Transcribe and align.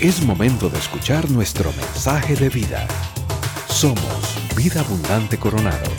Es 0.00 0.24
momento 0.24 0.70
de 0.70 0.78
escuchar 0.78 1.30
nuestro 1.30 1.70
mensaje 1.74 2.34
de 2.34 2.48
vida. 2.48 2.88
Somos 3.68 4.34
Vida 4.56 4.80
Abundante 4.80 5.38
Coronado. 5.38 5.90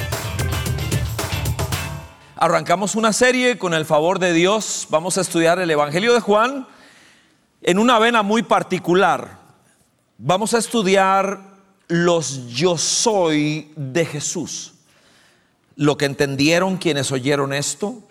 Arrancamos 2.35 2.95
una 2.95 3.13
serie 3.13 3.59
con 3.59 3.75
el 3.75 3.85
favor 3.85 4.17
de 4.17 4.33
Dios. 4.33 4.87
Vamos 4.89 5.19
a 5.19 5.21
estudiar 5.21 5.59
el 5.59 5.69
Evangelio 5.69 6.15
de 6.15 6.19
Juan 6.19 6.67
en 7.61 7.77
una 7.77 7.99
vena 7.99 8.23
muy 8.23 8.41
particular. 8.41 9.37
Vamos 10.17 10.55
a 10.55 10.57
estudiar 10.57 11.39
los 11.87 12.47
yo 12.47 12.79
soy 12.79 13.71
de 13.75 14.03
Jesús. 14.03 14.73
Lo 15.75 15.95
que 15.95 16.05
entendieron 16.05 16.77
quienes 16.77 17.11
oyeron 17.11 17.53
esto, 17.53 18.01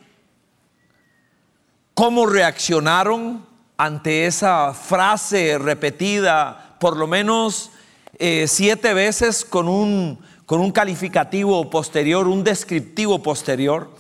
cómo 1.95 2.27
reaccionaron 2.27 3.50
ante 3.81 4.27
esa 4.27 4.75
frase 4.75 5.57
repetida 5.57 6.77
por 6.79 6.99
lo 6.99 7.07
menos 7.07 7.71
eh, 8.19 8.45
siete 8.47 8.93
veces 8.93 9.43
con 9.43 9.69
un, 9.69 10.19
con 10.45 10.61
un 10.61 10.71
calificativo 10.71 11.71
posterior, 11.71 12.29
un 12.29 12.45
descriptivo 12.45 13.23
posterior. 13.23 13.91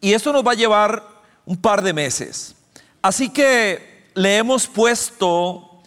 Y 0.00 0.14
eso 0.14 0.32
nos 0.32 0.44
va 0.44 0.50
a 0.50 0.56
llevar 0.56 1.04
un 1.46 1.56
par 1.56 1.80
de 1.82 1.92
meses. 1.92 2.56
Así 3.02 3.28
que 3.28 4.08
le 4.14 4.36
hemos 4.36 4.66
puesto 4.66 5.78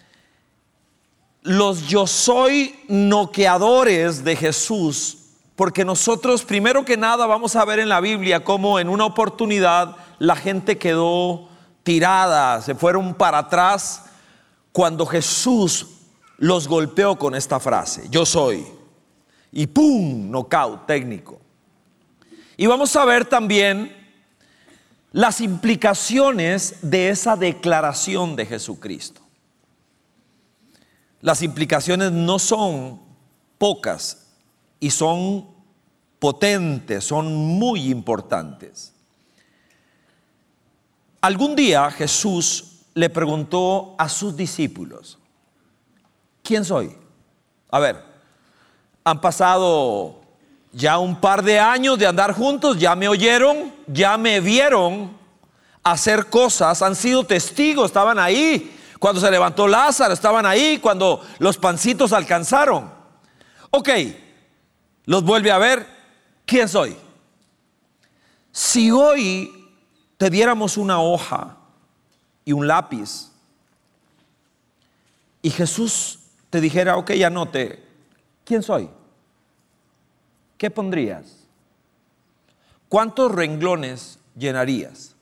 los 1.42 1.86
yo 1.86 2.08
soy 2.08 2.80
noqueadores 2.88 4.24
de 4.24 4.38
Jesús, 4.38 5.18
porque 5.58 5.84
nosotros 5.84 6.46
primero 6.46 6.86
que 6.86 6.96
nada 6.96 7.26
vamos 7.26 7.58
a 7.58 7.66
ver 7.66 7.80
en 7.80 7.90
la 7.90 8.00
Biblia 8.00 8.46
cómo 8.46 8.80
en 8.80 8.88
una 8.88 9.04
oportunidad 9.04 9.98
la 10.18 10.38
gente 10.38 10.78
quedó 10.78 11.50
tirada, 11.84 12.62
se 12.62 12.76
fueron 12.76 13.14
para 13.14 13.40
atrás 13.40 14.06
cuando 14.72 15.06
Jesús 15.06 15.88
los 16.38 16.68
golpeó 16.68 17.18
con 17.18 17.36
esta 17.36 17.60
frase, 17.60 18.08
yo 18.10 18.26
soy. 18.26 18.66
Y 19.52 19.68
¡pum! 19.68 20.30
Knockout 20.30 20.88
técnico. 20.88 21.40
Y 22.58 22.66
vamos 22.66 22.96
a 22.96 23.06
ver 23.06 23.26
también 23.26 23.96
las 25.12 25.42
implicaciones 25.42 26.78
de 26.82 27.10
esa 27.10 27.36
declaración 27.36 28.36
de 28.36 28.48
Jesucristo. 28.48 29.22
Las 31.22 31.42
implicaciones 31.42 32.12
no 32.12 32.40
son 32.40 33.00
pocas 33.58 34.28
y 34.80 34.90
son 34.90 35.48
potentes, 36.20 37.06
son 37.06 37.34
muy 37.34 37.92
importantes. 37.92 38.93
Algún 41.24 41.56
día 41.56 41.90
Jesús 41.90 42.82
le 42.94 43.10
preguntó 43.10 43.96
a 43.98 44.10
sus 44.10 44.36
discípulos, 44.36 45.18
¿quién 46.44 46.66
soy? 46.66 46.98
A 47.72 47.80
ver, 47.80 48.04
han 49.06 49.22
pasado 49.22 50.20
ya 50.74 50.98
un 50.98 51.22
par 51.22 51.42
de 51.42 51.62
años 51.62 51.98
de 51.98 52.08
andar 52.08 52.34
juntos, 52.34 52.78
ya 52.78 52.94
me 52.98 53.08
oyeron, 53.08 53.74
ya 53.88 54.18
me 54.18 54.42
vieron 54.42 55.16
hacer 55.82 56.26
cosas, 56.26 56.82
han 56.82 56.94
sido 56.94 57.26
testigos, 57.26 57.86
estaban 57.86 58.20
ahí. 58.20 58.78
Cuando 59.00 59.22
se 59.22 59.32
levantó 59.32 59.66
Lázaro, 59.66 60.14
estaban 60.14 60.46
ahí, 60.46 60.80
cuando 60.80 61.26
los 61.40 61.58
pancitos 61.58 62.12
alcanzaron. 62.12 62.92
Ok, 63.70 63.90
los 65.06 65.24
vuelve 65.24 65.52
a 65.52 65.58
ver, 65.58 65.88
¿quién 66.46 66.68
soy? 66.68 66.98
Si 68.52 68.92
hoy 68.92 69.63
te 70.18 70.30
diéramos 70.30 70.78
una 70.78 71.02
hoja 71.02 71.58
y 72.46 72.54
un 72.54 72.68
lápiz 72.68 73.34
y 75.44 75.50
Jesús 75.50 76.20
te 76.50 76.62
dijera, 76.62 76.98
ok, 76.98 77.12
anote, 77.26 77.84
¿quién 78.46 78.64
soy? 78.64 78.90
¿Qué 80.58 80.72
pondrías? 80.72 81.46
¿Cuántos 82.88 83.30
renglones 83.30 84.18
llenarías? 84.38 85.16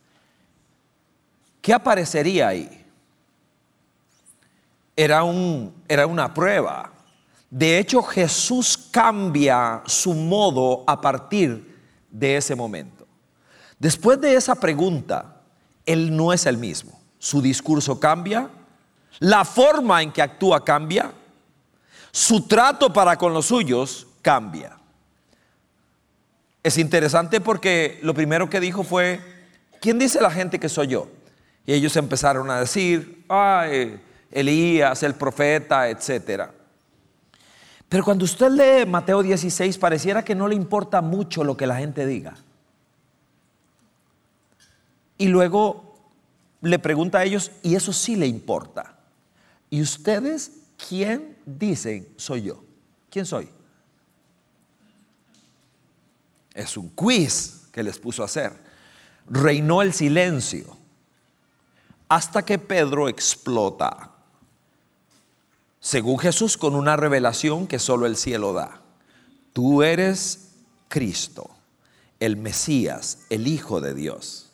¿Qué 1.62 1.74
aparecería 1.74 2.50
ahí? 2.50 2.86
Era, 4.96 5.24
un, 5.24 5.74
era 5.88 6.06
una 6.06 6.32
prueba. 6.32 6.94
De 7.50 7.80
hecho, 7.80 8.04
Jesús 8.04 8.78
cambia 8.78 9.82
su 9.88 10.14
modo 10.14 10.84
a 10.86 11.02
partir 11.02 11.80
de 12.12 12.38
ese 12.38 12.54
momento. 12.54 13.01
Después 13.82 14.22
de 14.22 14.36
esa 14.36 14.54
pregunta, 14.54 15.42
él 15.88 16.16
no 16.16 16.34
es 16.34 16.46
el 16.46 16.56
mismo. 16.56 17.02
Su 17.18 17.42
discurso 17.42 18.00
cambia, 18.00 18.48
la 19.18 19.44
forma 19.44 20.04
en 20.04 20.12
que 20.12 20.22
actúa 20.22 20.64
cambia, 20.64 21.12
su 22.12 22.46
trato 22.46 22.94
para 22.94 23.18
con 23.18 23.34
los 23.34 23.48
suyos 23.48 24.06
cambia. 24.22 24.78
Es 26.62 26.78
interesante 26.78 27.42
porque 27.42 27.98
lo 28.04 28.14
primero 28.14 28.48
que 28.52 28.60
dijo 28.60 28.84
fue, 28.84 29.20
¿quién 29.82 29.98
dice 29.98 30.22
la 30.22 30.30
gente 30.30 30.60
que 30.60 30.70
soy 30.70 30.90
yo? 30.90 31.08
Y 31.66 31.74
ellos 31.74 31.96
empezaron 31.96 32.52
a 32.52 32.60
decir, 32.60 33.26
ay, 33.30 34.00
Elías, 34.30 35.02
el 35.02 35.16
profeta, 35.16 35.90
etc. 35.90 36.52
Pero 37.90 38.04
cuando 38.04 38.26
usted 38.26 38.52
lee 38.52 38.86
Mateo 38.88 39.24
16, 39.24 39.80
pareciera 39.80 40.24
que 40.24 40.36
no 40.36 40.48
le 40.48 40.54
importa 40.54 41.02
mucho 41.02 41.44
lo 41.44 41.58
que 41.58 41.66
la 41.66 41.78
gente 41.78 42.06
diga. 42.06 42.36
Y 45.22 45.28
luego 45.28 46.00
le 46.62 46.80
pregunta 46.80 47.20
a 47.20 47.24
ellos, 47.24 47.52
y 47.62 47.76
eso 47.76 47.94
sí 47.94 48.16
le 48.16 48.26
importa. 48.26 48.98
¿Y 49.70 49.80
ustedes 49.80 50.52
quién 50.90 51.38
dicen 51.46 52.08
soy 52.18 52.42
yo? 52.42 52.64
¿Quién 53.08 53.28
soy? 53.28 53.48
Es 56.56 56.76
un 56.76 56.90
quiz 56.90 57.68
que 57.72 57.84
les 57.84 58.00
puso 58.00 58.24
a 58.24 58.26
hacer. 58.26 58.52
Reinó 59.30 59.84
el 59.84 59.94
silencio 59.94 60.76
hasta 62.10 62.44
que 62.44 62.58
Pedro 62.58 63.08
explota. 63.08 64.14
Según 65.80 66.18
Jesús, 66.18 66.58
con 66.58 66.74
una 66.74 66.96
revelación 66.96 67.68
que 67.68 67.78
solo 67.78 68.08
el 68.08 68.18
cielo 68.18 68.54
da. 68.54 68.82
Tú 69.54 69.84
eres 69.84 70.54
Cristo, 70.88 71.48
el 72.20 72.38
Mesías, 72.38 73.20
el 73.30 73.46
Hijo 73.46 73.82
de 73.82 73.94
Dios. 73.94 74.51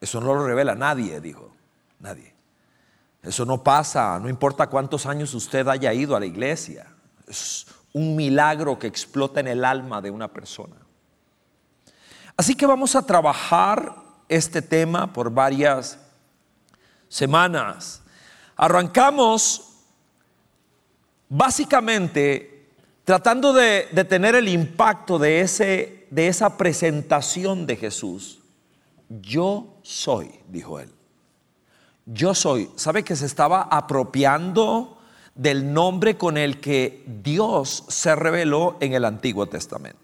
Eso 0.00 0.20
no 0.20 0.34
lo 0.34 0.46
revela 0.46 0.74
nadie, 0.74 1.20
dijo. 1.20 1.52
Nadie. 2.00 2.34
Eso 3.22 3.44
no 3.44 3.62
pasa, 3.62 4.18
no 4.18 4.28
importa 4.28 4.66
cuántos 4.66 5.06
años 5.06 5.32
usted 5.34 5.68
haya 5.68 5.92
ido 5.92 6.16
a 6.16 6.20
la 6.20 6.26
iglesia. 6.26 6.86
Es 7.28 7.66
un 7.92 8.16
milagro 8.16 8.78
que 8.78 8.88
explota 8.88 9.40
en 9.40 9.48
el 9.48 9.64
alma 9.64 10.00
de 10.00 10.10
una 10.10 10.28
persona. 10.28 10.76
Así 12.36 12.54
que 12.56 12.66
vamos 12.66 12.96
a 12.96 13.06
trabajar 13.06 13.94
este 14.28 14.62
tema 14.62 15.12
por 15.12 15.30
varias 15.30 15.98
semanas. 17.08 18.02
Arrancamos 18.56 19.72
básicamente 21.28 22.68
tratando 23.04 23.52
de, 23.52 23.82
tener 24.08 24.34
el 24.34 24.48
impacto 24.48 25.18
de 25.18 25.40
ese 25.40 26.01
de 26.12 26.28
esa 26.28 26.58
presentación 26.58 27.66
de 27.66 27.76
Jesús, 27.76 28.42
yo 29.08 29.78
soy, 29.80 30.30
dijo 30.46 30.78
él. 30.78 30.90
Yo 32.04 32.34
soy. 32.34 32.70
¿Sabe 32.76 33.02
que 33.02 33.16
se 33.16 33.24
estaba 33.24 33.62
apropiando 33.62 34.98
del 35.34 35.72
nombre 35.72 36.18
con 36.18 36.36
el 36.36 36.60
que 36.60 37.02
Dios 37.06 37.84
se 37.88 38.14
reveló 38.14 38.76
en 38.80 38.92
el 38.92 39.06
Antiguo 39.06 39.46
Testamento? 39.46 39.98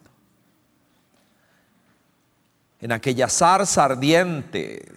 En 2.80 2.90
aquella 2.90 3.28
zarza 3.28 3.84
ardiente, 3.84 4.90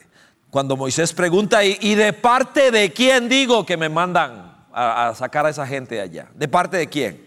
cuando 0.50 0.78
Moisés 0.78 1.12
pregunta, 1.12 1.66
¿y, 1.66 1.96
de 1.96 2.14
parte 2.14 2.72
de 2.72 2.94
quién 2.94 3.28
digo 3.28 3.66
que 3.66 3.76
me 3.76 3.90
mandan 3.90 4.66
a, 4.72 5.10
a 5.10 5.16
sacar 5.16 5.46
a 5.46 5.50
esa 5.50 5.68
gente 5.68 5.96
de 5.96 6.02
allá? 6.02 6.30
¿De 6.36 6.48
parte 6.48 6.78
de 6.78 6.88
quién? 6.88 7.26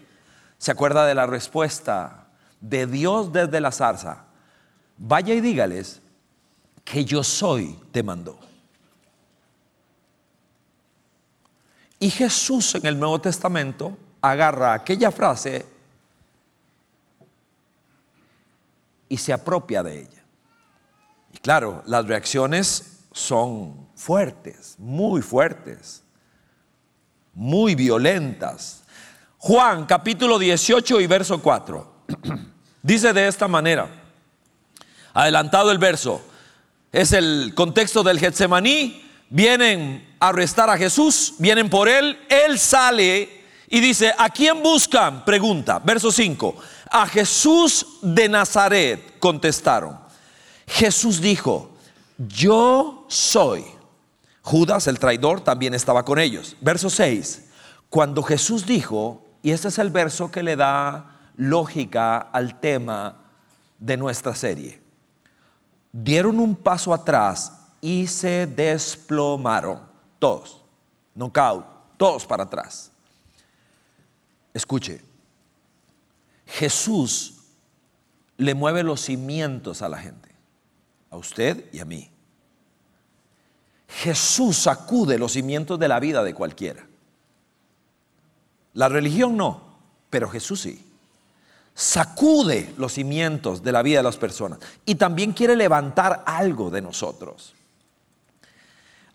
¿Se 0.56 0.70
acuerda 0.70 1.04
de 1.04 1.14
la 1.14 1.26
respuesta? 1.26 2.23
De 2.64 2.86
Dios 2.86 3.30
desde 3.30 3.60
la 3.60 3.70
zarza, 3.70 4.24
vaya 4.96 5.34
y 5.34 5.40
dígales 5.42 6.00
que 6.82 7.04
yo 7.04 7.22
soy, 7.22 7.78
te 7.92 8.02
mandó. 8.02 8.38
Y 11.98 12.08
Jesús 12.08 12.74
en 12.74 12.86
el 12.86 12.98
Nuevo 12.98 13.20
Testamento 13.20 13.96
agarra 14.22 14.72
aquella 14.72 15.10
frase 15.10 15.66
y 19.10 19.16
se 19.18 19.32
apropia 19.32 19.82
de 19.82 20.00
ella. 20.00 20.24
Y 21.34 21.38
claro, 21.38 21.82
las 21.86 22.06
reacciones 22.06 23.00
son 23.12 23.88
fuertes, 23.94 24.76
muy 24.78 25.20
fuertes, 25.20 26.02
muy 27.34 27.74
violentas. 27.74 28.84
Juan 29.36 29.84
capítulo 29.84 30.38
18 30.38 31.00
y 31.02 31.06
verso 31.06 31.42
4. 31.42 31.94
Dice 32.84 33.14
de 33.14 33.26
esta 33.26 33.48
manera, 33.48 33.88
adelantado 35.14 35.70
el 35.70 35.78
verso, 35.78 36.20
es 36.92 37.12
el 37.12 37.54
contexto 37.54 38.02
del 38.02 38.20
Getsemaní, 38.20 39.02
vienen 39.30 40.06
a 40.20 40.28
arrestar 40.28 40.68
a 40.68 40.76
Jesús, 40.76 41.32
vienen 41.38 41.70
por 41.70 41.88
él, 41.88 42.18
él 42.28 42.58
sale 42.58 43.46
y 43.68 43.80
dice, 43.80 44.12
¿a 44.18 44.28
quién 44.28 44.62
buscan? 44.62 45.24
Pregunta, 45.24 45.78
verso 45.78 46.12
5. 46.12 46.56
A 46.90 47.06
Jesús 47.06 47.86
de 48.02 48.28
Nazaret 48.28 49.18
contestaron. 49.18 49.98
Jesús 50.66 51.22
dijo, 51.22 51.70
yo 52.18 53.06
soy. 53.08 53.64
Judas, 54.42 54.88
el 54.88 54.98
traidor, 54.98 55.40
también 55.40 55.72
estaba 55.72 56.04
con 56.04 56.18
ellos. 56.18 56.54
Verso 56.60 56.90
6. 56.90 57.46
Cuando 57.88 58.22
Jesús 58.22 58.66
dijo, 58.66 59.24
y 59.42 59.52
este 59.52 59.68
es 59.68 59.78
el 59.78 59.88
verso 59.88 60.30
que 60.30 60.42
le 60.42 60.54
da 60.54 61.13
lógica 61.36 62.18
al 62.18 62.60
tema 62.60 63.16
de 63.78 63.96
nuestra 63.96 64.34
serie, 64.34 64.80
dieron 65.92 66.40
un 66.40 66.56
paso 66.56 66.92
atrás 66.92 67.52
y 67.80 68.06
se 68.06 68.46
desplomaron. 68.46 69.80
Todos. 70.18 70.62
Knockout. 71.14 71.66
Todos 71.96 72.26
para 72.26 72.44
atrás. 72.44 72.90
Escuche. 74.52 75.00
Jesús 76.46 77.34
le 78.36 78.54
mueve 78.54 78.82
los 78.82 79.00
cimientos 79.00 79.82
a 79.82 79.88
la 79.88 79.98
gente. 79.98 80.30
A 81.10 81.16
usted 81.16 81.72
y 81.72 81.80
a 81.80 81.84
mí. 81.84 82.10
Jesús 83.88 84.56
sacude 84.56 85.18
los 85.18 85.32
cimientos 85.32 85.78
de 85.78 85.88
la 85.88 86.00
vida 86.00 86.24
de 86.24 86.34
cualquiera. 86.34 86.86
La 88.72 88.88
religión 88.88 89.36
no, 89.36 89.62
pero 90.10 90.28
Jesús 90.28 90.62
sí. 90.62 90.83
Sacude 91.74 92.72
los 92.78 92.92
cimientos 92.92 93.62
de 93.62 93.72
la 93.72 93.82
vida 93.82 93.98
de 93.98 94.04
las 94.04 94.16
personas 94.16 94.60
y 94.86 94.94
también 94.94 95.32
quiere 95.32 95.56
levantar 95.56 96.22
algo 96.24 96.70
de 96.70 96.80
nosotros. 96.80 97.52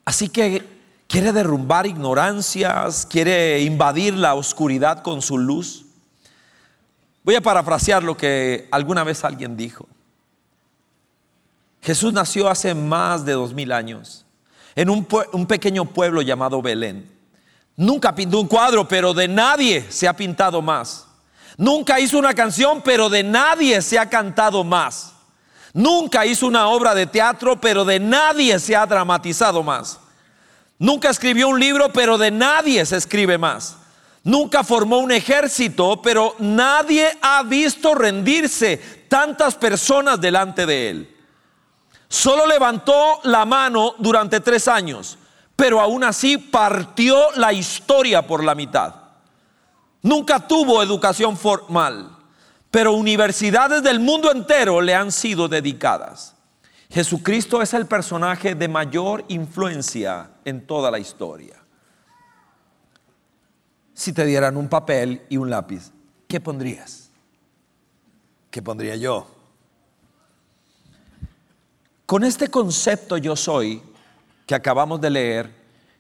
Así 0.04 0.28
que 0.28 0.66
quiere 1.08 1.32
derrumbar 1.32 1.88
ignorancias, 1.88 3.06
quiere 3.06 3.62
invadir 3.62 4.14
la 4.14 4.36
oscuridad 4.36 5.04
con 5.04 5.22
su 5.22 5.38
luz. 5.38 5.86
Voy 7.24 7.36
a 7.36 7.42
parafrasear 7.42 8.04
lo 8.04 8.18
que 8.18 8.68
alguna 8.72 9.04
vez 9.04 9.24
alguien 9.24 9.56
dijo. 9.56 9.88
Jesús 11.82 12.12
nació 12.12 12.50
hace 12.50 12.76
más 12.76 13.24
de 13.24 13.34
dos 13.34 13.54
mil 13.54 13.72
años 13.72 14.26
en 14.76 14.90
un, 14.90 15.08
un 15.34 15.46
pequeño 15.46 15.86
pueblo 15.86 16.22
llamado 16.22 16.62
Belén. 16.62 17.10
Nunca 17.78 18.14
pintó 18.14 18.42
un 18.42 18.48
cuadro, 18.48 18.88
pero 18.88 19.14
de 19.14 19.28
nadie 19.28 19.86
se 19.90 20.08
ha 20.08 20.14
pintado 20.16 20.62
más. 20.62 21.09
Nunca 21.60 22.00
hizo 22.00 22.18
una 22.18 22.34
canción, 22.34 22.82
pero 22.82 23.10
de 23.10 23.22
nadie 23.22 23.82
se 23.82 24.00
ha 24.00 24.10
cantado 24.10 24.64
más. 24.64 25.12
Nunca 25.74 26.26
hizo 26.26 26.48
una 26.48 26.70
obra 26.70 26.96
de 26.96 27.06
teatro, 27.06 27.60
pero 27.60 27.84
de 27.84 28.00
nadie 28.00 28.58
se 28.60 28.78
ha 28.78 28.86
dramatizado 28.86 29.62
más. 29.62 30.00
Nunca 30.78 31.10
escribió 31.10 31.50
un 31.50 31.60
libro, 31.60 31.92
pero 31.92 32.18
de 32.18 32.32
nadie 32.32 32.86
se 32.86 32.96
escribe 32.96 33.38
más. 33.38 33.76
Nunca 34.24 34.64
formó 34.64 35.00
un 35.00 35.12
ejército, 35.12 36.02
pero 36.02 36.34
nadie 36.40 37.18
ha 37.22 37.44
visto 37.44 37.94
rendirse 37.94 38.78
tantas 39.10 39.56
personas 39.56 40.22
delante 40.22 40.66
de 40.66 40.90
él. 40.90 41.18
Solo 42.08 42.48
levantó 42.48 43.20
la 43.24 43.44
mano 43.44 43.96
durante 43.98 44.40
tres 44.40 44.70
años, 44.70 45.18
pero 45.58 45.82
aún 45.82 46.06
así 46.06 46.38
partió 46.38 47.34
la 47.36 47.52
historia 47.52 48.26
por 48.26 48.46
la 48.46 48.56
mitad. 48.56 48.99
Nunca 50.02 50.48
tuvo 50.48 50.82
educación 50.82 51.36
formal, 51.38 52.18
pero 52.72 52.94
universidades 52.94 53.84
del 53.84 54.00
mundo 54.00 54.32
entero 54.32 54.82
le 54.82 54.96
han 54.96 55.12
sido 55.12 55.48
dedicadas. 55.48 56.36
Jesucristo 56.90 57.62
es 57.62 57.74
el 57.74 57.86
personaje 57.86 58.56
de 58.56 58.68
mayor 58.68 59.26
influencia 59.28 60.32
en 60.46 60.66
toda 60.66 60.90
la 60.90 61.00
historia. 61.00 61.56
Si 63.94 64.14
te 64.14 64.26
dieran 64.26 64.58
un 64.58 64.70
papel 64.70 65.24
y 65.30 65.38
un 65.38 65.50
lápiz, 65.50 65.92
¿qué 66.28 66.40
pondrías? 66.40 67.12
¿Qué 68.50 68.62
pondría 68.62 68.96
yo? 68.96 69.28
Con 72.06 72.24
este 72.24 72.48
concepto 72.48 73.18
yo 73.18 73.36
soy 73.36 73.84
que 74.48 74.56
acabamos 74.56 75.00
de 75.00 75.12
leer, 75.12 75.56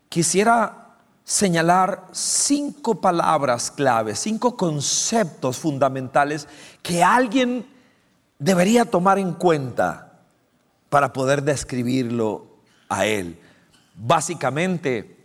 quisiera 0.07 0.88
señalar 1.29 2.07
cinco 2.11 2.99
palabras 2.99 3.69
claves, 3.69 4.17
cinco 4.17 4.57
conceptos 4.57 5.59
fundamentales 5.59 6.47
que 6.81 7.03
alguien 7.03 7.67
debería 8.39 8.83
tomar 8.83 9.19
en 9.19 9.33
cuenta 9.33 10.21
para 10.89 11.13
poder 11.13 11.43
describirlo 11.43 12.47
a 12.89 13.05
él. 13.05 13.39
Básicamente, 13.93 15.19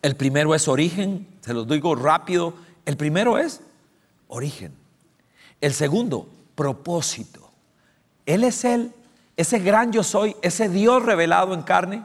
el 0.00 0.16
primero 0.16 0.54
es 0.54 0.68
origen, 0.68 1.28
se 1.42 1.52
los 1.52 1.68
digo 1.68 1.94
rápido, 1.96 2.54
el 2.86 2.96
primero 2.96 3.36
es 3.36 3.60
origen. 4.28 4.72
El 5.60 5.74
segundo, 5.74 6.28
propósito. 6.54 7.50
Él 8.24 8.44
es 8.44 8.64
el 8.64 8.90
ese 9.36 9.58
gran 9.58 9.92
yo 9.92 10.02
soy, 10.02 10.34
ese 10.40 10.70
Dios 10.70 11.02
revelado 11.02 11.52
en 11.52 11.60
carne, 11.60 12.04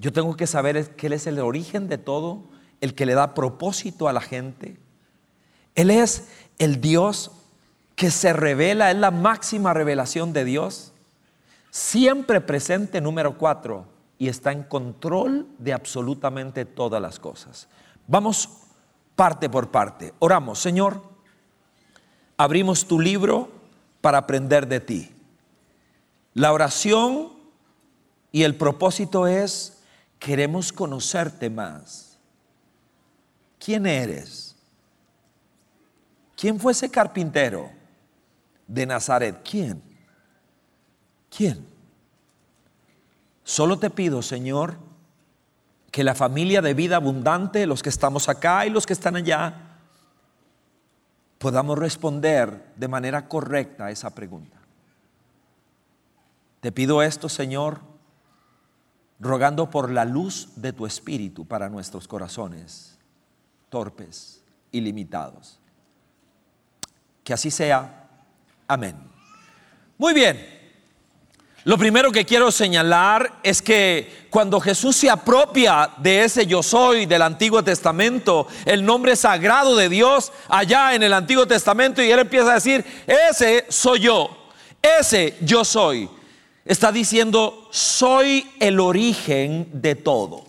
yo 0.00 0.12
tengo 0.12 0.36
que 0.36 0.46
saber 0.46 0.96
que 0.96 1.06
Él 1.08 1.12
es 1.12 1.26
el 1.26 1.38
origen 1.38 1.88
de 1.88 1.98
todo, 1.98 2.42
el 2.80 2.94
que 2.94 3.04
le 3.04 3.14
da 3.14 3.34
propósito 3.34 4.08
a 4.08 4.12
la 4.12 4.22
gente. 4.22 4.78
Él 5.74 5.90
es 5.90 6.28
el 6.58 6.80
Dios 6.80 7.30
que 7.96 8.10
se 8.10 8.32
revela, 8.32 8.90
es 8.90 8.96
la 8.96 9.10
máxima 9.10 9.74
revelación 9.74 10.32
de 10.32 10.46
Dios, 10.46 10.92
siempre 11.70 12.40
presente, 12.40 13.02
número 13.02 13.36
cuatro, 13.36 13.86
y 14.16 14.28
está 14.28 14.52
en 14.52 14.62
control 14.62 15.46
de 15.58 15.74
absolutamente 15.74 16.64
todas 16.64 17.00
las 17.00 17.18
cosas. 17.18 17.68
Vamos 18.06 18.48
parte 19.16 19.50
por 19.50 19.70
parte. 19.70 20.14
Oramos, 20.18 20.58
Señor, 20.58 21.02
abrimos 22.38 22.86
tu 22.86 22.98
libro 22.98 23.50
para 24.00 24.18
aprender 24.18 24.66
de 24.66 24.80
ti. 24.80 25.10
La 26.32 26.54
oración 26.54 27.32
y 28.32 28.44
el 28.44 28.54
propósito 28.54 29.26
es, 29.26 29.79
queremos 30.20 30.72
conocerte 30.72 31.50
más. 31.50 32.18
¿Quién 33.58 33.86
eres? 33.86 34.54
¿Quién 36.36 36.60
fue 36.60 36.72
ese 36.72 36.90
carpintero 36.90 37.70
de 38.66 38.86
Nazaret? 38.86 39.40
¿Quién? 39.42 39.82
¿Quién? 41.34 41.66
Solo 43.42 43.78
te 43.78 43.90
pido, 43.90 44.22
Señor, 44.22 44.76
que 45.90 46.04
la 46.04 46.14
familia 46.14 46.62
de 46.62 46.74
vida 46.74 46.96
abundante, 46.96 47.66
los 47.66 47.82
que 47.82 47.88
estamos 47.88 48.28
acá 48.28 48.64
y 48.66 48.70
los 48.70 48.86
que 48.86 48.92
están 48.92 49.16
allá, 49.16 49.78
podamos 51.38 51.78
responder 51.78 52.72
de 52.76 52.88
manera 52.88 53.26
correcta 53.26 53.86
a 53.86 53.90
esa 53.90 54.14
pregunta. 54.14 54.58
Te 56.60 56.72
pido 56.72 57.02
esto, 57.02 57.30
Señor, 57.30 57.89
rogando 59.20 59.68
por 59.68 59.90
la 59.90 60.04
luz 60.04 60.48
de 60.56 60.72
tu 60.72 60.86
Espíritu 60.86 61.46
para 61.46 61.68
nuestros 61.68 62.08
corazones, 62.08 62.98
torpes 63.68 64.40
y 64.72 64.80
limitados. 64.80 65.58
Que 67.22 67.34
así 67.34 67.50
sea. 67.50 68.08
Amén. 68.66 68.96
Muy 69.98 70.14
bien. 70.14 70.58
Lo 71.64 71.76
primero 71.76 72.10
que 72.10 72.24
quiero 72.24 72.50
señalar 72.50 73.40
es 73.42 73.60
que 73.60 74.26
cuando 74.30 74.58
Jesús 74.58 74.96
se 74.96 75.10
apropia 75.10 75.90
de 75.98 76.24
ese 76.24 76.46
yo 76.46 76.62
soy 76.62 77.04
del 77.04 77.20
Antiguo 77.20 77.62
Testamento, 77.62 78.46
el 78.64 78.82
nombre 78.82 79.14
sagrado 79.14 79.76
de 79.76 79.90
Dios 79.90 80.32
allá 80.48 80.94
en 80.94 81.02
el 81.02 81.12
Antiguo 81.12 81.46
Testamento, 81.46 82.02
y 82.02 82.10
él 82.10 82.20
empieza 82.20 82.52
a 82.52 82.54
decir, 82.54 82.82
ese 83.06 83.66
soy 83.68 84.00
yo, 84.00 84.48
ese 84.80 85.36
yo 85.42 85.62
soy 85.62 86.08
está 86.70 86.92
diciendo, 86.92 87.68
soy 87.72 88.48
el 88.60 88.78
origen 88.78 89.68
de 89.72 89.96
todo. 89.96 90.44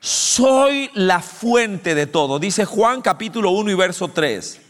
Soy 0.00 0.90
la 0.92 1.20
fuente 1.20 1.94
de 1.94 2.06
todo. 2.06 2.38
Dice 2.38 2.66
Juan 2.66 3.00
capítulo 3.00 3.52
1 3.52 3.70
y 3.70 3.74
verso 3.74 4.08
3. 4.08 4.60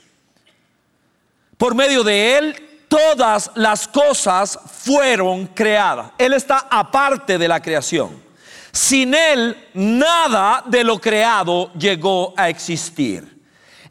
Por 1.56 1.74
medio 1.74 2.04
de 2.04 2.38
él 2.38 2.86
todas 2.86 3.50
las 3.56 3.88
cosas 3.88 4.56
fueron 4.84 5.48
creadas. 5.48 6.12
Él 6.18 6.34
está 6.34 6.68
aparte 6.70 7.36
de 7.36 7.48
la 7.48 7.60
creación. 7.60 8.22
Sin 8.70 9.12
él 9.12 9.56
nada 9.74 10.62
de 10.66 10.84
lo 10.84 11.00
creado 11.00 11.72
llegó 11.72 12.32
a 12.36 12.48
existir. 12.48 13.35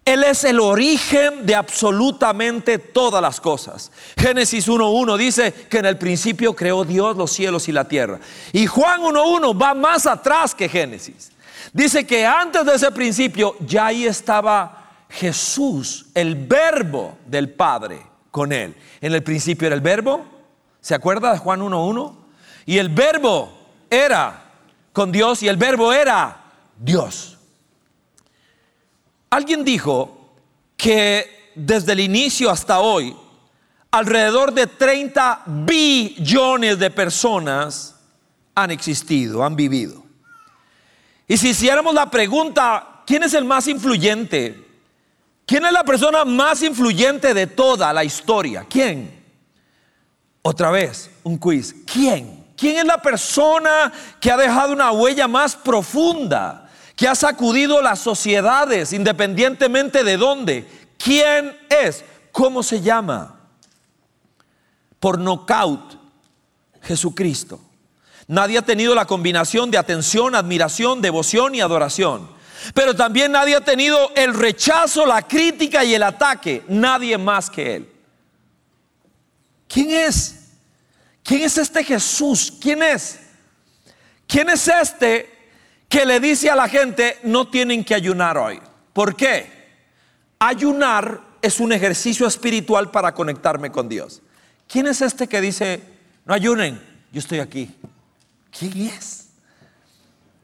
Él 0.05 0.23
es 0.23 0.43
el 0.43 0.59
origen 0.59 1.47
de 1.47 1.55
absolutamente 1.55 2.77
todas 2.77 3.23
las 3.23 3.41
cosas. 3.41 3.91
Génesis 4.15 4.67
1.1 4.69 5.17
dice 5.17 5.51
que 5.51 5.79
en 5.79 5.87
el 5.87 5.97
principio 5.97 6.55
creó 6.55 6.85
Dios 6.85 7.17
los 7.17 7.31
cielos 7.31 7.67
y 7.67 7.71
la 7.71 7.87
tierra. 7.87 8.19
Y 8.53 8.67
Juan 8.67 9.01
1.1 9.01 9.59
va 9.59 9.73
más 9.73 10.05
atrás 10.05 10.53
que 10.53 10.69
Génesis. 10.69 11.31
Dice 11.73 12.05
que 12.05 12.23
antes 12.23 12.63
de 12.65 12.75
ese 12.75 12.91
principio 12.91 13.55
ya 13.61 13.87
ahí 13.87 14.05
estaba 14.05 15.05
Jesús, 15.09 16.05
el 16.13 16.35
verbo 16.35 17.17
del 17.25 17.49
Padre, 17.49 18.05
con 18.29 18.51
él. 18.51 18.75
En 19.01 19.11
el 19.11 19.23
principio 19.23 19.65
era 19.65 19.75
el 19.75 19.81
verbo. 19.81 20.23
¿Se 20.81 20.93
acuerda 20.93 21.33
de 21.33 21.39
Juan 21.39 21.61
1.1? 21.61 22.15
Y 22.67 22.77
el 22.77 22.89
verbo 22.89 23.51
era 23.89 24.51
con 24.93 25.11
Dios 25.11 25.41
y 25.41 25.47
el 25.47 25.57
verbo 25.57 25.91
era 25.91 26.43
Dios. 26.77 27.34
Alguien 29.35 29.65
dijo 29.65 30.31
que 30.77 31.51
desde 31.55 31.91
el 31.91 31.99
inicio 31.99 32.49
hasta 32.49 32.79
hoy, 32.79 33.13
alrededor 33.91 34.53
de 34.53 34.65
30 34.65 35.43
billones 35.45 36.79
de 36.79 36.89
personas 36.89 37.95
han 38.55 38.71
existido, 38.71 39.43
han 39.43 39.57
vivido. 39.57 40.01
Y 41.27 41.35
si 41.35 41.49
hiciéramos 41.49 41.93
la 41.93 42.09
pregunta, 42.09 43.01
¿quién 43.05 43.23
es 43.23 43.33
el 43.33 43.43
más 43.43 43.67
influyente? 43.67 44.69
¿Quién 45.45 45.65
es 45.65 45.73
la 45.73 45.83
persona 45.83 46.23
más 46.23 46.61
influyente 46.61 47.33
de 47.33 47.47
toda 47.47 47.91
la 47.91 48.05
historia? 48.05 48.65
¿Quién? 48.69 49.21
Otra 50.43 50.71
vez, 50.71 51.11
un 51.23 51.37
quiz. 51.37 51.75
¿Quién? 51.85 52.45
¿Quién 52.55 52.77
es 52.77 52.85
la 52.85 53.01
persona 53.01 53.91
que 54.21 54.31
ha 54.31 54.37
dejado 54.37 54.71
una 54.71 54.93
huella 54.93 55.27
más 55.27 55.57
profunda? 55.57 56.64
Que 56.95 57.07
ha 57.07 57.15
sacudido 57.15 57.81
las 57.81 57.99
sociedades 57.99 58.93
independientemente 58.93 60.03
de 60.03 60.17
dónde. 60.17 60.67
¿Quién 60.97 61.57
es? 61.69 62.03
¿Cómo 62.31 62.63
se 62.63 62.81
llama? 62.81 63.35
por 65.05 65.19
nocaut 65.19 65.99
Jesucristo. 66.81 67.59
Nadie 68.27 68.57
ha 68.57 68.63
tenido 68.63 68.95
la 68.95 69.05
combinación 69.05 69.69
de 69.69 69.77
atención, 69.77 70.33
admiración, 70.33 70.99
devoción 70.99 71.53
y 71.53 71.61
adoración. 71.61 72.27
Pero 72.73 72.95
también 72.95 73.31
nadie 73.31 73.55
ha 73.55 73.61
tenido 73.61 74.11
el 74.15 74.33
rechazo, 74.33 75.05
la 75.05 75.21
crítica 75.21 75.85
y 75.85 75.93
el 75.93 76.01
ataque. 76.01 76.63
Nadie 76.67 77.19
más 77.19 77.51
que 77.51 77.75
Él. 77.75 77.91
¿Quién 79.67 79.91
es? 79.91 80.47
¿Quién 81.23 81.43
es 81.43 81.55
este 81.59 81.83
Jesús? 81.83 82.51
¿Quién 82.59 82.81
es? 82.81 83.19
¿Quién 84.25 84.49
es 84.49 84.67
este 84.67 85.34
que 85.89 86.05
le 86.05 86.19
dice 86.19 86.49
a 86.49 86.55
la 86.55 86.67
gente 86.67 87.19
no 87.23 87.47
tienen 87.47 87.83
que 87.83 87.95
ayunar 87.95 88.37
hoy? 88.37 88.59
¿Por 88.93 89.15
qué? 89.15 89.51
Ayunar 90.39 91.21
es 91.41 91.59
un 91.59 91.71
ejercicio 91.71 92.27
espiritual 92.27 92.91
para 92.91 93.13
conectarme 93.13 93.71
con 93.71 93.87
Dios. 93.87 94.21
¿Quién 94.67 94.87
es 94.87 95.01
este 95.01 95.27
que 95.27 95.41
dice, 95.41 95.81
no 96.25 96.33
ayunen, 96.33 96.81
yo 97.11 97.19
estoy 97.19 97.39
aquí? 97.39 97.73
¿Quién 98.57 98.87
es? 98.87 99.27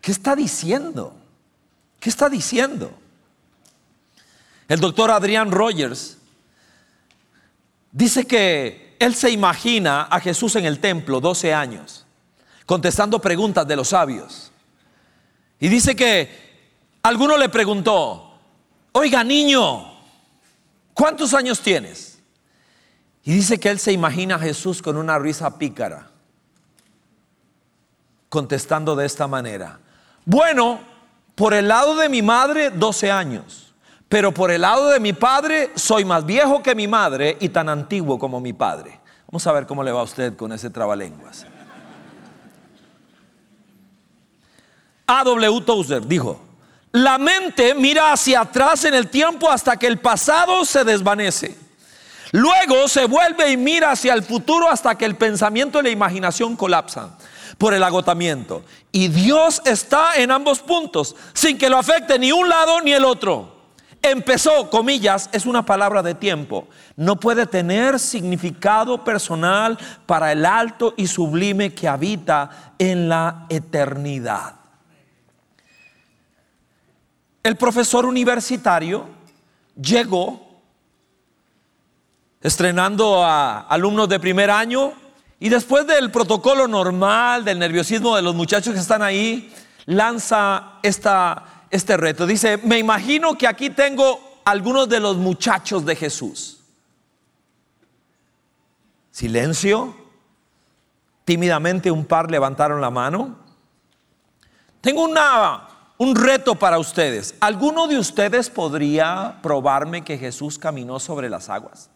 ¿Qué 0.02 0.12
está 0.12 0.36
diciendo? 0.36 1.16
¿Qué 2.00 2.10
está 2.10 2.30
diciendo? 2.30 2.98
El 4.68 4.80
doctor 4.80 5.12
Adrián 5.12 5.52
Rogers 5.52 6.18
dice 7.92 8.26
que 8.26 8.96
él 9.00 9.16
se 9.16 9.32
imagina 9.32 10.04
a 10.04 10.20
Jesús 10.20 10.56
en 10.56 10.66
el 10.66 10.80
templo 10.80 11.20
12 11.20 11.54
años, 11.54 12.06
contestando 12.66 13.20
preguntas 13.20 13.68
de 13.68 13.76
los 13.76 13.90
sabios. 13.90 14.51
Y 15.62 15.70
dice 15.70 15.96
que 15.96 16.28
alguno 17.04 17.38
le 17.38 17.48
preguntó, 17.48 18.34
oiga 18.94 19.24
niño, 19.24 19.94
¿cuántos 20.96 21.36
años 21.36 21.62
tienes? 21.62 22.20
Y 23.24 23.34
dice 23.34 23.60
que 23.60 23.70
él 23.70 23.78
se 23.78 23.92
imagina 23.92 24.36
a 24.36 24.40
Jesús 24.40 24.82
con 24.82 24.98
una 24.98 25.20
risa 25.20 25.60
pícara, 25.60 26.10
contestando 28.28 28.96
de 28.96 29.06
esta 29.06 29.28
manera. 29.28 29.80
Bueno, 30.26 30.80
por 31.36 31.54
el 31.54 31.68
lado 31.68 31.96
de 31.96 32.10
mi 32.10 32.24
madre, 32.24 32.72
12 32.72 33.12
años, 33.12 33.76
pero 34.10 34.34
por 34.34 34.50
el 34.50 34.62
lado 34.62 34.90
de 34.90 35.00
mi 35.00 35.14
padre, 35.14 35.70
soy 35.76 36.06
más 36.06 36.26
viejo 36.26 36.64
que 36.64 36.74
mi 36.74 36.88
madre 36.88 37.38
y 37.40 37.50
tan 37.50 37.70
antiguo 37.70 38.18
como 38.18 38.42
mi 38.42 38.54
padre. 38.54 39.00
Vamos 39.28 39.46
a 39.46 39.52
ver 39.52 39.68
cómo 39.68 39.84
le 39.84 39.92
va 39.92 40.02
a 40.02 40.06
usted 40.06 40.36
con 40.36 40.52
ese 40.54 40.72
trabalenguas. 40.72 41.46
A.W. 45.12 45.62
Tozer 45.66 46.08
dijo, 46.08 46.40
la 46.94 47.18
mente 47.18 47.76
mira 47.76 48.14
hacia 48.14 48.42
atrás 48.42 48.86
en 48.86 48.94
el 48.94 49.10
tiempo 49.10 49.50
hasta 49.50 49.76
que 49.76 49.88
el 49.88 50.00
pasado 50.00 50.64
se 50.64 50.86
desvanece. 50.86 51.58
Luego 52.32 52.88
se 52.88 53.06
vuelve 53.08 53.52
y 53.52 53.58
mira 53.58 53.92
hacia 53.92 54.14
el 54.14 54.24
futuro 54.24 54.70
hasta 54.70 54.96
que 54.96 55.04
el 55.04 55.18
pensamiento 55.18 55.82
y 55.82 55.84
la 55.84 55.90
imaginación 55.90 56.56
colapsan 56.56 57.12
por 57.58 57.74
el 57.74 57.84
agotamiento. 57.84 58.64
Y 58.94 59.10
Dios 59.10 59.62
está 59.66 60.16
en 60.16 60.32
ambos 60.32 60.60
puntos, 60.60 61.18
sin 61.34 61.58
que 61.58 61.70
lo 61.70 61.78
afecte 61.78 62.18
ni 62.18 62.32
un 62.32 62.48
lado 62.48 62.80
ni 62.80 62.94
el 62.94 63.04
otro. 63.04 63.58
Empezó, 64.02 64.70
comillas, 64.70 65.30
es 65.34 65.46
una 65.46 65.66
palabra 65.66 66.02
de 66.02 66.16
tiempo. 66.16 66.70
No 66.96 67.20
puede 67.20 67.46
tener 67.48 68.00
significado 68.00 69.04
personal 69.04 69.78
para 70.06 70.32
el 70.32 70.46
alto 70.46 70.94
y 70.96 71.08
sublime 71.08 71.74
que 71.74 71.90
habita 71.90 72.74
en 72.80 73.10
la 73.10 73.46
eternidad. 73.50 74.61
El 77.44 77.56
profesor 77.58 78.06
universitario 78.06 79.08
llegó 79.76 80.52
estrenando 82.42 83.24
a 83.24 83.62
alumnos 83.62 84.10
de 84.10 84.20
primer 84.20 84.50
año 84.52 84.94
y 85.40 85.50
después 85.50 85.88
del 85.88 86.12
protocolo 86.12 86.68
normal, 86.68 87.44
del 87.44 87.60
nerviosismo 87.60 88.16
de 88.16 88.22
los 88.22 88.36
muchachos 88.36 88.74
que 88.74 88.80
están 88.80 89.02
ahí, 89.02 89.54
lanza 89.86 90.74
esta, 90.84 91.66
este 91.72 91.98
reto. 91.98 92.28
Dice, 92.28 92.58
me 92.58 92.78
imagino 92.78 93.36
que 93.38 93.48
aquí 93.48 93.72
tengo 93.72 94.40
algunos 94.46 94.88
de 94.88 95.00
los 95.00 95.18
muchachos 95.18 95.86
de 95.86 95.96
Jesús. 95.96 96.60
Silencio. 99.12 99.96
Tímidamente 101.26 101.92
un 101.92 102.06
par 102.06 102.30
levantaron 102.30 102.82
la 102.82 102.90
mano. 102.90 103.38
Tengo 104.82 105.04
una, 105.04 105.68
un 106.02 106.16
reto 106.16 106.56
para 106.56 106.80
ustedes. 106.80 107.36
¿Alguno 107.40 107.88
de 107.88 108.00
ustedes 108.00 108.50
podría 108.50 109.38
probarme 109.44 110.04
que 110.04 110.18
Jesús 110.18 110.58
caminó 110.58 111.00
sobre 111.00 111.30
las 111.30 111.48
aguas? 111.48 111.92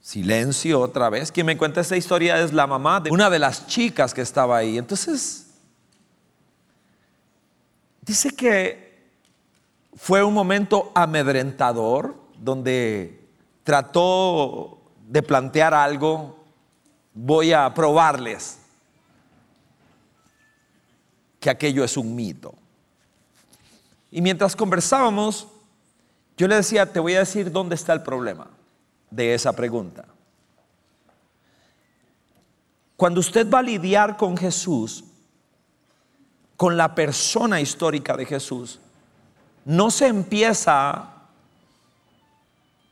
Silencio 0.00 0.80
otra 0.80 1.10
vez. 1.10 1.30
Quien 1.30 1.44
me 1.44 1.58
cuenta 1.58 1.82
esta 1.82 1.98
historia 1.98 2.40
es 2.40 2.54
la 2.54 2.66
mamá 2.66 3.00
de 3.00 3.10
una 3.10 3.28
de 3.28 3.38
las 3.38 3.66
chicas 3.66 4.14
que 4.14 4.22
estaba 4.22 4.56
ahí. 4.56 4.78
Entonces, 4.78 5.48
dice 8.00 8.30
que 8.30 9.10
fue 9.94 10.24
un 10.24 10.32
momento 10.32 10.90
amedrentador 10.94 12.16
donde 12.38 13.28
trató 13.62 14.80
de 15.06 15.22
plantear 15.22 15.74
algo. 15.74 16.42
Voy 17.12 17.52
a 17.52 17.74
probarles 17.74 18.58
que 21.38 21.50
aquello 21.50 21.84
es 21.84 21.98
un 21.98 22.16
mito. 22.16 22.54
Y 24.10 24.20
mientras 24.20 24.56
conversábamos, 24.56 25.46
yo 26.36 26.48
le 26.48 26.56
decía, 26.56 26.90
te 26.90 27.00
voy 27.00 27.14
a 27.14 27.20
decir 27.20 27.52
dónde 27.52 27.74
está 27.74 27.92
el 27.92 28.02
problema 28.02 28.48
de 29.10 29.34
esa 29.34 29.52
pregunta. 29.52 30.04
Cuando 32.96 33.20
usted 33.20 33.48
va 33.50 33.60
a 33.60 33.62
lidiar 33.62 34.16
con 34.16 34.36
Jesús, 34.36 35.04
con 36.56 36.76
la 36.76 36.94
persona 36.94 37.60
histórica 37.60 38.16
de 38.16 38.26
Jesús, 38.26 38.78
no 39.64 39.90
se 39.90 40.06
empieza 40.06 41.08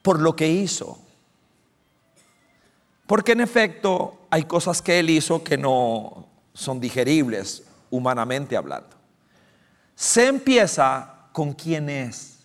por 0.02 0.20
lo 0.20 0.34
que 0.34 0.48
hizo. 0.48 0.98
Porque 3.06 3.32
en 3.32 3.40
efecto 3.40 4.26
hay 4.30 4.44
cosas 4.44 4.80
que 4.80 4.98
él 4.98 5.10
hizo 5.10 5.42
que 5.42 5.56
no 5.58 6.26
son 6.54 6.80
digeribles 6.80 7.64
humanamente 7.90 8.56
hablando. 8.56 8.97
Se 9.98 10.28
empieza 10.28 11.12
con 11.32 11.52
quién 11.52 11.88
es. 11.88 12.38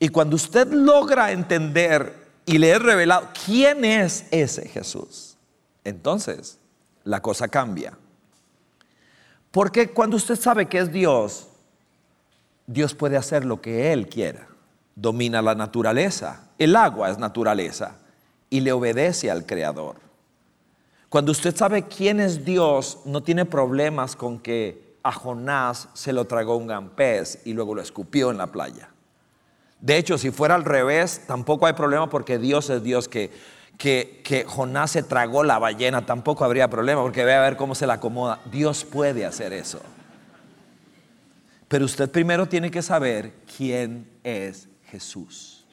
Y 0.00 0.08
cuando 0.08 0.34
usted 0.34 0.66
logra 0.72 1.30
entender 1.30 2.26
y 2.44 2.58
le 2.58 2.70
he 2.70 2.78
revelado 2.80 3.28
quién 3.46 3.84
es 3.84 4.26
ese 4.32 4.66
Jesús, 4.68 5.36
entonces 5.84 6.58
la 7.04 7.22
cosa 7.22 7.46
cambia. 7.46 7.96
Porque 9.52 9.92
cuando 9.92 10.16
usted 10.16 10.34
sabe 10.34 10.66
que 10.66 10.78
es 10.78 10.90
Dios, 10.90 11.46
Dios 12.66 12.96
puede 12.96 13.16
hacer 13.16 13.44
lo 13.44 13.60
que 13.60 13.92
Él 13.92 14.08
quiera. 14.08 14.48
Domina 14.96 15.40
la 15.40 15.54
naturaleza. 15.54 16.48
El 16.58 16.74
agua 16.74 17.10
es 17.10 17.18
naturaleza 17.18 17.94
y 18.50 18.58
le 18.58 18.72
obedece 18.72 19.30
al 19.30 19.46
Creador. 19.46 20.00
Cuando 21.08 21.30
usted 21.30 21.54
sabe 21.54 21.86
quién 21.86 22.18
es 22.18 22.44
Dios, 22.44 22.98
no 23.04 23.22
tiene 23.22 23.44
problemas 23.44 24.16
con 24.16 24.40
que 24.40 24.81
a 25.02 25.12
Jonás 25.12 25.88
se 25.94 26.12
lo 26.12 26.26
tragó 26.26 26.56
un 26.56 26.66
gran 26.66 26.90
pez 26.90 27.40
y 27.44 27.52
luego 27.52 27.74
lo 27.74 27.82
escupió 27.82 28.30
en 28.30 28.38
la 28.38 28.48
playa. 28.48 28.90
De 29.80 29.96
hecho, 29.96 30.16
si 30.16 30.30
fuera 30.30 30.54
al 30.54 30.64
revés, 30.64 31.22
tampoco 31.26 31.66
hay 31.66 31.72
problema 31.72 32.08
porque 32.08 32.38
Dios 32.38 32.70
es 32.70 32.82
Dios 32.84 33.08
que, 33.08 33.32
que, 33.76 34.44
Jonás 34.46 34.92
se 34.92 35.02
tragó 35.02 35.42
la 35.42 35.58
ballena, 35.58 36.06
tampoco 36.06 36.44
habría 36.44 36.70
problema 36.70 37.02
porque 37.02 37.24
ve 37.24 37.34
a 37.34 37.40
ver 37.40 37.56
cómo 37.56 37.74
se 37.74 37.86
la 37.86 37.94
acomoda. 37.94 38.40
Dios 38.50 38.84
puede 38.84 39.26
hacer 39.26 39.52
eso. 39.52 39.80
Pero 41.66 41.84
usted 41.84 42.10
primero 42.10 42.46
tiene 42.46 42.70
que 42.70 42.82
saber 42.82 43.32
quién 43.56 44.08
es 44.22 44.68
Jesús. 44.84 45.66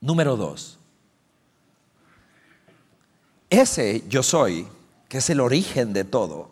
Número 0.00 0.36
dos. 0.36 0.78
Ese 3.48 4.02
yo 4.08 4.22
soy 4.22 4.68
que 5.08 5.18
es 5.18 5.30
el 5.30 5.40
origen 5.40 5.92
de 5.92 6.04
todo, 6.04 6.50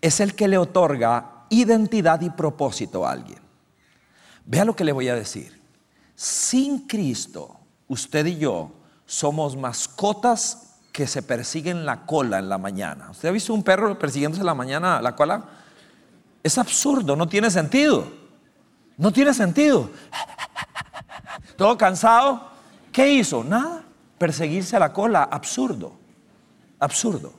es 0.00 0.20
el 0.20 0.34
que 0.34 0.48
le 0.48 0.58
otorga 0.58 1.44
identidad 1.50 2.20
y 2.20 2.30
propósito 2.30 3.06
a 3.06 3.12
alguien. 3.12 3.40
Vea 4.44 4.64
lo 4.64 4.74
que 4.74 4.84
le 4.84 4.92
voy 4.92 5.08
a 5.08 5.14
decir. 5.14 5.60
Sin 6.14 6.86
Cristo, 6.86 7.56
usted 7.86 8.26
y 8.26 8.38
yo 8.38 8.72
somos 9.06 9.56
mascotas 9.56 10.76
que 10.92 11.06
se 11.06 11.22
persiguen 11.22 11.86
la 11.86 12.06
cola 12.06 12.38
en 12.38 12.48
la 12.48 12.58
mañana. 12.58 13.10
¿Usted 13.10 13.28
ha 13.28 13.32
visto 13.32 13.54
un 13.54 13.62
perro 13.62 13.98
persiguiéndose 13.98 14.42
la 14.42 14.54
mañana 14.54 15.00
la 15.00 15.14
cola? 15.14 15.44
Es 16.42 16.58
absurdo, 16.58 17.14
no 17.14 17.28
tiene 17.28 17.50
sentido. 17.50 18.18
No 18.96 19.12
tiene 19.12 19.32
sentido. 19.32 19.90
Todo 21.56 21.78
cansado. 21.78 22.50
¿Qué 22.92 23.08
hizo? 23.12 23.44
Nada. 23.44 23.84
Perseguirse 24.18 24.74
a 24.76 24.80
la 24.80 24.92
cola. 24.92 25.22
Absurdo. 25.22 25.92
Absurdo. 26.80 27.32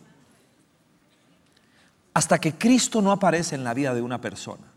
Hasta 2.20 2.38
que 2.38 2.56
Cristo 2.56 3.02
no 3.02 3.14
aparece 3.14 3.56
en 3.56 3.64
la 3.64 3.74
vida 3.74 3.94
de 3.94 4.02
una 4.02 4.20
persona, 4.20 4.74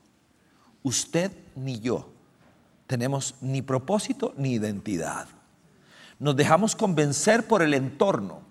usted 0.84 1.32
ni 1.56 1.80
yo 1.80 2.08
tenemos 2.86 3.34
ni 3.40 3.62
propósito 3.62 4.32
ni 4.36 4.52
identidad. 4.52 5.26
Nos 6.20 6.36
dejamos 6.36 6.76
convencer 6.76 7.48
por 7.48 7.62
el 7.62 7.74
entorno 7.74 8.42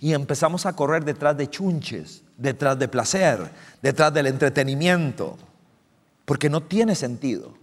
y 0.00 0.12
empezamos 0.12 0.66
a 0.66 0.72
correr 0.72 1.04
detrás 1.04 1.36
de 1.36 1.48
chunches, 1.48 2.24
detrás 2.36 2.76
de 2.80 2.88
placer, 2.88 3.48
detrás 3.80 4.12
del 4.12 4.26
entretenimiento, 4.26 5.38
porque 6.24 6.50
no 6.50 6.64
tiene 6.64 6.96
sentido. 6.96 7.54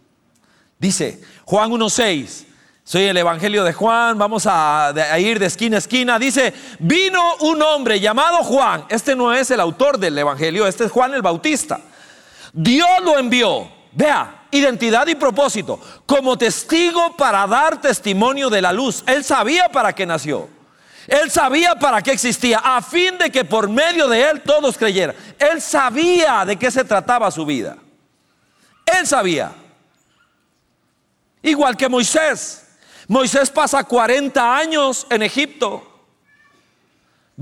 Dice 0.79 1.21
Juan 1.43 1.71
1.6, 1.71 2.45
soy 2.89 3.03
el 3.03 3.17
Evangelio 3.17 3.63
de 3.63 3.71
Juan, 3.71 4.17
vamos 4.17 4.47
a, 4.47 4.91
ir 5.19 5.37
de 5.37 5.45
esquina 5.45 5.75
a 5.75 5.77
esquina. 5.77 6.17
Dice, 6.17 6.51
vino 6.79 7.21
un 7.41 7.61
hombre 7.61 7.99
llamado 7.99 8.37
Juan. 8.37 8.85
Este 8.89 9.15
no 9.15 9.31
es 9.31 9.51
el 9.51 9.59
autor 9.59 9.99
del 9.99 10.17
Evangelio, 10.17 10.65
este 10.65 10.85
es 10.85 10.91
Juan 10.91 11.13
el 11.13 11.21
Bautista. 11.21 11.81
Dios 12.51 12.89
lo 13.03 13.19
envió. 13.19 13.71
Vea, 13.91 14.45
identidad 14.49 15.05
y 15.05 15.13
propósito. 15.13 15.79
Como 16.07 16.35
testigo 16.35 17.15
para 17.15 17.45
dar 17.45 17.79
testimonio 17.79 18.49
de 18.49 18.63
la 18.63 18.73
luz. 18.73 19.03
Él 19.05 19.23
sabía 19.23 19.69
para 19.69 19.93
qué 19.93 20.07
nació. 20.07 20.49
Él 21.05 21.29
sabía 21.29 21.75
para 21.75 22.01
qué 22.01 22.11
existía, 22.11 22.57
a 22.57 22.81
fin 22.81 23.19
de 23.19 23.31
que 23.31 23.45
por 23.45 23.69
medio 23.69 24.07
de 24.07 24.31
él 24.31 24.41
todos 24.41 24.79
creyeran. 24.79 25.15
Él 25.37 25.61
sabía 25.61 26.43
de 26.43 26.57
qué 26.57 26.71
se 26.71 26.83
trataba 26.83 27.29
su 27.29 27.45
vida. 27.45 27.77
Él 28.83 29.05
sabía. 29.05 29.51
Igual 31.43 31.77
que 31.77 31.87
Moisés. 31.87 32.65
Moisés 33.09 33.49
pasa 33.49 33.83
40 33.83 34.55
años 34.55 35.07
en 35.09 35.23
Egipto. 35.23 35.83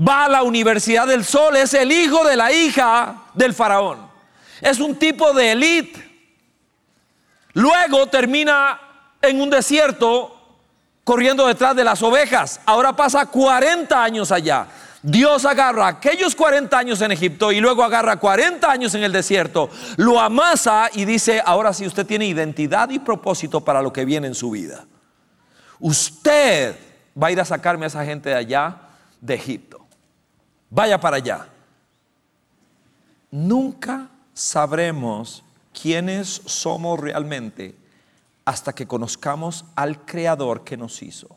Va 0.00 0.24
a 0.24 0.28
la 0.28 0.42
Universidad 0.42 1.06
del 1.06 1.26
Sol, 1.26 1.56
es 1.56 1.74
el 1.74 1.92
hijo 1.92 2.24
de 2.24 2.36
la 2.36 2.50
hija 2.50 3.24
del 3.34 3.52
faraón. 3.52 3.98
Es 4.62 4.80
un 4.80 4.96
tipo 4.96 5.34
de 5.34 5.52
élite. 5.52 6.10
Luego 7.52 8.06
termina 8.06 8.80
en 9.20 9.42
un 9.42 9.50
desierto 9.50 10.34
corriendo 11.04 11.46
detrás 11.46 11.76
de 11.76 11.84
las 11.84 12.02
ovejas. 12.02 12.60
Ahora 12.64 12.96
pasa 12.96 13.26
40 13.26 14.02
años 14.02 14.32
allá. 14.32 14.68
Dios 15.02 15.44
agarra 15.44 15.86
aquellos 15.86 16.34
40 16.34 16.78
años 16.78 17.02
en 17.02 17.12
Egipto 17.12 17.52
y 17.52 17.60
luego 17.60 17.84
agarra 17.84 18.16
40 18.16 18.70
años 18.70 18.94
en 18.94 19.04
el 19.04 19.12
desierto, 19.12 19.70
lo 19.96 20.18
amasa 20.18 20.90
y 20.92 21.04
dice, 21.04 21.40
ahora 21.44 21.72
sí 21.72 21.86
usted 21.86 22.04
tiene 22.04 22.26
identidad 22.26 22.88
y 22.90 22.98
propósito 22.98 23.60
para 23.60 23.80
lo 23.80 23.92
que 23.92 24.04
viene 24.04 24.26
en 24.28 24.34
su 24.34 24.50
vida. 24.50 24.87
Usted 25.80 26.76
va 27.20 27.28
a 27.28 27.32
ir 27.32 27.40
a 27.40 27.44
sacarme 27.44 27.84
a 27.84 27.88
esa 27.88 28.04
gente 28.04 28.28
de 28.28 28.34
allá, 28.34 28.76
de 29.20 29.34
Egipto. 29.34 29.80
Vaya 30.70 30.98
para 30.98 31.16
allá. 31.16 31.48
Nunca 33.30 34.08
sabremos 34.34 35.44
quiénes 35.72 36.42
somos 36.46 36.98
realmente 36.98 37.74
hasta 38.44 38.72
que 38.72 38.86
conozcamos 38.86 39.64
al 39.74 40.04
Creador 40.04 40.64
que 40.64 40.76
nos 40.76 41.02
hizo. 41.02 41.28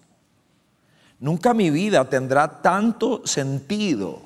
Nunca 1.19 1.53
mi 1.53 1.69
vida 1.69 2.03
tendrá 2.05 2.61
tanto 2.61 3.27
sentido, 3.27 4.21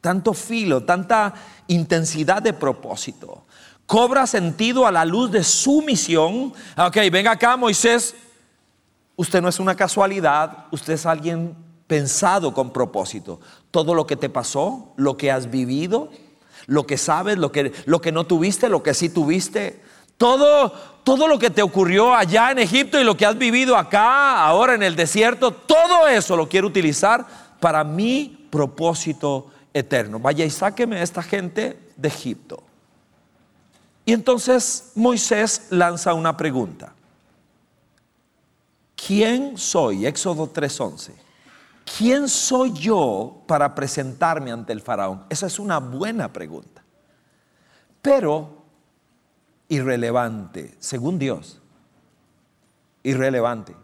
tanto 0.00 0.32
filo, 0.32 0.84
tanta 0.84 1.34
intensidad 1.66 2.40
de 2.40 2.52
propósito. 2.52 3.44
Cobra 3.84 4.26
sentido 4.26 4.86
a 4.86 4.92
la 4.92 5.04
luz 5.04 5.30
de 5.32 5.42
su 5.42 5.82
misión. 5.82 6.52
Ok, 6.76 6.96
venga 7.10 7.32
acá 7.32 7.56
Moisés, 7.56 8.14
Usted 9.20 9.42
no 9.42 9.50
es 9.50 9.60
una 9.60 9.74
casualidad, 9.74 10.64
usted 10.70 10.94
es 10.94 11.04
alguien 11.04 11.54
pensado 11.86 12.54
con 12.54 12.72
propósito. 12.72 13.38
Todo 13.70 13.92
lo 13.92 14.06
que 14.06 14.16
te 14.16 14.30
pasó, 14.30 14.94
lo 14.96 15.18
que 15.18 15.30
has 15.30 15.50
vivido, 15.50 16.08
lo 16.66 16.86
que 16.86 16.96
sabes, 16.96 17.36
lo 17.36 17.52
que, 17.52 17.70
lo 17.84 18.00
que 18.00 18.12
no 18.12 18.24
tuviste, 18.24 18.70
lo 18.70 18.82
que 18.82 18.94
sí 18.94 19.10
tuviste, 19.10 19.82
todo, 20.16 20.72
todo 21.04 21.28
lo 21.28 21.38
que 21.38 21.50
te 21.50 21.60
ocurrió 21.60 22.14
allá 22.14 22.50
en 22.50 22.60
Egipto 22.60 22.98
y 22.98 23.04
lo 23.04 23.14
que 23.14 23.26
has 23.26 23.36
vivido 23.36 23.76
acá, 23.76 24.42
ahora 24.42 24.74
en 24.74 24.82
el 24.82 24.96
desierto, 24.96 25.52
todo 25.52 26.08
eso 26.08 26.34
lo 26.34 26.48
quiero 26.48 26.68
utilizar 26.68 27.26
para 27.60 27.84
mi 27.84 28.48
propósito 28.50 29.50
eterno. 29.74 30.18
Vaya 30.18 30.46
y 30.46 30.50
sáqueme 30.50 30.96
a 30.96 31.02
esta 31.02 31.22
gente 31.22 31.78
de 31.94 32.08
Egipto. 32.08 32.62
Y 34.06 34.14
entonces 34.14 34.92
Moisés 34.94 35.66
lanza 35.68 36.14
una 36.14 36.38
pregunta. 36.38 36.94
¿Quién 39.06 39.56
soy? 39.56 40.06
Éxodo 40.06 40.48
3:11. 40.48 41.12
¿Quién 41.98 42.28
soy 42.28 42.72
yo 42.72 43.42
para 43.46 43.74
presentarme 43.74 44.52
ante 44.52 44.72
el 44.72 44.80
faraón? 44.80 45.24
Esa 45.28 45.46
es 45.46 45.58
una 45.58 45.78
buena 45.78 46.32
pregunta, 46.32 46.84
pero 48.00 48.62
irrelevante, 49.68 50.74
según 50.78 51.18
Dios. 51.18 51.60
Irrelevante. 53.02 53.74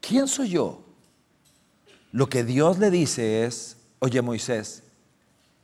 ¿Quién 0.00 0.28
soy 0.28 0.50
yo? 0.50 0.82
Lo 2.12 2.28
que 2.28 2.44
Dios 2.44 2.78
le 2.78 2.90
dice 2.90 3.44
es, 3.44 3.76
oye 3.98 4.22
Moisés, 4.22 4.84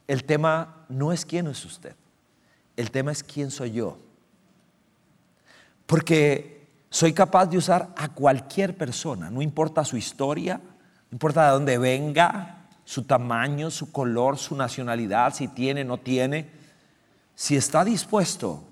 el 0.09 0.25
tema 0.25 0.85
no 0.89 1.13
es 1.13 1.25
quién 1.25 1.47
es 1.47 1.65
usted, 1.65 1.95
el 2.77 2.91
tema 2.91 3.13
es 3.13 3.23
quién 3.23 3.51
soy 3.51 3.73
yo. 3.73 3.99
Porque 5.87 6.62
soy 6.93 7.15
capaz 7.15 7.47
de 7.47 7.57
usar 7.57 7.89
a 7.97 8.11
cualquier 8.11 8.77
persona, 8.77 9.31
no 9.31 9.41
importa 9.41 9.83
su 9.83 9.97
historia, 9.97 10.61
no 11.11 11.15
importa 11.15 11.47
de 11.47 11.53
dónde 11.53 11.79
venga, 11.79 12.67
su 12.85 13.05
tamaño, 13.05 13.71
su 13.71 13.91
color, 13.91 14.37
su 14.37 14.55
nacionalidad, 14.55 15.33
si 15.33 15.49
tiene, 15.49 15.85
no 15.85 15.97
tiene. 15.97 16.51
Si 17.35 17.57
está 17.57 17.83
dispuesto 17.83 18.65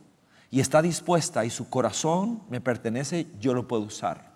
y 0.51 0.61
está 0.61 0.83
dispuesta 0.83 1.47
y 1.47 1.51
su 1.51 1.71
corazón 1.71 2.43
me 2.51 2.61
pertenece, 2.61 3.27
yo 3.41 3.55
lo 3.55 3.67
puedo 3.67 3.85
usar. 3.85 4.35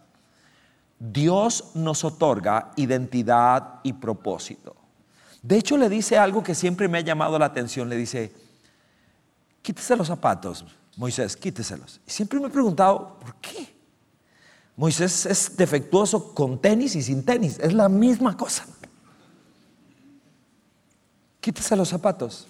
Dios 0.99 1.73
nos 1.75 2.05
otorga 2.05 2.73
identidad 2.77 3.81
y 3.83 3.93
propósito. 3.93 4.75
De 5.43 5.59
hecho, 5.59 5.77
le 5.77 5.91
dice 5.91 6.17
algo 6.17 6.43
que 6.43 6.55
siempre 6.55 6.89
me 6.89 6.97
ha 6.97 7.03
llamado 7.03 7.39
la 7.39 7.45
atención. 7.45 7.91
Le 7.91 7.97
dice, 7.97 8.33
quítese 9.61 9.95
los 9.95 10.07
zapatos, 10.07 10.65
Moisés, 10.97 11.37
quíteselos. 11.37 12.01
Y 12.07 12.11
siempre 12.11 12.41
me 12.41 12.47
he 12.47 12.51
preguntado, 12.51 13.19
¿por 13.19 13.35
qué? 13.35 13.74
Moisés 14.77 15.27
es 15.27 15.57
defectuoso 15.57 16.35
con 16.35 16.61
tenis 16.61 16.97
y 16.97 17.03
sin 17.03 17.25
tenis. 17.25 17.59
Es 17.61 17.73
la 17.73 17.89
misma 17.89 18.37
cosa. 18.37 18.67
Quítese 21.41 21.77
los 21.77 21.89
zapatos. 21.89 22.49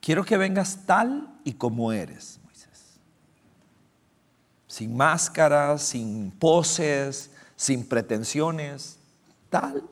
Quiero 0.00 0.24
que 0.24 0.36
vengas 0.36 0.86
tal 0.86 1.40
y 1.44 1.52
como 1.52 1.92
eres, 1.92 2.38
Moisés. 2.44 2.98
Sin 4.66 4.96
máscaras, 4.96 5.82
sin 5.82 6.30
poses, 6.30 7.30
sin 7.56 7.88
pretensiones. 7.88 8.98
Tal 9.50 9.82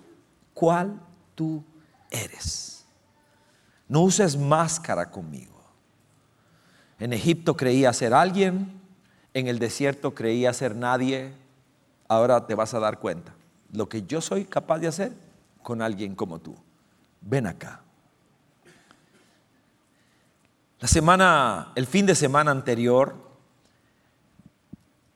cual 0.53 1.01
tú 1.35 1.65
eres. 2.11 2.85
No 3.89 4.03
uses 4.03 4.37
máscara 4.37 5.11
conmigo. 5.11 5.54
En 6.99 7.13
Egipto 7.13 7.57
creía 7.57 7.93
ser 7.93 8.15
alguien, 8.15 8.81
en 9.35 9.49
el 9.49 9.59
desierto 9.59 10.15
creía 10.15 10.53
ser 10.53 10.77
nadie. 10.77 11.33
Ahora 12.09 12.47
te 12.47 12.55
vas 12.55 12.75
a 12.75 12.81
dar 12.81 12.99
cuenta. 12.99 13.35
Lo 13.73 13.89
que 13.89 14.03
yo 14.03 14.21
soy 14.21 14.45
capaz 14.45 14.79
de 14.79 14.89
hacer 14.89 15.13
con 15.63 15.83
alguien 15.83 16.15
como 16.15 16.39
tú. 16.39 16.55
Ven 17.21 17.47
acá. 17.47 17.81
La 20.79 20.89
semana, 20.89 21.73
el 21.75 21.87
fin 21.87 22.07
de 22.07 22.15
semana 22.15 22.51
anterior, 22.51 23.17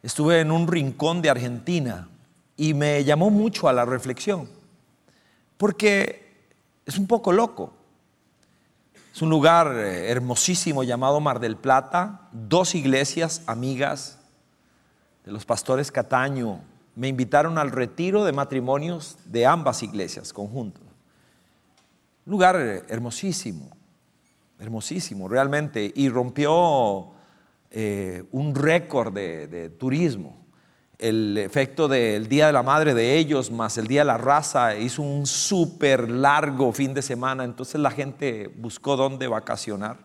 estuve 0.03 0.41
en 0.41 0.51
un 0.51 0.67
rincón 0.67 1.21
de 1.21 1.31
Argentina 1.31 2.09
y 2.57 2.75
me 2.75 3.05
llamó 3.05 3.31
mucho 3.31 3.69
a 3.69 3.73
la 3.73 3.85
reflexión, 3.85 4.49
porque 5.59 6.49
es 6.87 6.99
un 6.99 7.07
poco 7.07 7.33
loco. 7.33 7.75
Es 9.19 9.23
un 9.23 9.31
lugar 9.31 9.75
eh, 9.77 10.13
hermosísimo 10.13 10.85
llamado 10.85 11.19
Mar 11.19 11.41
del 11.41 11.57
Plata, 11.57 12.29
dos 12.31 12.77
iglesias 12.77 13.43
amigas 13.47 14.21
de 15.25 15.33
los 15.33 15.45
pastores 15.45 15.91
Cataño, 15.91 16.61
me 16.95 17.09
invitaron 17.09 17.59
al 17.59 17.73
retiro 17.73 18.25
de 18.25 18.31
matrimonios 18.31 19.19
de 19.25 19.45
ambas 19.45 19.83
iglesias 19.83 20.33
conjuntos. 20.33 20.85
Lugar 22.27 22.85
hermosísimo, 22.89 23.77
hermosísimo 24.61 25.27
realmente, 25.27 25.93
y 25.97 26.09
rompió 26.11 27.11
eh, 27.73 28.23
un 28.31 28.55
récord 28.55 29.13
de, 29.13 29.69
turismo. 29.81 30.47
El 30.99 31.39
efecto 31.39 31.87
del 31.87 32.29
Día 32.29 32.49
de 32.49 32.53
la 32.53 32.65
Madre 32.65 32.93
de 32.93 33.17
ellos, 33.17 33.53
más 33.53 33.79
el 33.79 33.87
Día 33.87 34.01
de 34.01 34.07
la 34.07 34.19
Raza, 34.19 34.77
hizo 34.77 35.01
un 35.01 35.27
súper 35.27 36.11
largo 36.11 36.73
fin 36.73 36.93
de 36.93 37.03
semana, 37.03 37.45
entonces 37.45 37.81
la 37.81 37.93
gente 37.93 38.53
buscó 38.57 38.97
dónde 38.97 39.29
vacacionar. 39.29 39.99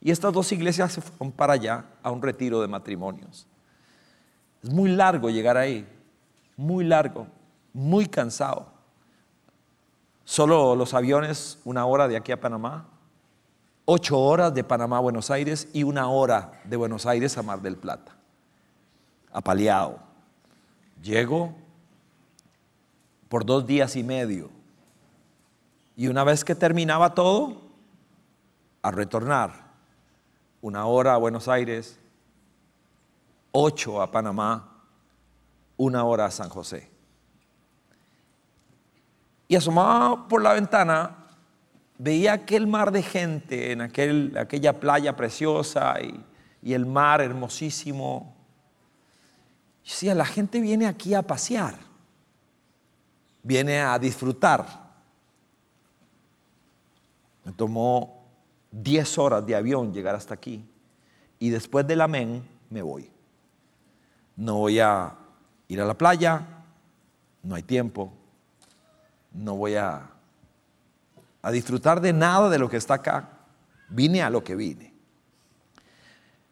Y 0.00 0.12
estas 0.12 0.32
dos 0.32 0.52
iglesias 0.52 0.92
se 0.92 1.00
fueron 1.00 1.32
para 1.32 1.54
allá 1.54 1.84
a 2.00 2.12
un 2.12 2.22
retiro 2.22 2.60
de 2.60 2.68
matrimonios. 2.68 3.48
Es 4.62 4.70
muy 4.70 4.90
largo 4.90 5.30
llegar 5.30 5.56
ahí, 5.56 5.84
muy 6.56 6.84
largo, 6.84 7.26
muy 7.72 8.06
cansado. 8.06 8.68
Solo 10.24 10.76
los 10.76 10.94
aviones, 10.94 11.58
una 11.64 11.86
hora 11.86 12.06
de 12.06 12.16
aquí 12.16 12.30
a 12.30 12.40
Panamá, 12.40 12.86
ocho 13.84 14.18
horas 14.18 14.54
de 14.54 14.62
Panamá 14.62 14.98
a 14.98 15.00
Buenos 15.00 15.30
Aires 15.30 15.68
y 15.72 15.82
una 15.82 16.08
hora 16.08 16.52
de 16.64 16.76
Buenos 16.76 17.04
Aires 17.04 17.36
a 17.36 17.42
Mar 17.42 17.60
del 17.60 17.76
Plata. 17.76 18.16
Apaleado. 19.32 20.05
Llego 21.06 21.54
por 23.28 23.46
dos 23.46 23.64
días 23.64 23.94
y 23.94 24.02
medio. 24.02 24.50
Y 25.94 26.08
una 26.08 26.24
vez 26.24 26.44
que 26.44 26.56
terminaba 26.56 27.14
todo, 27.14 27.62
a 28.82 28.90
retornar. 28.90 29.66
Una 30.60 30.86
hora 30.86 31.14
a 31.14 31.16
Buenos 31.16 31.46
Aires, 31.46 32.00
ocho 33.52 34.02
a 34.02 34.10
Panamá, 34.10 34.82
una 35.76 36.02
hora 36.02 36.24
a 36.26 36.30
San 36.32 36.48
José. 36.48 36.90
Y 39.46 39.54
asomaba 39.54 40.26
por 40.26 40.42
la 40.42 40.54
ventana 40.54 41.18
veía 41.98 42.32
aquel 42.32 42.66
mar 42.66 42.90
de 42.90 43.02
gente 43.04 43.70
en 43.70 43.80
aquel, 43.80 44.36
aquella 44.36 44.80
playa 44.80 45.14
preciosa 45.14 46.00
y, 46.00 46.20
y 46.62 46.74
el 46.74 46.84
mar 46.84 47.20
hermosísimo. 47.20 48.35
Y 49.86 49.90
decía, 49.90 50.16
la 50.16 50.24
gente 50.24 50.60
viene 50.60 50.88
aquí 50.88 51.14
a 51.14 51.22
pasear, 51.22 51.78
viene 53.40 53.80
a 53.80 53.96
disfrutar. 54.00 54.66
Me 57.44 57.52
tomó 57.52 58.26
10 58.72 59.18
horas 59.18 59.46
de 59.46 59.54
avión 59.54 59.94
llegar 59.94 60.16
hasta 60.16 60.34
aquí 60.34 60.68
y 61.38 61.50
después 61.50 61.86
del 61.86 62.00
amén 62.00 62.42
me 62.68 62.82
voy. 62.82 63.08
No 64.34 64.56
voy 64.56 64.80
a 64.80 65.14
ir 65.68 65.80
a 65.80 65.84
la 65.84 65.94
playa, 65.94 66.44
no 67.44 67.54
hay 67.54 67.62
tiempo, 67.62 68.12
no 69.32 69.54
voy 69.54 69.76
a 69.76 70.10
a 71.42 71.52
disfrutar 71.52 72.00
de 72.00 72.12
nada 72.12 72.50
de 72.50 72.58
lo 72.58 72.68
que 72.68 72.76
está 72.76 72.94
acá. 72.94 73.28
Vine 73.88 74.20
a 74.20 74.30
lo 74.30 74.42
que 74.42 74.56
vine. 74.56 74.92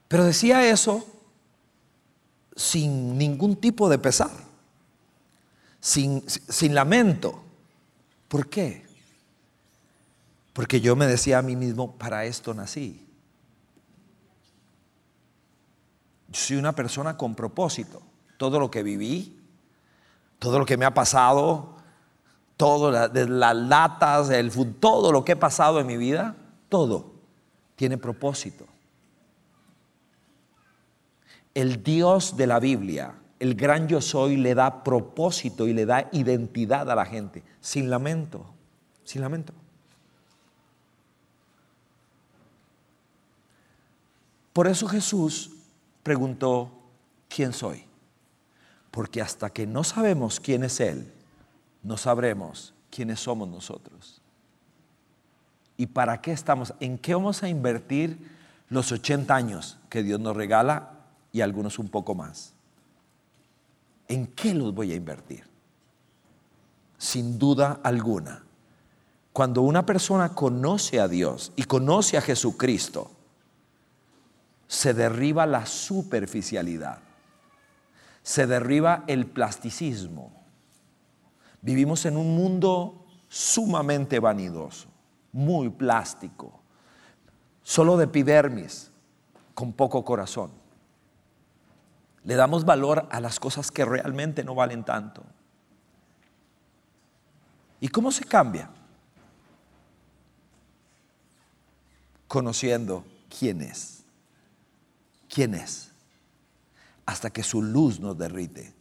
Pero 0.06 0.22
decía 0.22 0.64
eso 0.68 1.13
sin 2.56 3.18
ningún 3.18 3.56
tipo 3.56 3.88
de 3.88 3.98
pesar, 3.98 4.30
sin, 5.80 6.22
sin 6.28 6.74
lamento. 6.74 7.42
¿Por 8.28 8.48
qué? 8.48 8.84
Porque 10.52 10.80
yo 10.80 10.96
me 10.96 11.06
decía 11.06 11.38
a 11.38 11.42
mí 11.42 11.56
mismo, 11.56 11.96
para 11.96 12.24
esto 12.24 12.54
nací. 12.54 13.04
Yo 16.28 16.40
soy 16.40 16.56
una 16.56 16.72
persona 16.72 17.16
con 17.16 17.34
propósito. 17.34 18.02
Todo 18.38 18.58
lo 18.58 18.70
que 18.70 18.82
viví, 18.82 19.40
todo 20.38 20.58
lo 20.58 20.66
que 20.66 20.76
me 20.76 20.84
ha 20.84 20.94
pasado, 20.94 21.76
todo, 22.56 22.90
las 22.90 23.56
latas, 23.56 24.30
el 24.30 24.50
todo 24.76 25.12
lo 25.12 25.24
que 25.24 25.32
he 25.32 25.36
pasado 25.36 25.80
en 25.80 25.86
mi 25.86 25.96
vida, 25.96 26.36
todo 26.68 27.12
tiene 27.76 27.98
propósito. 27.98 28.66
El 31.54 31.82
Dios 31.82 32.36
de 32.36 32.46
la 32.46 32.58
Biblia, 32.58 33.14
el 33.38 33.54
gran 33.54 33.86
yo 33.86 34.00
soy, 34.00 34.36
le 34.36 34.54
da 34.54 34.82
propósito 34.82 35.68
y 35.68 35.72
le 35.72 35.86
da 35.86 36.08
identidad 36.12 36.90
a 36.90 36.94
la 36.94 37.06
gente, 37.06 37.42
sin 37.60 37.88
lamento, 37.88 38.44
sin 39.04 39.22
lamento. 39.22 39.52
Por 44.52 44.68
eso 44.68 44.86
Jesús 44.86 45.50
preguntó, 46.02 46.70
¿quién 47.28 47.52
soy? 47.52 47.84
Porque 48.90 49.20
hasta 49.20 49.50
que 49.50 49.66
no 49.66 49.82
sabemos 49.82 50.38
quién 50.38 50.62
es 50.62 50.78
Él, 50.80 51.12
no 51.82 51.96
sabremos 51.96 52.72
quiénes 52.90 53.20
somos 53.20 53.48
nosotros. 53.48 54.22
¿Y 55.76 55.86
para 55.86 56.20
qué 56.20 56.30
estamos? 56.30 56.72
¿En 56.78 56.98
qué 56.98 57.14
vamos 57.14 57.42
a 57.42 57.48
invertir 57.48 58.30
los 58.68 58.92
80 58.92 59.34
años 59.34 59.78
que 59.88 60.04
Dios 60.04 60.20
nos 60.20 60.36
regala 60.36 60.93
y 61.34 61.42
algunos 61.42 61.78
un 61.78 61.88
poco 61.88 62.14
más? 62.14 62.54
¿En 64.08 64.28
qué 64.28 64.54
los 64.54 64.72
voy 64.72 64.92
a 64.92 64.94
invertir? 64.94 65.44
Sin 66.96 67.38
duda 67.38 67.80
alguna, 67.82 68.42
cuando 69.34 69.60
una 69.60 69.84
persona 69.84 70.34
conoce 70.34 70.98
a 70.98 71.08
Dios 71.08 71.52
y 71.56 71.64
conoce 71.64 72.16
a 72.16 72.22
Jesucristo, 72.22 73.10
se 74.66 74.94
derriba 74.94 75.44
la 75.44 75.66
superficialidad, 75.66 77.00
se 78.22 78.46
derriba 78.46 79.04
el 79.06 79.26
plasticismo, 79.26 80.44
Vivimos 81.64 82.04
en 82.04 82.18
un 82.18 82.36
mundo 82.36 83.06
sumamente 83.26 84.20
vanidoso, 84.20 84.86
muy 85.32 85.70
plástico, 85.70 86.60
solo 87.62 87.96
de 87.96 88.04
epidermis, 88.04 88.90
con 89.54 89.72
poco 89.72 90.04
corazón. 90.04 90.50
Le 92.24 92.34
damos 92.34 92.64
valor 92.64 93.06
a 93.10 93.20
las 93.20 93.38
cosas 93.38 93.70
que 93.70 93.84
realmente 93.84 94.42
no 94.44 94.54
valen 94.54 94.84
tanto. 94.84 95.22
¿Y 97.80 97.88
cómo 97.88 98.10
se 98.10 98.24
cambia? 98.24 98.70
Conociendo 102.26 103.04
quién 103.38 103.60
es. 103.60 104.04
¿Quién 105.28 105.54
es? 105.54 105.90
Hasta 107.06 107.30
que 107.30 107.42
su 107.42 107.60
luz 107.62 108.00
nos 108.00 108.16
derrite 108.16 108.74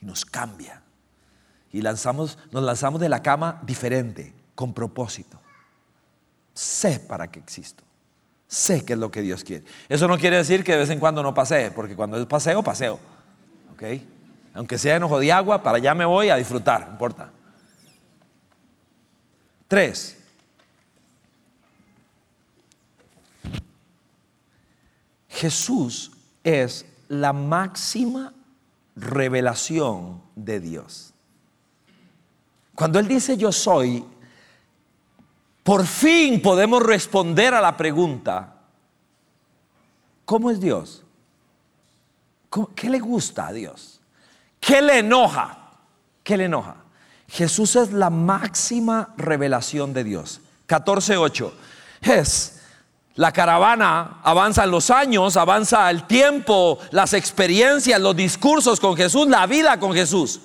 y 0.00 0.06
nos 0.06 0.24
cambia 0.24 0.82
y 1.76 1.82
lanzamos, 1.82 2.38
nos 2.52 2.62
lanzamos 2.62 3.00
de 3.00 3.10
la 3.10 3.22
cama 3.22 3.60
diferente, 3.66 4.32
con 4.54 4.72
propósito. 4.72 5.38
Sé 6.54 7.00
para 7.00 7.30
qué 7.30 7.38
existo. 7.38 7.84
Sé 8.48 8.84
qué 8.84 8.92
es 8.92 8.98
lo 8.98 9.10
que 9.10 9.22
Dios 9.22 9.42
quiere. 9.42 9.64
Eso 9.88 10.06
no 10.06 10.18
quiere 10.18 10.36
decir 10.36 10.62
que 10.62 10.72
de 10.72 10.78
vez 10.78 10.90
en 10.90 11.00
cuando 11.00 11.22
no 11.22 11.34
pasee, 11.34 11.70
porque 11.72 11.96
cuando 11.96 12.16
es 12.18 12.26
paseo, 12.26 12.62
paseo. 12.62 12.98
¿Ok? 13.72 13.82
Aunque 14.54 14.78
sea 14.78 14.96
enojo 14.96 15.18
de 15.18 15.32
agua, 15.32 15.62
para 15.62 15.78
allá 15.78 15.94
me 15.94 16.04
voy 16.04 16.28
a 16.28 16.36
disfrutar, 16.36 16.86
no 16.86 16.92
importa. 16.92 17.30
Tres. 19.68 20.16
Jesús 25.28 26.12
es 26.44 26.86
la 27.08 27.32
máxima 27.32 28.32
revelación 28.94 30.22
de 30.34 30.60
Dios. 30.60 31.12
Cuando 32.74 32.98
Él 32.98 33.08
dice 33.08 33.36
yo 33.36 33.52
soy, 33.52 34.04
por 35.66 35.84
fin 35.84 36.40
podemos 36.40 36.80
responder 36.80 37.52
a 37.52 37.60
la 37.60 37.76
pregunta, 37.76 38.54
¿cómo 40.24 40.52
es 40.52 40.60
Dios? 40.60 41.02
¿Qué 42.76 42.88
le 42.88 43.00
gusta 43.00 43.48
a 43.48 43.52
Dios? 43.52 44.00
¿Qué 44.60 44.80
le 44.80 45.00
enoja? 45.00 45.72
¿Qué 46.22 46.36
le 46.36 46.44
enoja? 46.44 46.76
Jesús 47.26 47.74
es 47.74 47.92
la 47.92 48.10
máxima 48.10 49.12
revelación 49.16 49.92
de 49.92 50.04
Dios. 50.04 50.40
14.8. 50.68 51.50
Es 52.00 52.62
la 53.16 53.32
caravana, 53.32 54.20
avanzan 54.22 54.70
los 54.70 54.88
años, 54.90 55.36
avanza 55.36 55.90
el 55.90 56.06
tiempo, 56.06 56.78
las 56.92 57.12
experiencias, 57.12 58.00
los 58.00 58.14
discursos 58.14 58.78
con 58.78 58.96
Jesús, 58.96 59.26
la 59.26 59.44
vida 59.48 59.80
con 59.80 59.92
Jesús. 59.92 60.38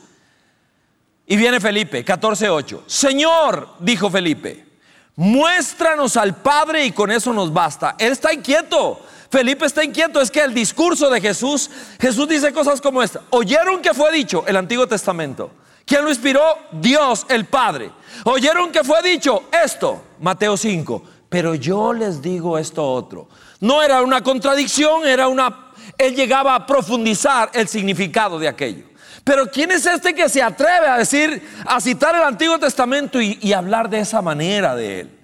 Y 1.28 1.36
viene 1.36 1.60
Felipe, 1.60 2.04
14.8. 2.04 2.82
Señor, 2.88 3.76
dijo 3.80 4.10
Felipe, 4.10 4.71
muéstranos 5.16 6.18
al 6.18 6.36
Padre 6.36 6.86
y 6.86 6.92
con 6.92 7.12
eso 7.12 7.34
nos 7.34 7.52
basta. 7.52 7.96
Él 7.98 8.12
está 8.14 8.34
inquieto. 8.34 9.00
Felipe 9.30 9.66
está 9.66 9.84
inquieto. 9.84 10.22
Es 10.22 10.32
que 10.32 10.42
el 10.42 10.54
discurso 10.54 11.10
de 11.10 11.22
Jesús, 11.22 11.70
Jesús 12.00 12.28
dice 12.28 12.52
cosas 12.52 12.82
como 12.82 13.02
esta. 13.02 13.22
¿Oyeron 13.30 13.82
que 13.82 13.94
fue 13.94 14.12
dicho 14.12 14.44
el 14.48 14.58
Antiguo 14.58 14.88
Testamento? 14.88 15.52
¿Quién 15.86 16.04
lo 16.04 16.10
inspiró? 16.10 16.42
Dios 16.72 17.26
el 17.30 17.46
Padre. 17.46 17.92
¿Oyeron 18.26 18.72
que 18.72 18.84
fue 18.84 19.02
dicho 19.02 19.44
esto? 19.64 20.04
Mateo 20.20 20.58
5. 20.58 21.04
Pero 21.30 21.56
yo 21.56 21.94
les 21.94 22.22
digo 22.22 22.58
esto 22.58 22.86
otro. 22.86 23.28
No 23.62 23.82
era 23.82 24.02
una 24.02 24.22
contradicción, 24.22 25.08
era 25.08 25.28
una 25.28 25.72
él 25.98 26.16
llegaba 26.16 26.56
a 26.56 26.66
profundizar 26.66 27.52
el 27.54 27.68
significado 27.68 28.40
de 28.40 28.48
aquello. 28.48 28.86
Pero 29.24 29.50
¿quién 29.50 29.72
es 29.72 29.86
este 29.86 30.14
que 30.14 30.30
se 30.30 30.42
atreve 30.42 30.88
a 30.88 30.98
decir, 30.98 31.48
a 31.66 31.80
citar 31.80 32.16
el 32.16 32.24
Antiguo 32.24 32.58
Testamento 32.58 33.22
y, 33.22 33.54
hablar 33.54 33.90
de 33.90 34.00
esa 34.00 34.22
manera 34.22 34.76
de 34.76 35.02
él? 35.02 35.20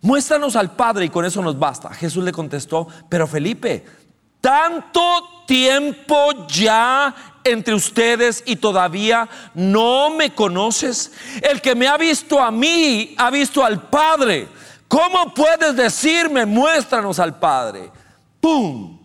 Muéstranos 0.00 0.56
al 0.56 0.72
Padre 0.72 1.06
y 1.06 1.08
con 1.10 1.24
eso 1.24 1.40
nos 1.40 1.58
basta. 1.58 1.90
Jesús 1.94 2.24
le 2.24 2.32
contestó, 2.32 2.88
pero 3.08 3.26
Felipe, 3.26 3.84
tanto 4.40 5.44
tiempo 5.46 6.46
ya 6.48 7.14
entre 7.44 7.74
ustedes 7.74 8.42
y 8.46 8.56
todavía 8.56 9.28
no 9.54 10.10
me 10.10 10.34
conoces. 10.34 11.12
El 11.40 11.60
que 11.60 11.74
me 11.74 11.86
ha 11.86 11.96
visto 11.96 12.40
a 12.40 12.50
mí, 12.50 13.14
ha 13.16 13.30
visto 13.30 13.64
al 13.64 13.88
Padre. 13.88 14.48
¿Cómo 14.88 15.32
puedes 15.32 15.74
decirme, 15.76 16.44
muéstranos 16.44 17.18
al 17.18 17.38
Padre? 17.38 17.90
¡Pum! 18.40 18.98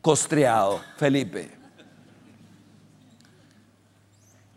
Costreado, 0.00 0.82
Felipe. 0.96 1.61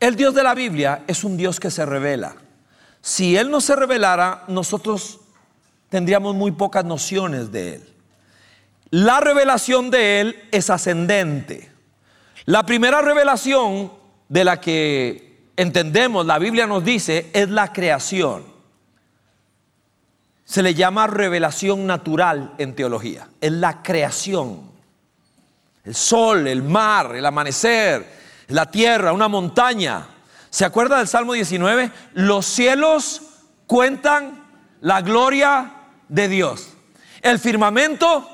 El 0.06 0.16
Dios 0.16 0.36
de 0.36 0.44
la 0.44 0.54
Biblia 0.54 1.02
es 1.08 1.24
un 1.24 1.36
Dios 1.36 1.60
que 1.60 1.72
se 1.72 1.84
revela. 1.84 2.36
Si 3.02 3.36
Él 3.36 3.50
no 3.50 3.60
se 3.60 3.76
revelara, 3.76 4.44
nosotros 4.48 5.20
tendríamos 5.90 6.36
muy 6.36 6.52
pocas 6.52 6.86
nociones 6.86 7.52
de 7.52 7.74
Él. 7.74 7.90
La 8.92 9.20
revelación 9.20 9.90
de 9.90 10.22
Él 10.22 10.44
es 10.52 10.70
ascendente. 10.70 11.72
La 12.46 12.68
primera 12.68 13.02
revelación 13.02 13.92
de 14.30 14.44
la 14.44 14.62
que 14.62 15.50
entendemos, 15.58 16.24
la 16.24 16.38
Biblia 16.38 16.68
nos 16.68 16.86
dice, 16.86 17.32
es 17.34 17.50
la 17.50 17.74
creación. 17.74 18.46
Se 20.44 20.62
le 20.62 20.76
llama 20.76 21.08
revelación 21.08 21.88
natural 21.88 22.54
en 22.60 22.76
teología. 22.76 23.28
Es 23.42 23.54
la 23.54 23.82
creación. 23.82 24.70
El 25.84 25.96
sol, 25.96 26.48
el 26.48 26.62
mar, 26.62 27.16
el 27.16 27.26
amanecer, 27.26 28.25
la 28.48 28.70
tierra, 28.70 29.14
una 29.14 29.28
montaña. 29.28 30.08
¿Se 30.50 30.66
acuerda 30.66 30.98
del 30.98 31.08
Salmo 31.08 31.34
19? 31.34 31.92
Los 32.14 32.46
cielos 32.46 33.22
cuentan 33.68 34.44
la 34.82 35.02
gloria 35.02 35.72
de 36.08 36.28
Dios. 36.28 36.70
El 37.22 37.40
firmamento 37.40 38.30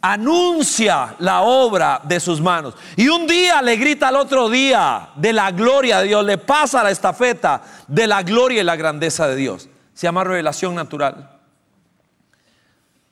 anuncia 0.00 1.14
la 1.20 1.42
obra 1.42 2.00
de 2.02 2.18
sus 2.18 2.40
manos. 2.40 2.74
Y 2.96 3.08
un 3.08 3.26
día 3.26 3.62
le 3.62 3.76
grita 3.76 4.08
al 4.08 4.16
otro 4.16 4.50
día 4.50 5.10
de 5.14 5.32
la 5.32 5.52
gloria 5.52 6.00
de 6.00 6.08
Dios, 6.08 6.24
le 6.24 6.38
pasa 6.38 6.82
la 6.82 6.90
estafeta 6.90 7.62
de 7.86 8.06
la 8.06 8.22
gloria 8.22 8.60
y 8.60 8.64
la 8.64 8.76
grandeza 8.76 9.28
de 9.28 9.36
Dios. 9.36 9.68
Se 9.94 10.06
llama 10.06 10.24
revelación 10.24 10.74
natural. 10.74 11.38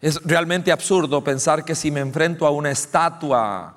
Es 0.00 0.20
realmente 0.24 0.72
absurdo 0.72 1.22
pensar 1.22 1.64
que 1.64 1.74
si 1.74 1.90
me 1.90 2.00
enfrento 2.00 2.46
a 2.46 2.50
una 2.50 2.70
estatua, 2.70 3.76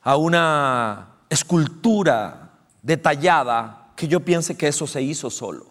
a 0.00 0.16
una 0.16 1.11
escultura 1.32 2.50
detallada, 2.82 3.92
que 3.96 4.06
yo 4.06 4.20
piense 4.20 4.56
que 4.56 4.68
eso 4.68 4.86
se 4.86 5.00
hizo 5.00 5.30
solo. 5.30 5.66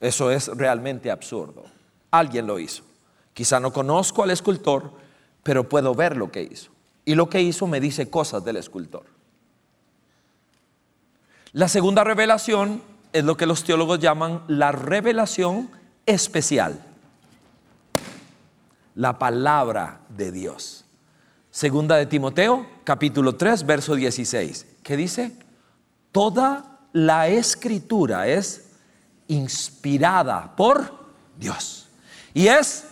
Eso 0.00 0.30
es 0.30 0.48
realmente 0.48 1.10
absurdo. 1.10 1.64
Alguien 2.10 2.46
lo 2.46 2.58
hizo. 2.58 2.84
Quizá 3.32 3.58
no 3.58 3.72
conozco 3.72 4.22
al 4.22 4.30
escultor, 4.30 4.92
pero 5.42 5.68
puedo 5.68 5.94
ver 5.94 6.16
lo 6.16 6.30
que 6.30 6.42
hizo. 6.42 6.70
Y 7.06 7.14
lo 7.14 7.30
que 7.30 7.40
hizo 7.40 7.66
me 7.66 7.80
dice 7.80 8.10
cosas 8.10 8.44
del 8.44 8.58
escultor. 8.58 9.04
La 11.52 11.68
segunda 11.68 12.04
revelación 12.04 12.82
es 13.14 13.24
lo 13.24 13.36
que 13.36 13.46
los 13.46 13.64
teólogos 13.64 13.98
llaman 13.98 14.42
la 14.46 14.72
revelación 14.72 15.70
especial. 16.04 16.84
La 18.94 19.18
palabra 19.18 20.00
de 20.10 20.32
Dios. 20.32 20.84
Segunda 21.58 21.96
de 21.96 22.06
Timoteo, 22.06 22.64
capítulo 22.84 23.34
3, 23.34 23.66
verso 23.66 23.96
16. 23.96 24.64
¿Qué 24.80 24.96
dice? 24.96 25.32
Toda 26.12 26.78
la 26.92 27.26
escritura 27.26 28.28
es 28.28 28.70
inspirada 29.26 30.54
por 30.54 31.06
Dios 31.36 31.88
y 32.32 32.46
es 32.46 32.86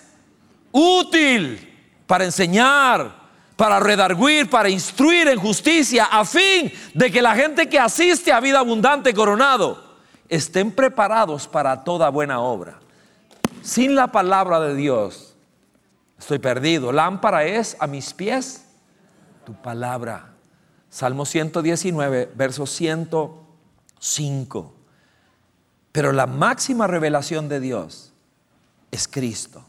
útil 0.73 1.77
para 2.09 2.25
enseñar, 2.25 3.15
para 3.55 3.79
redarguir, 3.79 4.51
para 4.51 4.69
instruir 4.69 5.29
en 5.29 5.39
justicia, 5.39 6.07
a 6.07 6.25
fin 6.25 6.73
de 6.93 7.13
que 7.13 7.23
la 7.23 7.37
gente 7.37 7.69
que 7.69 7.79
asiste 7.79 8.33
a 8.33 8.41
vida 8.41 8.59
abundante 8.59 9.15
coronado 9.15 9.97
estén 10.29 10.73
preparados 10.73 11.47
para 11.47 11.85
toda 11.85 12.09
buena 12.09 12.41
obra. 12.41 12.81
Sin 13.63 13.95
la 13.95 14.09
palabra 14.09 14.59
de 14.59 14.75
Dios, 14.75 15.36
estoy 16.19 16.39
perdido. 16.39 16.93
Lámpara 16.93 17.45
es 17.45 17.77
a 17.81 17.87
mis 17.87 18.15
pies 18.15 18.65
tu 19.45 19.55
palabra. 19.55 20.33
Salmo 20.91 21.27
119, 21.27 22.33
verso 22.35 22.67
105. 22.67 24.75
Pero 25.93 26.13
la 26.13 26.27
máxima 26.27 26.87
revelación 26.87 27.49
de 27.49 27.61
Dios 27.61 28.13
es 28.91 29.09
Cristo. 29.09 29.65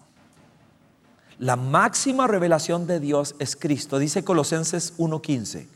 La 1.39 1.55
máxima 1.55 2.27
revelación 2.27 2.87
de 2.87 2.99
Dios 2.99 3.35
es 3.39 3.55
Cristo. 3.55 3.99
Dice 3.99 4.23
Colosenses 4.23 4.97
1.15. 4.97 5.67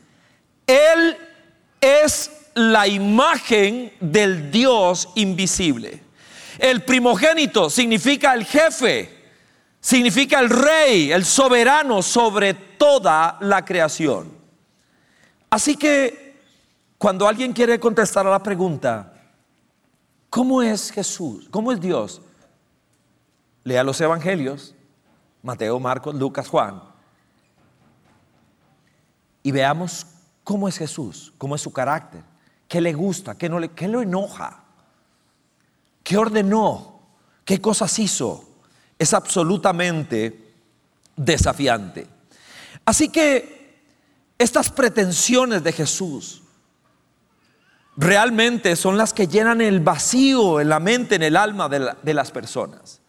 Él 0.66 1.16
es 1.80 2.30
la 2.54 2.86
imagen 2.86 3.92
del 4.00 4.50
Dios 4.50 5.08
invisible. 5.14 6.02
El 6.58 6.82
primogénito 6.82 7.70
significa 7.70 8.34
el 8.34 8.44
jefe, 8.44 9.21
significa 9.82 10.38
el 10.38 10.48
rey, 10.48 11.12
el 11.12 11.24
soberano 11.24 12.00
sobre 12.00 12.54
toda 12.54 13.36
la 13.40 13.64
creación. 13.64 14.32
Así 15.50 15.76
que 15.76 16.40
cuando 16.96 17.26
alguien 17.26 17.52
quiere 17.52 17.78
contestar 17.80 18.26
a 18.26 18.30
la 18.30 18.42
pregunta, 18.42 19.12
¿cómo 20.30 20.62
es 20.62 20.92
Jesús? 20.92 21.48
¿Cómo 21.50 21.72
es 21.72 21.80
Dios? 21.80 22.22
Lea 23.64 23.82
los 23.82 24.00
evangelios, 24.00 24.74
Mateo, 25.42 25.78
Marcos, 25.80 26.14
Lucas, 26.14 26.48
Juan, 26.48 26.80
y 29.42 29.50
veamos 29.50 30.06
cómo 30.44 30.68
es 30.68 30.78
Jesús, 30.78 31.32
cómo 31.38 31.56
es 31.56 31.60
su 31.60 31.72
carácter, 31.72 32.22
qué 32.68 32.80
le 32.80 32.92
gusta, 32.92 33.36
qué, 33.36 33.48
no 33.48 33.58
le, 33.58 33.70
qué 33.70 33.88
lo 33.88 34.00
enoja, 34.00 34.62
qué 36.04 36.16
ordenó, 36.16 37.00
qué 37.44 37.60
cosas 37.60 37.98
hizo. 37.98 38.51
Es 39.02 39.14
absolutamente 39.14 40.54
desafiante. 41.16 42.06
Así 42.84 43.08
que 43.08 43.82
estas 44.38 44.70
pretensiones 44.70 45.64
de 45.64 45.72
Jesús 45.72 46.40
realmente 47.96 48.76
son 48.76 48.96
las 48.96 49.12
que 49.12 49.26
llenan 49.26 49.60
el 49.60 49.80
vacío 49.80 50.60
en 50.60 50.68
la 50.68 50.78
mente, 50.78 51.16
en 51.16 51.24
el 51.24 51.36
alma 51.36 51.68
de, 51.68 52.14
las 52.14 52.30
personas. 52.30 53.00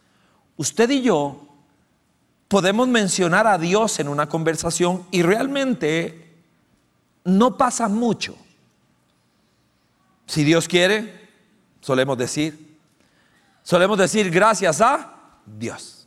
Usted 0.56 0.90
y 0.90 1.02
yo 1.02 1.46
podemos 2.48 2.88
mencionar 2.88 3.46
a 3.46 3.56
Dios 3.56 4.00
en 4.00 4.08
una 4.08 4.28
conversación 4.28 5.06
y 5.12 5.22
realmente 5.22 6.42
no 7.22 7.56
pasa 7.56 7.86
mucho. 7.86 8.36
Si 10.26 10.42
Dios 10.42 10.66
quiere, 10.66 11.30
solemos 11.80 12.18
decir, 12.18 12.80
solemos 13.62 13.96
decir 13.96 14.28
gracias 14.32 14.80
a 14.80 15.13
Dios. 15.46 16.06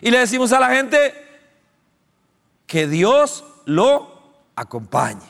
Y 0.00 0.10
le 0.10 0.18
decimos 0.18 0.52
a 0.52 0.60
la 0.60 0.70
gente 0.70 1.12
que 2.66 2.86
Dios 2.86 3.44
lo 3.64 4.32
acompañe. 4.54 5.26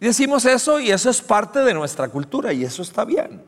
Y 0.00 0.06
decimos 0.06 0.44
eso 0.44 0.78
y 0.78 0.90
eso 0.90 1.10
es 1.10 1.22
parte 1.22 1.60
de 1.60 1.74
nuestra 1.74 2.08
cultura 2.08 2.52
y 2.52 2.64
eso 2.64 2.82
está 2.82 3.04
bien. 3.04 3.42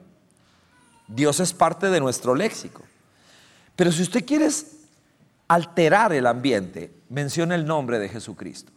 Dios 1.06 1.40
es 1.40 1.52
parte 1.52 1.88
de 1.88 2.00
nuestro 2.00 2.34
léxico. 2.34 2.82
Pero 3.76 3.92
si 3.92 4.02
usted 4.02 4.24
quiere 4.24 4.48
alterar 5.46 6.12
el 6.12 6.26
ambiente, 6.26 6.92
menciona 7.08 7.54
el 7.54 7.66
nombre 7.66 7.98
de 7.98 8.08
Jesucristo. 8.08 8.72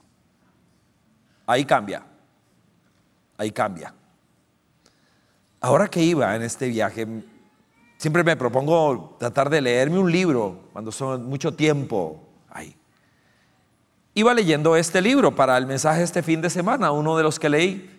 Ahí 1.46 1.66
cambia. 1.66 2.04
Ahí 3.38 3.52
cambia. 3.52 3.94
Ahora 5.60 5.88
que 5.88 6.02
iba 6.04 6.36
en 6.36 6.42
este 6.44 6.68
viaje, 6.68 7.08
siempre 8.02 8.24
me 8.24 8.36
propongo 8.36 9.16
tratar 9.20 9.48
de 9.52 9.62
leerme 9.62 10.00
un 10.00 10.12
libro 10.12 10.58
cuando 10.74 10.92
son 10.92 11.30
mucho 11.30 11.54
tiempo 11.54 12.20
ahí. 12.50 12.76
Iba 14.16 14.34
leyendo 14.34 14.76
este 14.76 15.02
libro 15.04 15.36
para 15.36 15.56
el 15.56 15.68
mensaje 15.68 16.02
este 16.02 16.24
fin 16.24 16.42
de 16.42 16.50
semana, 16.50 16.90
uno 16.92 17.16
de 17.16 17.22
los 17.22 17.38
que 17.38 17.48
leí. 17.48 17.92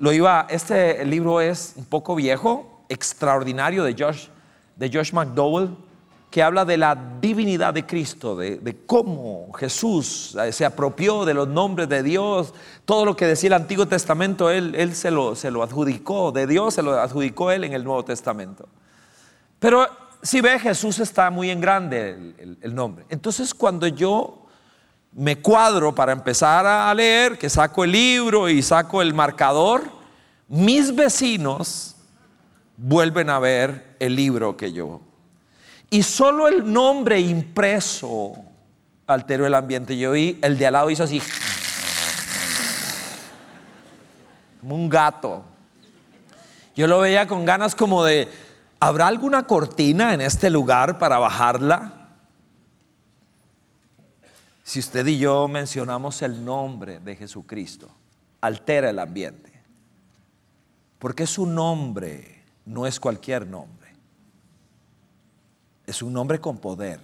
Lo 0.00 0.12
iba, 0.12 0.48
este 0.50 1.04
libro 1.04 1.40
es 1.40 1.74
un 1.76 1.84
poco 1.84 2.16
viejo, 2.16 2.84
extraordinario 2.88 3.84
de 3.84 3.94
Josh, 3.96 4.26
de 4.74 4.90
Josh 4.92 5.12
McDowell, 5.12 5.76
que 6.32 6.42
habla 6.42 6.64
de 6.64 6.76
la 6.76 6.98
divinidad 7.20 7.72
de 7.72 7.86
Cristo, 7.86 8.34
de, 8.34 8.76
cómo 8.86 9.52
Jesús 9.52 10.36
se 10.50 10.64
apropió 10.64 11.24
de 11.24 11.32
los 11.32 11.46
nombres 11.46 11.88
de 11.88 12.02
Dios, 12.02 12.54
todo 12.84 13.04
lo 13.04 13.14
que 13.14 13.26
decía 13.28 13.46
el 13.46 13.52
Antiguo 13.52 13.86
Testamento, 13.86 14.50
él, 14.50 14.74
él 14.74 14.96
se, 14.96 15.12
lo, 15.12 15.36
se, 15.36 15.52
lo, 15.52 15.62
adjudicó, 15.62 16.32
de 16.32 16.48
Dios 16.48 16.74
se 16.74 16.82
lo 16.82 16.98
adjudicó 17.00 17.52
él 17.52 17.62
en 17.62 17.72
el 17.72 17.84
Nuevo 17.84 18.04
Testamento. 18.04 18.68
Pero 19.64 19.88
si 20.20 20.42
ve, 20.42 20.58
Jesús 20.58 20.98
está 20.98 21.30
muy 21.30 21.48
en 21.48 21.58
grande 21.58 22.58
el, 22.60 22.74
nombre. 22.74 23.06
Entonces 23.08 23.54
cuando 23.54 23.86
yo 23.86 24.44
me 25.12 25.38
cuadro 25.38 25.94
para 25.94 26.12
empezar 26.12 26.66
a 26.66 26.92
leer, 26.92 27.38
que 27.38 27.48
saco 27.48 27.82
el 27.84 27.92
libro 27.92 28.50
y 28.50 28.60
saco 28.60 29.00
el 29.00 29.14
marcador, 29.14 29.84
mis 30.48 30.94
vecinos 30.94 31.96
vuelven 32.76 33.30
a 33.30 33.38
ver 33.38 33.96
el 34.00 34.14
libro 34.14 34.54
que 34.54 34.70
yo. 34.70 35.00
Y 35.88 36.02
solo 36.02 36.46
el 36.46 36.70
nombre 36.70 37.18
impreso 37.20 38.34
alteró 39.06 39.46
el 39.46 39.54
ambiente. 39.54 39.96
Yo 39.96 40.12
vi, 40.12 40.38
el 40.42 40.58
de 40.58 40.66
al 40.66 40.74
lado 40.74 40.90
hizo 40.90 41.04
así, 41.04 41.22
como 44.60 44.74
un 44.74 44.90
gato. 44.90 45.42
Yo 46.76 46.86
lo 46.86 47.00
veía 47.00 47.26
con 47.26 47.46
ganas 47.46 47.74
como 47.74 48.04
de, 48.04 48.28
¿habrá 48.86 49.06
alguna 49.06 49.46
cortina 49.46 50.12
en 50.12 50.20
este 50.20 50.50
lugar 50.50 50.98
para 50.98 51.18
bajarla? 51.18 52.10
Si 54.62 54.78
usted 54.78 55.06
y 55.06 55.18
yo 55.18 55.48
mencionamos 55.48 56.20
el 56.20 56.44
nombre 56.44 57.00
de 57.00 57.16
Jesucristo, 57.16 57.88
altera 58.42 58.90
el 58.90 58.98
ambiente. 58.98 59.52
Porque 60.98 61.26
su 61.26 61.46
nombre 61.46 62.44
no 62.66 62.86
es 62.86 63.00
cualquier 63.00 63.46
nombre. 63.46 63.94
Es 65.86 66.02
un 66.02 66.12
nombre 66.12 66.38
con 66.38 66.58
poder. 66.58 67.00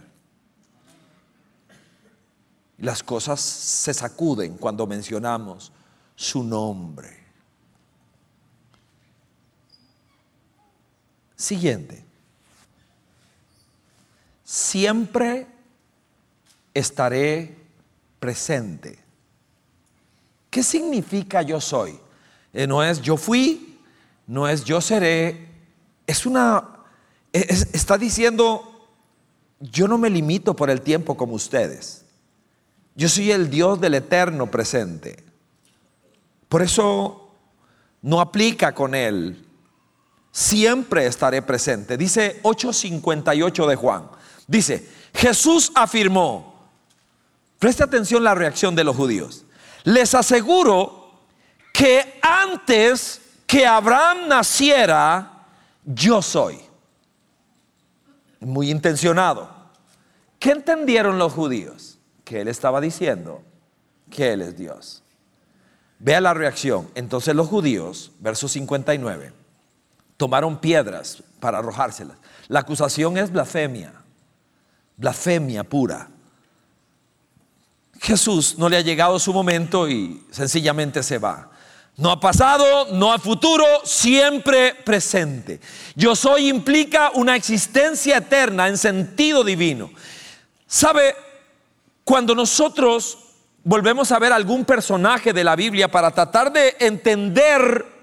Las 2.77 3.03
cosas 3.03 3.41
se 3.41 3.95
sacuden 3.95 4.59
cuando 4.59 4.87
mencionamos 4.87 5.73
su 6.15 6.45
nombre. 6.45 7.20
Siguiente. 11.41 12.05
Siempre 14.45 15.47
estaré 16.75 17.57
presente. 18.19 18.99
¿Qué 20.51 20.63
significa 20.63 21.41
yo 21.41 21.59
soy? 21.59 21.99
Eh, 22.53 22.67
no 22.67 22.85
es 22.85 23.01
yo 23.01 23.17
fui, 23.17 23.79
no 24.27 24.47
es 24.47 24.65
yo 24.65 24.83
seré, 24.83 25.49
es 26.07 26.27
una, 26.27 26.63
está 27.33 27.97
diciendo, 27.97 28.91
yo 29.61 29.89
no 29.89 29.97
me 29.97 30.11
limito 30.11 30.55
por 30.55 30.69
el 30.69 30.83
tiempo 30.83 31.17
como 31.17 31.33
ustedes. 31.33 32.05
Yo 32.95 33.09
soy 33.09 33.31
el 33.31 33.49
Dios 33.49 33.81
del 33.81 33.95
eterno 33.95 34.51
presente. 34.51 35.25
Por 36.51 36.61
eso 36.61 37.31
no 38.03 38.21
aplica 38.21 38.75
con 38.75 38.95
él. 38.95 39.47
Siempre 40.33 41.07
estaré 41.07 41.43
presente. 41.43 41.97
Dice 41.97 42.41
8.58 42.43 43.67
de 43.67 43.77
Juan. 43.77 44.09
Dice, 44.47 44.89
Jesús 45.13 45.73
afirmó, 45.75 46.51
Preste 47.61 47.85
atención 47.85 48.25
la 48.25 48.35
reacción 48.35 48.75
de 48.75 48.85
los 48.85 48.97
judíos. 48.97 49.45
Les 49.85 50.15
aseguro 50.15 51.13
que 51.75 52.19
antes 52.23 53.21
que 53.47 53.67
Abraham 53.67 54.29
naciera, 54.29 55.45
yo 55.85 56.23
soy. 56.23 56.59
Muy 58.41 58.71
intencionado. 58.71 59.51
¿Qué 60.39 60.53
entendieron 60.53 61.19
los 61.19 61.35
judíos? 61.35 61.99
Que 62.25 62.41
él 62.41 62.49
estaba 62.49 62.81
diciendo 62.81 63.43
que 64.11 64.33
él 64.33 64.41
es 64.41 64.57
Dios. 64.57 65.03
Vea 65.99 66.23
la 66.23 66.33
reacción. 66.33 66.89
Entonces 66.95 67.35
los 67.35 67.49
judíos, 67.49 68.13
verso 68.21 68.49
59, 68.49 69.35
tomaron 70.21 70.59
piedras 70.59 71.23
para 71.41 71.61
arrojárselas. 71.61 72.19
La 72.49 72.61
acusación 72.61 73.17
es 73.17 73.33
blasfemia, 73.33 73.91
blasfemia 74.99 75.65
pura. 75.65 76.09
Jesús 77.99 78.59
no 78.59 78.69
le 78.69 78.77
ha 78.77 78.83
llegado 78.83 79.19
su 79.19 79.33
momento 79.33 79.89
y 79.89 80.23
sencillamente 80.31 81.03
se 81.03 81.17
va. 81.17 81.49
No 81.97 82.11
ha 82.11 82.21
pasado, 82.21 82.89
no 82.93 83.15
ha 83.15 83.19
futuro, 83.19 83.65
siempre 83.85 84.75
presente. 84.75 85.59
Yo 85.95 86.15
soy 86.15 86.51
implica 86.51 87.13
una 87.15 87.35
existencia 87.35 88.19
eterna 88.19 88.69
en 88.69 88.77
sentido 88.77 89.43
divino. 89.43 89.91
¿Sabe? 90.67 91.15
Cuando 92.05 92.35
nosotros 92.35 93.17
volvemos 93.65 94.13
a 94.13 94.19
ver 94.19 94.35
algún 94.35 94.67
personaje 94.67 95.33
de 95.33 95.45
la 95.45 95.57
Biblia 95.57 95.91
para 95.91 96.11
tratar 96.11 96.53
de 96.53 96.77
entender 96.79 98.00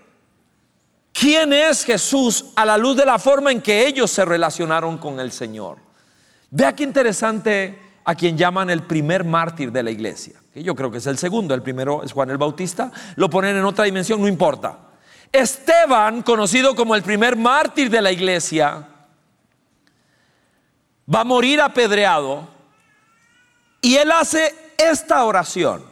quién 1.20 1.52
es 1.52 1.84
Jesús 1.84 2.46
a 2.56 2.66
la 2.66 2.78
luz 2.78 2.96
de 2.96 3.06
la 3.06 3.18
forma 3.18 3.52
en 3.52 3.62
que 3.62 3.88
ellos 3.88 4.12
se 4.12 4.24
relacionaron 4.24 4.98
con 4.98 5.20
el 5.20 5.32
Señor. 5.32 5.80
Vea 6.52 6.76
qué 6.76 6.84
interesante 6.84 7.80
a 8.06 8.14
quien 8.16 8.38
llaman 8.38 8.70
el 8.70 8.84
primer 8.84 9.24
mártir 9.24 9.72
de 9.72 9.84
la 9.84 9.92
iglesia. 9.92 10.40
Que 10.54 10.64
yo 10.64 10.76
creo 10.76 10.92
que 10.92 11.00
es 11.00 11.08
el 11.08 11.18
segundo, 11.18 11.54
el 11.54 11.64
primero 11.64 12.04
es 12.04 12.14
Juan 12.14 12.30
el 12.30 12.38
Bautista, 12.38 12.92
lo 13.16 13.30
ponen 13.30 13.58
en 13.58 13.66
otra 13.66 13.86
dimensión, 13.86 14.22
no 14.22 14.28
importa. 14.28 14.78
Esteban, 15.32 16.22
conocido 16.22 16.76
como 16.76 16.96
el 16.96 17.02
primer 17.02 17.36
mártir 17.36 17.90
de 17.90 18.02
la 18.02 18.12
iglesia, 18.12 18.88
va 21.14 21.22
a 21.22 21.26
morir 21.26 21.60
apedreado 21.62 22.48
y 23.82 23.96
él 23.96 24.12
hace 24.12 24.54
esta 24.78 25.24
oración 25.24 25.84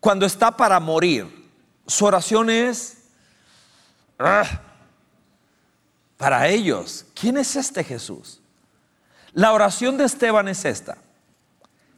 cuando 0.00 0.26
está 0.26 0.56
para 0.56 0.78
morir. 0.80 1.50
Su 1.86 2.04
oración 2.04 2.50
es 2.50 2.97
para 6.16 6.48
ellos. 6.48 7.06
¿Quién 7.14 7.38
es 7.38 7.54
este 7.56 7.84
Jesús? 7.84 8.40
La 9.32 9.52
oración 9.52 9.96
de 9.96 10.04
Esteban 10.04 10.48
es 10.48 10.64
esta. 10.64 10.98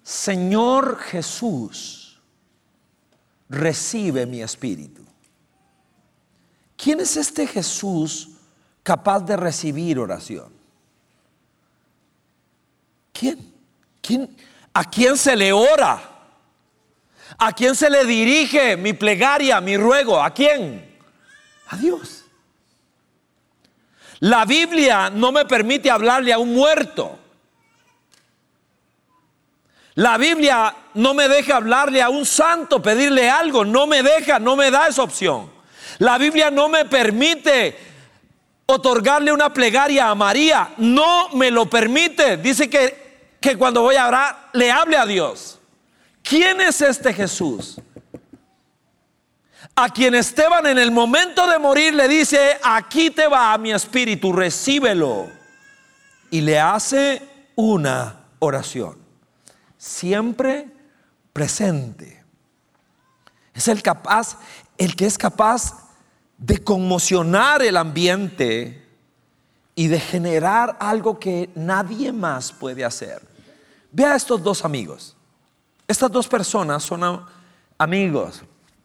Señor 0.03 0.99
Jesús, 0.99 2.21
recibe 3.49 4.27
mi 4.27 4.43
espíritu. 4.43 5.05
¿Quién 6.77 7.01
es 7.01 7.17
este 7.17 7.47
Jesús 7.47 8.31
capaz 8.83 9.21
de 9.21 9.37
recibir 9.37 9.99
oración? 9.99 10.53
¿Quién? 13.13 13.53
¿Quién? 14.01 14.37
¿A 14.73 14.89
quién 14.89 15.17
se 15.17 15.37
le 15.37 15.53
ora? 15.53 16.03
¿A 17.39 17.53
quién 17.53 17.75
se 17.75 17.89
le 17.89 18.05
dirige 18.05 18.77
mi 18.77 18.93
plegaria, 18.93 19.61
mi 19.61 19.77
ruego? 19.77 20.21
¿A 20.23 20.33
quién? 20.33 20.90
A 21.71 21.77
Dios. 21.77 22.25
La 24.21 24.45
Biblia 24.45 25.09
no 25.11 25.33
me 25.33 25.47
permite 25.47 25.91
hablarle 25.91 26.33
a 26.33 26.39
un 26.39 26.53
muerto. 26.53 27.19
La 29.95 30.19
Biblia 30.19 30.75
no 30.95 31.15
me 31.15 31.29
deja 31.29 31.57
hablarle 31.57 32.03
a 32.03 32.11
un 32.11 32.25
santo, 32.27 32.81
pedirle 32.81 33.29
algo, 33.29 33.65
no 33.65 33.87
me 33.87 34.03
deja, 34.03 34.39
no 34.39 34.57
me 34.57 34.71
da 34.71 34.89
esa 34.89 35.03
opción. 35.03 35.51
La 35.99 36.19
Biblia 36.19 36.51
no 36.51 36.69
me 36.69 36.85
permite 36.85 37.77
otorgarle 38.67 39.33
una 39.33 39.53
plegaria 39.53 40.09
a 40.09 40.15
María, 40.15 40.71
no 40.79 41.31
me 41.31 41.51
lo 41.51 41.69
permite. 41.69 42.37
Dice 42.37 42.69
que, 42.71 43.37
que 43.41 43.57
cuando 43.57 43.83
voy 43.83 43.97
a 43.97 44.07
orar 44.07 44.51
le 44.53 44.71
hable 44.71 44.97
a 44.97 45.07
Dios. 45.07 45.59
¿Quién 46.23 46.61
es 46.61 46.81
este 46.81 47.13
Jesús? 47.13 47.81
A 49.83 49.89
quien 49.89 50.15
Esteban 50.15 50.67
en 50.67 50.77
el 50.77 50.91
momento 50.91 51.47
de 51.51 51.59
morir 51.59 51.95
le 51.95 52.07
dice, 52.07 52.59
aquí 52.63 53.09
te 53.09 53.27
va 53.27 53.57
mi 53.57 53.73
espíritu, 53.73 54.31
recíbelo. 54.31 55.31
Y 56.31 56.43
le 56.43 56.61
hace 56.61 57.27
una 57.57 58.27
oración 58.41 58.99
siempre 59.79 60.69
presente. 61.33 62.23
Es 63.55 63.69
el 63.69 63.83
capaz, 63.83 64.37
el 64.77 64.95
que 64.95 65.07
es 65.07 65.17
capaz 65.17 65.89
de 66.37 66.63
conmocionar 66.63 67.63
el 67.63 67.79
ambiente 67.79 68.87
y 69.75 69.89
de 69.89 69.99
generar 69.99 70.77
algo 70.79 71.19
que 71.19 71.49
nadie 71.55 72.13
más 72.13 72.53
puede 72.53 72.85
hacer. 72.85 73.23
Vea 73.91 74.13
a 74.13 74.17
estos 74.17 74.43
dos 74.43 74.63
amigos. 74.63 75.17
Estas 75.89 76.13
dos 76.13 76.29
personas 76.29 76.83
son 76.83 77.25
amigos 77.79 78.45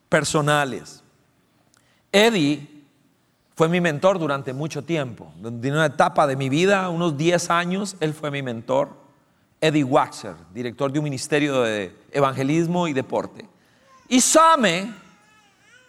personales. 0.10 1.04
Eddie 2.12 2.68
fue 3.56 3.70
mi 3.70 3.80
mentor 3.80 4.20
durante 4.20 4.54
mucho 4.54 4.84
tiempo. 4.84 5.32
En 5.44 5.72
una 5.72 5.86
etapa 5.86 6.28
de 6.28 6.36
mi 6.36 6.50
vida, 6.50 6.90
unos 6.90 7.18
10 7.18 7.50
años, 7.50 7.96
él 8.00 8.14
fue 8.14 8.32
mi 8.32 8.42
mentor. 8.42 8.90
Eddie 9.62 9.84
Waxer, 9.84 10.36
director 10.54 10.92
de 10.92 11.00
un 11.00 11.06
ministerio 11.06 11.62
de 11.62 11.96
evangelismo 12.12 12.88
y 12.88 12.94
deporte. 12.94 13.48
Y 14.10 14.20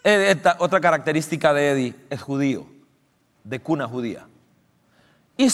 eh, 0.04 0.40
otra 0.58 0.80
característica 0.80 1.52
de 1.52 1.70
Eddie, 1.70 1.94
es 2.08 2.22
judío, 2.22 2.66
de 3.42 3.60
cuna 3.60 3.88
judía. 3.88 4.26
Y 5.36 5.50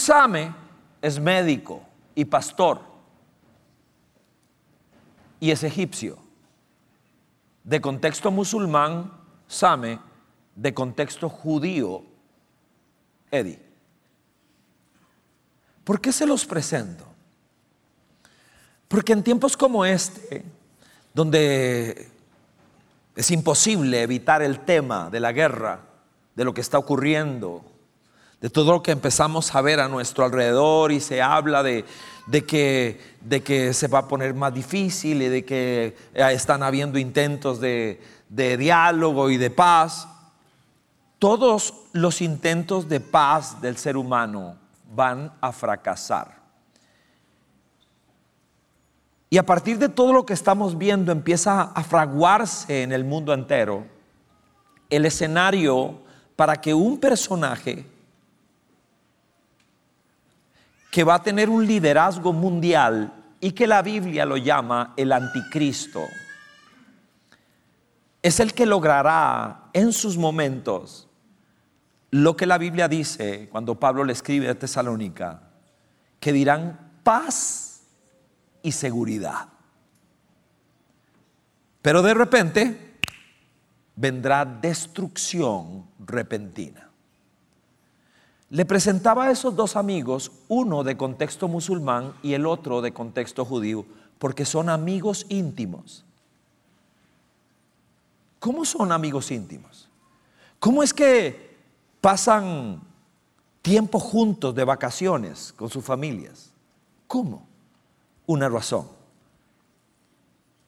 es 1.01 1.19
médico 1.19 1.81
y 2.15 2.25
pastor. 2.25 2.81
Y 5.39 5.51
es 5.51 5.63
egipcio. 5.63 6.22
De 7.63 7.79
contexto 7.81 8.31
musulmán, 8.31 9.11
Same, 9.47 9.99
de 10.55 10.73
contexto 10.73 11.29
judío, 11.29 12.03
Eddie. 13.31 13.59
¿Por 15.83 15.99
qué 15.99 16.11
se 16.11 16.25
los 16.25 16.45
presento? 16.45 17.05
Porque 18.87 19.13
en 19.13 19.23
tiempos 19.23 19.57
como 19.57 19.85
este, 19.85 20.43
donde 21.13 22.09
es 23.15 23.31
imposible 23.31 24.01
evitar 24.01 24.41
el 24.41 24.59
tema 24.59 25.09
de 25.09 25.19
la 25.19 25.31
guerra, 25.31 25.81
de 26.35 26.43
lo 26.45 26.53
que 26.53 26.61
está 26.61 26.77
ocurriendo, 26.77 27.63
de 28.41 28.49
todo 28.49 28.73
lo 28.73 28.83
que 28.83 28.91
empezamos 28.91 29.55
a 29.55 29.61
ver 29.61 29.79
a 29.79 29.87
nuestro 29.87 30.25
alrededor 30.25 30.91
y 30.91 30.99
se 30.99 31.21
habla 31.21 31.63
de, 31.63 31.85
que, 32.31 32.99
de 33.21 33.41
que, 33.41 33.73
se 33.73 33.87
va 33.87 33.99
a 33.99 34.07
poner 34.07 34.33
más 34.33 34.53
difícil 34.53 35.21
y 35.21 35.27
de 35.27 35.45
que 35.45 35.95
eh, 36.13 36.29
están 36.31 36.63
habiendo 36.63 36.97
intentos 36.97 37.59
de, 37.59 38.01
de 38.29 38.57
diálogo 38.57 39.29
y 39.29 39.37
de 39.37 39.49
paz. 39.49 40.07
Todos 41.19 41.73
los 41.93 42.21
intentos 42.21 42.89
de 42.89 42.99
paz 42.99 43.61
del 43.61 43.77
ser 43.77 43.97
humano 43.97 44.55
van 44.93 45.31
a 45.41 45.51
fracasar. 45.51 46.43
Y 49.29 49.37
a 49.37 49.45
partir 49.45 49.79
de 49.79 49.89
todo 49.89 50.13
lo 50.13 50.25
que 50.25 50.33
estamos 50.33 50.77
viendo 50.77 51.11
empieza 51.11 51.61
a 51.61 51.83
fraguarse 51.83 52.83
en 52.83 52.91
el 52.91 53.03
mundo 53.03 53.33
entero 53.33 53.85
el 54.91 55.05
escenario 55.05 55.99
para 56.35 56.57
que 56.57 56.73
un 56.73 56.99
personaje 56.99 57.85
que 60.93 61.03
va 61.03 61.15
a 61.15 61.23
tener 61.23 61.49
un 61.49 61.65
liderazgo 61.65 62.33
mundial 62.33 63.11
y 63.39 63.53
que 63.53 63.65
la 63.65 63.81
Biblia 63.81 64.27
lo 64.27 64.37
llama 64.37 64.93
el 64.95 65.11
anticristo. 65.11 66.05
Es 68.21 68.39
el 68.39 68.53
que 68.53 68.67
logrará 68.67 69.71
en 69.73 69.91
sus 69.91 70.19
momentos 70.19 71.09
lo 72.11 72.37
que 72.37 72.45
la 72.45 72.59
Biblia 72.59 72.87
dice 72.87 73.49
cuando 73.51 73.79
Pablo 73.79 74.03
le 74.03 74.13
escribe 74.13 74.47
a 74.49 74.59
Tesalónica, 74.59 75.41
que 76.19 76.31
dirán 76.31 76.91
paz 77.01 77.81
y 78.61 78.71
seguridad. 78.71 79.47
Pero 81.81 82.03
de 82.03 82.13
repente 82.13 82.99
vendrá 83.95 84.45
destrucción 84.45 85.87
repentina. 85.97 86.92
Le 88.53 88.65
presentaba 88.65 89.23
a 89.23 89.31
esos 89.31 89.55
dos 89.55 89.75
amigos, 89.75 90.31
uno 90.47 90.83
de 90.83 90.95
contexto 90.95 91.47
musulmán 91.47 92.13
y 92.21 92.33
el 92.33 92.45
otro 92.45 92.83
de 92.83 92.93
contexto 92.93 93.45
judío, 93.45 93.83
porque 94.19 94.45
son 94.45 94.69
amigos 94.69 95.25
íntimos. 95.29 96.05
¿Cómo 98.37 98.63
son 98.63 98.91
amigos 98.91 99.31
íntimos? 99.31 99.89
¿Cómo 100.59 100.83
es 100.83 100.93
que 100.93 101.57
pasan 101.99 102.79
tiempo 103.63 103.99
juntos 103.99 104.53
de 104.53 104.63
vacaciones 104.63 105.51
con 105.53 105.71
sus 105.71 105.83
familias? 105.83 106.51
¿Cómo? 107.07 107.47
Una 108.27 108.49
razón. 108.49 108.87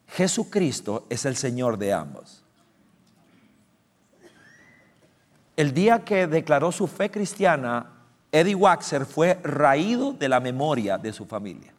Jesucristo 0.08 1.06
es 1.08 1.24
el 1.26 1.36
Señor 1.36 1.78
de 1.78 1.94
ambos. 1.94 2.45
El 5.56 5.74
día 5.74 6.04
que 6.04 6.28
declaró 6.28 6.72
su 6.72 6.88
fe 6.88 7.10
cristiana, 7.10 7.92
Eddie 8.32 8.56
Waxer 8.56 9.06
fue 9.06 9.40
raído 9.44 10.12
de 10.12 10.28
la 10.28 10.40
memoria 10.40 10.98
de 10.98 11.14
su 11.14 11.26
familia. 11.26 11.74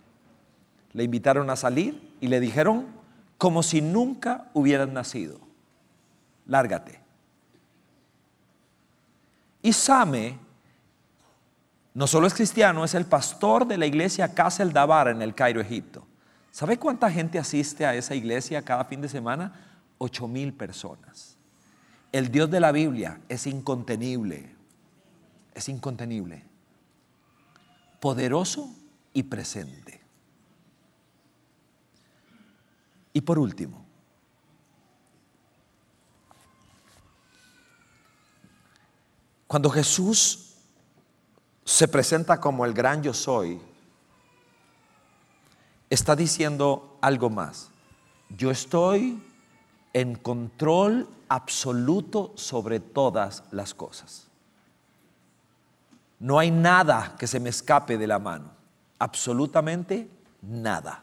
Le 0.93 1.05
invitaron 1.05 1.51
a 1.51 1.57
salir 1.57 2.15
y 2.21 2.29
le 2.29 2.41
dijeron 2.41 2.87
como 3.37 3.63
si 3.63 3.83
nunca 3.83 4.47
hubieran 4.55 4.95
nacido. 4.95 5.39
Lárgate. 6.47 7.01
Y 9.61 9.73
Same 9.73 10.47
no 11.97 12.07
solo 12.07 12.27
es 12.27 12.35
cristiano, 12.35 12.85
es 12.85 12.95
el 12.95 13.07
pastor 13.07 13.67
de 13.67 13.79
la 13.79 13.87
iglesia 13.87 14.35
Casa 14.35 14.63
el 14.63 14.75
Dabar 14.75 15.09
en 15.09 15.23
el 15.23 15.35
Cairo, 15.35 15.63
Egipto. 15.63 16.07
¿Sabe 16.51 16.79
cuánta 16.79 17.11
gente 17.11 17.39
asiste 17.39 17.87
a 17.87 17.95
esa 17.95 18.15
iglesia 18.15 18.61
cada 18.61 18.85
fin 18.85 19.01
de 19.01 19.09
semana? 19.09 19.55
Ocho 19.97 20.29
mil 20.29 20.53
personas. 20.53 21.36
El 22.17 22.31
Dios 22.31 22.51
de 22.51 22.61
la 22.61 22.73
Biblia 22.73 23.21
es 23.29 23.47
incontenible, 23.47 24.57
es 25.53 25.69
incontenible, 25.69 26.43
poderoso 28.01 28.75
y 29.13 29.25
presente. 29.25 30.01
Y 33.13 33.21
por 33.21 33.39
último, 33.39 33.85
cuando 39.47 39.69
Jesús 39.69 40.55
se 41.67 41.87
presenta 41.87 42.41
como 42.41 42.65
el 42.65 42.73
gran 42.73 43.03
yo 43.03 43.13
soy, 43.13 43.61
está 45.91 46.17
diciendo 46.17 46.97
algo 47.03 47.29
más. 47.29 47.69
Yo 48.31 48.51
estoy 48.51 49.23
en 49.97 50.15
control 50.15 51.09
absoluto 51.31 52.35
sobre 52.35 52.81
todas 52.81 53.45
las 53.51 53.73
cosas. 53.73 54.27
No 56.19 56.39
hay 56.39 56.51
nada 56.51 57.17
que 57.19 57.27
se 57.27 57.41
me 57.41 57.49
escape 57.49 57.97
de 57.97 58.07
la 58.07 58.19
mano, 58.19 58.51
absolutamente 58.99 60.07
nada. 60.43 61.03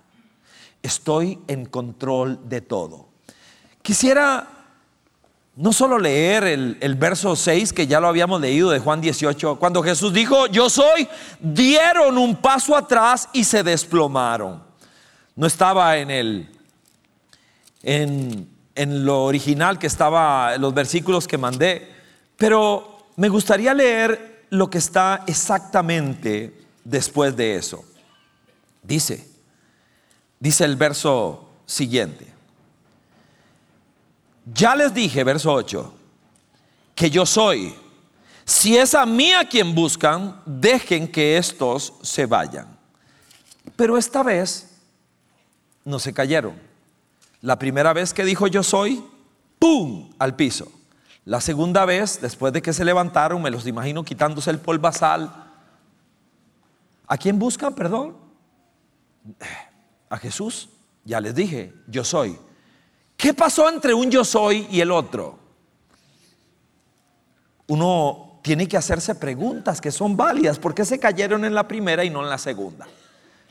Estoy 0.84 1.40
en 1.48 1.66
control 1.66 2.48
de 2.48 2.62
todo. 2.62 3.08
Quisiera 3.82 4.48
no 5.56 5.74
solo 5.74 5.98
leer 5.98 6.44
el, 6.44 6.96
verso 6.96 7.36
6, 7.36 7.74
que 7.74 7.88
ya 7.88 8.00
lo 8.00 8.08
habíamos 8.08 8.42
leído 8.42 8.70
de 8.70 8.78
Juan 8.78 9.02
18, 9.02 9.56
cuando 9.56 9.82
Jesús 9.82 10.14
dijo, 10.14 10.46
yo 10.46 10.70
soy, 10.70 11.10
dieron 11.40 12.20
un 12.20 12.36
paso 12.36 12.76
atrás 12.76 13.28
y 13.34 13.44
se 13.44 13.64
desplomaron. 13.64 14.64
No 15.36 15.48
estaba 15.48 15.98
en 15.98 16.12
el, 16.12 16.52
en 17.82 18.53
en 18.76 19.06
lo 19.06 19.24
original 19.24 19.78
que 19.78 19.88
estaba, 19.88 20.58
los 20.58 20.74
versículos 20.74 21.28
que 21.28 21.38
mandé, 21.38 21.92
pero 22.38 23.08
me 23.16 23.30
gustaría 23.30 23.74
leer 23.74 24.46
lo 24.50 24.70
que 24.70 24.80
está 24.80 25.24
exactamente 25.28 26.66
después 26.84 27.36
de 27.36 27.56
eso. 27.56 27.84
Dice, 28.82 29.28
dice 30.40 30.66
el 30.66 30.76
verso 30.76 31.50
siguiente. 31.66 32.28
Ya 34.54 34.76
les 34.76 34.94
dije, 34.94 35.24
verso 35.24 35.54
8, 35.54 35.94
que 36.96 37.10
yo 37.10 37.26
soy. 37.26 37.74
Si 38.44 38.76
es 38.76 38.94
a 38.94 39.06
mí 39.06 39.32
a 39.32 39.48
quien 39.48 39.74
buscan, 39.74 40.42
dejen 40.46 41.08
que 41.08 41.38
estos 41.38 41.94
se 42.02 42.26
vayan. 42.26 42.68
Pero 43.76 43.98
esta 43.98 44.22
vez 44.22 44.70
no 45.86 45.98
se 45.98 46.14
cayeron 46.14 46.73
la 47.44 47.60
primera 47.60 47.92
vez 47.92 48.14
que 48.14 48.24
dijo 48.24 48.48
yo 48.48 48.64
soy, 48.64 49.04
¡pum! 49.60 50.10
al 50.18 50.34
piso. 50.34 50.72
La 51.26 51.42
segunda 51.42 51.84
vez, 51.84 52.22
después 52.22 52.54
de 52.54 52.62
que 52.62 52.72
se 52.72 52.86
levantaron, 52.86 53.42
me 53.42 53.52
los 53.52 53.68
imagino 53.68 54.06
quitándose 54.06 54.50
el 54.50 54.60
polvazal. 54.60 55.30
¿A 57.06 57.18
quién 57.18 57.38
buscan, 57.38 57.76
perdón? 57.76 58.16
A 60.10 60.18
Jesús. 60.18 60.70
Ya 61.04 61.20
les 61.20 61.36
dije, 61.36 61.74
yo 61.88 62.06
soy. 62.06 62.38
¿Qué 63.18 63.34
pasó 63.34 63.68
entre 63.70 63.94
un 63.94 64.10
yo 64.10 64.24
soy 64.24 64.66
y 64.72 64.80
el 64.80 64.90
otro? 64.90 65.38
Uno 67.68 68.40
tiene 68.42 68.70
que 68.70 68.78
hacerse 68.78 69.16
preguntas 69.16 69.82
que 69.82 69.92
son 69.92 70.16
válidas. 70.16 70.60
¿Por 70.60 70.74
qué 70.74 70.86
se 70.86 70.98
cayeron 70.98 71.44
en 71.44 71.54
la 71.54 71.68
primera 71.68 72.06
y 72.06 72.10
no 72.10 72.24
en 72.24 72.30
la 72.30 72.38
segunda? 72.38 72.88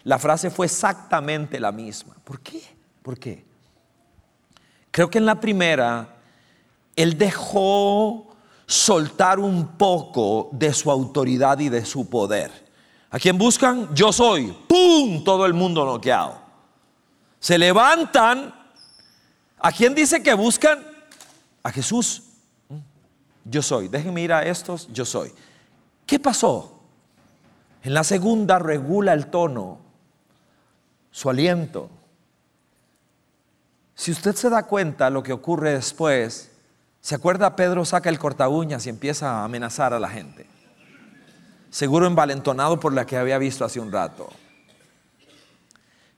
La 0.04 0.18
frase 0.18 0.48
fue 0.48 0.64
exactamente 0.64 1.60
la 1.60 1.72
misma. 1.72 2.16
¿Por 2.24 2.40
qué? 2.40 2.62
¿Por 3.02 3.18
qué? 3.18 3.51
Creo 4.92 5.08
que 5.08 5.18
en 5.18 5.26
la 5.26 5.40
primera, 5.40 6.16
él 6.94 7.16
dejó 7.16 8.36
soltar 8.66 9.40
un 9.40 9.78
poco 9.78 10.50
de 10.52 10.72
su 10.74 10.90
autoridad 10.90 11.58
y 11.60 11.70
de 11.70 11.84
su 11.86 12.10
poder. 12.10 12.50
¿A 13.10 13.18
quién 13.18 13.38
buscan? 13.38 13.94
Yo 13.94 14.12
soy. 14.12 14.54
¡Pum! 14.68 15.24
Todo 15.24 15.46
el 15.46 15.54
mundo 15.54 15.86
noqueado. 15.86 16.38
Se 17.40 17.56
levantan. 17.56 18.54
¿A 19.58 19.72
quién 19.72 19.94
dice 19.94 20.22
que 20.22 20.34
buscan? 20.34 20.86
A 21.62 21.70
Jesús. 21.70 22.24
Yo 23.46 23.62
soy. 23.62 23.88
Déjenme 23.88 24.20
ir 24.20 24.32
a 24.32 24.44
estos. 24.44 24.88
Yo 24.92 25.06
soy. 25.06 25.32
¿Qué 26.04 26.18
pasó? 26.18 26.80
En 27.82 27.94
la 27.94 28.04
segunda 28.04 28.58
regula 28.58 29.14
el 29.14 29.28
tono, 29.28 29.78
su 31.10 31.30
aliento 31.30 31.88
si 33.94 34.10
usted 34.10 34.34
se 34.34 34.50
da 34.50 34.64
cuenta 34.64 35.10
lo 35.10 35.22
que 35.22 35.32
ocurre 35.32 35.74
después, 35.74 36.50
¿se 37.00 37.14
acuerda? 37.14 37.56
Pedro 37.56 37.84
saca 37.84 38.08
el 38.08 38.18
corta 38.18 38.48
uñas 38.48 38.86
y 38.86 38.90
empieza 38.90 39.40
a 39.40 39.44
amenazar 39.44 39.92
a 39.92 40.00
la 40.00 40.08
gente. 40.08 40.46
Seguro 41.70 42.06
envalentonado 42.06 42.78
por 42.80 42.92
la 42.92 43.06
que 43.06 43.16
había 43.16 43.38
visto 43.38 43.64
hace 43.64 43.80
un 43.80 43.92
rato. 43.92 44.28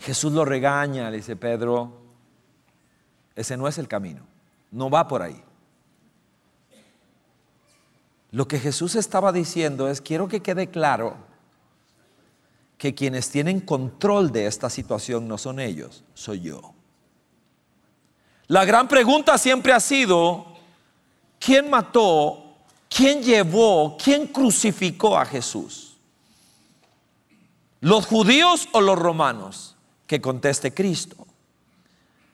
Jesús 0.00 0.32
lo 0.32 0.44
regaña, 0.44 1.10
le 1.10 1.18
dice 1.18 1.36
Pedro, 1.36 2.02
ese 3.34 3.56
no 3.56 3.68
es 3.68 3.78
el 3.78 3.88
camino, 3.88 4.26
no 4.70 4.90
va 4.90 5.08
por 5.08 5.22
ahí. 5.22 5.42
Lo 8.32 8.48
que 8.48 8.58
Jesús 8.58 8.96
estaba 8.96 9.32
diciendo 9.32 9.88
es, 9.88 10.00
quiero 10.00 10.26
que 10.26 10.42
quede 10.42 10.68
claro 10.68 11.16
que 12.76 12.94
quienes 12.94 13.30
tienen 13.30 13.60
control 13.60 14.32
de 14.32 14.46
esta 14.46 14.68
situación 14.68 15.28
no 15.28 15.38
son 15.38 15.60
ellos, 15.60 16.04
soy 16.14 16.40
yo. 16.40 16.73
La 18.46 18.64
gran 18.64 18.88
pregunta 18.88 19.38
siempre 19.38 19.72
ha 19.72 19.80
sido, 19.80 20.46
¿quién 21.38 21.70
mató, 21.70 22.56
quién 22.94 23.22
llevó, 23.22 23.96
quién 24.02 24.26
crucificó 24.26 25.16
a 25.16 25.24
Jesús? 25.24 25.96
¿Los 27.80 28.06
judíos 28.06 28.68
o 28.72 28.80
los 28.80 28.98
romanos? 28.98 29.76
Que 30.06 30.20
conteste 30.20 30.74
Cristo. 30.74 31.26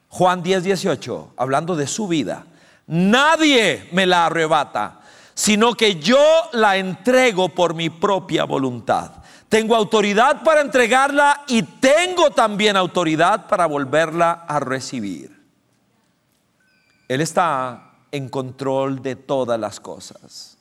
Juan 0.09 0.43
10, 0.43 0.65
18, 0.65 1.35
hablando 1.37 1.77
de 1.77 1.87
su 1.87 2.09
vida, 2.09 2.45
nadie 2.89 3.89
me 3.93 4.07
la 4.07 4.27
arrebata, 4.27 5.01
sino 5.35 5.75
que 5.75 6.01
yo 6.01 6.19
la 6.53 6.77
entrego 6.77 7.49
por 7.51 7.75
mi 7.75 7.91
propia 7.91 8.45
voluntad. 8.45 9.13
Tengo 9.49 9.77
autoridad 9.77 10.43
para 10.43 10.61
entregarla 10.61 11.45
y 11.47 11.63
tengo 11.63 12.31
también 12.31 12.77
autoridad 12.77 13.47
para 13.47 13.67
volverla 13.67 14.45
a 14.47 14.59
recibir. 14.59 15.40
Él 17.11 17.21
está 17.21 17.91
en 18.13 18.29
control 18.29 19.03
de 19.03 19.17
todas 19.17 19.59
las 19.59 19.81
cosas. 19.81 20.57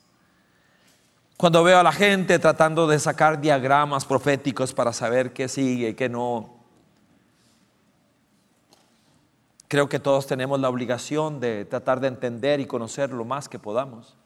Cuando 1.36 1.62
veo 1.62 1.78
a 1.78 1.84
la 1.84 1.92
gente 1.92 2.40
tratando 2.40 2.88
de 2.88 2.98
sacar 2.98 3.40
diagramas 3.40 4.04
proféticos 4.04 4.74
para 4.74 4.92
saber 4.92 5.32
qué 5.32 5.46
sigue, 5.46 5.94
qué 5.94 6.08
no, 6.08 6.56
creo 9.68 9.88
que 9.88 10.00
todos 10.00 10.26
tenemos 10.26 10.58
la 10.58 10.68
obligación 10.68 11.38
de 11.38 11.66
tratar 11.66 12.00
de 12.00 12.08
entender 12.08 12.58
y 12.58 12.66
conocer 12.66 13.10
lo 13.10 13.24
más 13.24 13.48
que 13.48 13.60
podamos. 13.60 14.16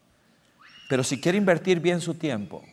Pero 0.89 1.03
si 1.03 1.21
quiere 1.21 1.37
invertir 1.37 1.79
bien 1.79 2.01
su 2.01 2.15
tiempo, 2.15 2.63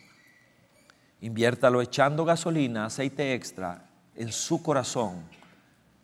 inviértalo 1.20 1.82
echando 1.82 2.24
gasolina, 2.24 2.86
aceite 2.86 3.34
extra 3.34 3.84
en 4.16 4.32
su 4.32 4.62
corazón, 4.62 5.22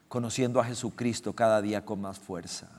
conociendo 0.07 0.61
a 0.61 0.65
Jesucristo 0.65 1.33
cada 1.33 1.63
día 1.63 1.83
con 1.83 2.03
más 2.03 2.19
fuerza. 2.19 2.78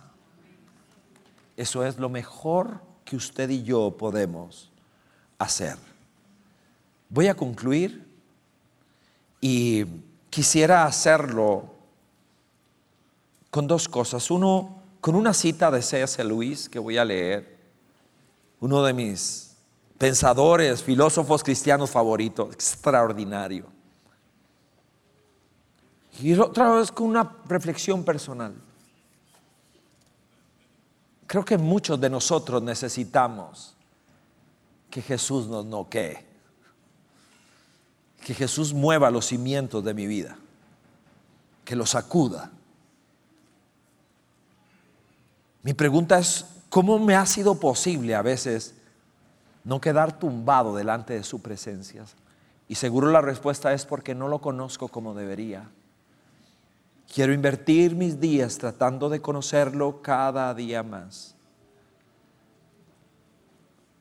Eso 1.59 1.85
es 1.85 1.99
lo 1.99 2.07
mejor 2.07 2.79
que 3.03 3.17
usted 3.17 3.49
y 3.49 3.63
yo 3.63 3.91
podemos 3.97 4.71
hacer. 5.37 5.75
Voy 7.09 7.27
a 7.27 7.35
concluir 7.35 8.07
y 9.41 9.83
quisiera 10.29 10.85
hacerlo 10.85 11.65
con 13.51 13.67
dos 13.67 13.89
cosas. 13.89 14.31
Uno, 14.31 14.81
con 15.01 15.15
una 15.15 15.33
cita 15.33 15.69
de 15.69 15.81
C.S. 15.81 16.23
Luis 16.23 16.69
que 16.69 16.79
voy 16.79 16.97
a 16.97 17.03
leer, 17.03 17.57
uno 18.61 18.81
de 18.81 18.93
mis 18.93 19.57
pensadores, 19.97 20.81
filósofos 20.81 21.43
cristianos 21.43 21.89
favoritos, 21.89 22.53
extraordinario. 22.53 23.65
Y 26.21 26.31
otra 26.39 26.71
vez 26.75 26.89
con 26.89 27.07
una 27.07 27.29
reflexión 27.49 28.05
personal. 28.05 28.68
Creo 31.29 31.45
que 31.45 31.59
muchos 31.59 32.01
de 32.01 32.09
nosotros 32.09 32.63
necesitamos 32.63 33.75
que 34.89 34.99
Jesús 34.99 35.45
nos 35.45 35.63
noquee, 35.63 36.25
que 38.25 38.33
Jesús 38.33 38.73
mueva 38.73 39.11
los 39.11 39.27
cimientos 39.27 39.83
de 39.83 39.93
mi 39.93 40.07
vida, 40.07 40.35
que 41.63 41.75
los 41.75 41.91
sacuda. 41.91 42.49
Mi 45.61 45.75
pregunta 45.75 46.17
es, 46.17 46.47
¿cómo 46.67 46.97
me 46.97 47.15
ha 47.15 47.27
sido 47.27 47.59
posible 47.59 48.15
a 48.15 48.23
veces 48.23 48.73
no 49.63 49.79
quedar 49.79 50.17
tumbado 50.17 50.75
delante 50.75 51.13
de 51.13 51.23
su 51.23 51.43
presencia? 51.43 52.05
Y 52.67 52.73
seguro 52.73 53.11
la 53.11 53.21
respuesta 53.21 53.71
es 53.73 53.85
porque 53.85 54.15
no 54.15 54.29
lo 54.29 54.41
conozco 54.41 54.87
como 54.87 55.13
debería. 55.13 55.69
Quiero 57.13 57.33
invertir 57.33 57.95
mis 57.95 58.19
días 58.19 58.57
tratando 58.57 59.09
de 59.09 59.19
conocerlo 59.19 60.01
cada 60.01 60.53
día 60.53 60.83
más. 60.83 61.35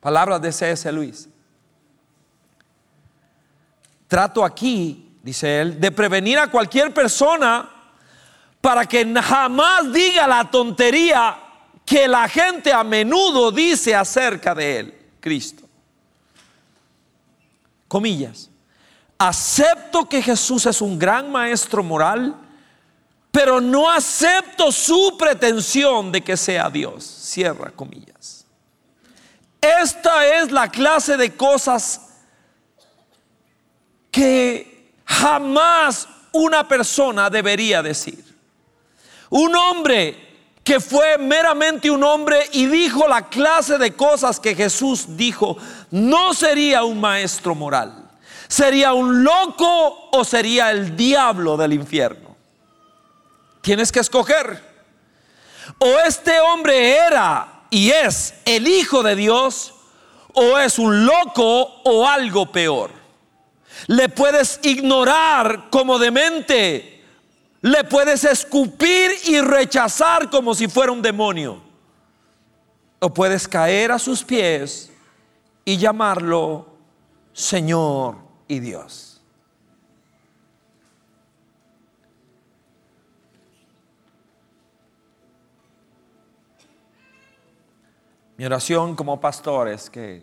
Palabras 0.00 0.42
de 0.42 0.52
C.S. 0.52 0.92
Luis. 0.92 1.28
Trato 4.06 4.44
aquí, 4.44 5.16
dice 5.22 5.61
él, 5.61 5.80
de 5.80 5.90
prevenir 5.90 6.38
a 6.38 6.50
cualquier 6.50 6.92
persona 6.92 7.68
para 8.61 8.84
que 8.86 9.04
jamás 9.22 9.92
diga 9.92 10.26
la 10.26 10.50
tontería 10.50 11.38
que 11.84 12.06
la 12.06 12.28
gente 12.28 12.72
a 12.72 12.84
menudo 12.84 13.50
dice 13.50 13.94
acerca 13.94 14.54
de 14.54 14.78
él, 14.78 15.06
Cristo. 15.20 15.66
Comillas. 17.88 18.50
Acepto 19.16 20.06
que 20.06 20.22
Jesús 20.22 20.66
es 20.66 20.82
un 20.82 20.98
gran 20.98 21.32
maestro 21.32 21.82
moral 21.82 22.47
pero 23.31 23.61
no 23.61 23.91
acepto 23.91 24.72
su 24.72 25.16
pretensión 25.18 26.11
de 26.11 26.22
que 26.22 26.37
sea 26.37 26.70
Dios. 26.70 27.05
Cierra 27.05 27.70
comillas. 27.70 28.47
Esta 29.61 30.26
es 30.41 30.51
la 30.51 30.68
clase 30.70 31.16
de 31.16 31.37
cosas 31.37 32.03
que 34.11 34.93
jamás 35.05 36.09
una 36.33 36.66
persona 36.66 37.29
debería 37.31 37.83
decir. 37.83 38.24
Un 39.31 39.55
hombre 39.55 40.29
que 40.64 40.81
fue 40.81 41.16
meramente 41.18 41.91
un 41.91 42.05
hombre 42.05 42.49
y 42.53 42.66
dijo 42.66 43.09
la 43.09 43.29
clase 43.29 43.79
de 43.79 43.95
cosas 43.95 44.39
que 44.39 44.55
Jesús 44.55 45.16
dijo, 45.16 45.57
no 45.91 46.35
sería 46.35 46.85
un 46.85 47.01
maestro 47.01 47.55
moral. 47.55 48.11
¿Sería 48.49 48.93
un 48.93 49.24
loco 49.24 50.11
o 50.12 50.24
sería 50.24 50.70
el 50.70 50.97
diablo 50.97 51.57
del 51.57 51.74
infierno? 51.74 52.28
Tienes 53.61 53.92
que 53.92 54.00
escoger. 54.00 54.62
O 55.78 55.98
este 56.06 56.40
hombre 56.40 56.96
era 56.96 57.64
y 57.70 57.90
es 57.90 58.34
el 58.44 58.66
Hijo 58.66 59.02
de 59.02 59.14
Dios, 59.14 59.74
o 60.34 60.59
es 60.59 60.78
un 60.78 61.04
loco 61.04 61.82
o 61.84 62.06
algo 62.06 62.50
peor. 62.50 62.90
Le 63.86 64.09
puedes 64.09 64.61
ignorar 64.62 65.68
como 65.70 65.98
demente, 65.98 67.04
le 67.61 67.84
puedes 67.84 68.24
escupir 68.24 69.11
y 69.24 69.40
rechazar 69.40 70.30
como 70.30 70.54
si 70.54 70.68
fuera 70.68 70.92
un 70.92 71.02
demonio. 71.02 71.61
O 73.00 73.12
puedes 73.12 73.46
caer 73.46 73.92
a 73.92 73.98
sus 73.98 74.24
pies 74.24 74.90
y 75.64 75.76
llamarlo 75.76 76.66
Señor 77.32 78.16
y 78.48 78.59
Dios. 78.59 79.07
Mi 88.39 88.45
oración 88.45 88.95
como 88.95 89.20
pastor 89.20 89.66
es 89.66 89.91
que 89.91 90.22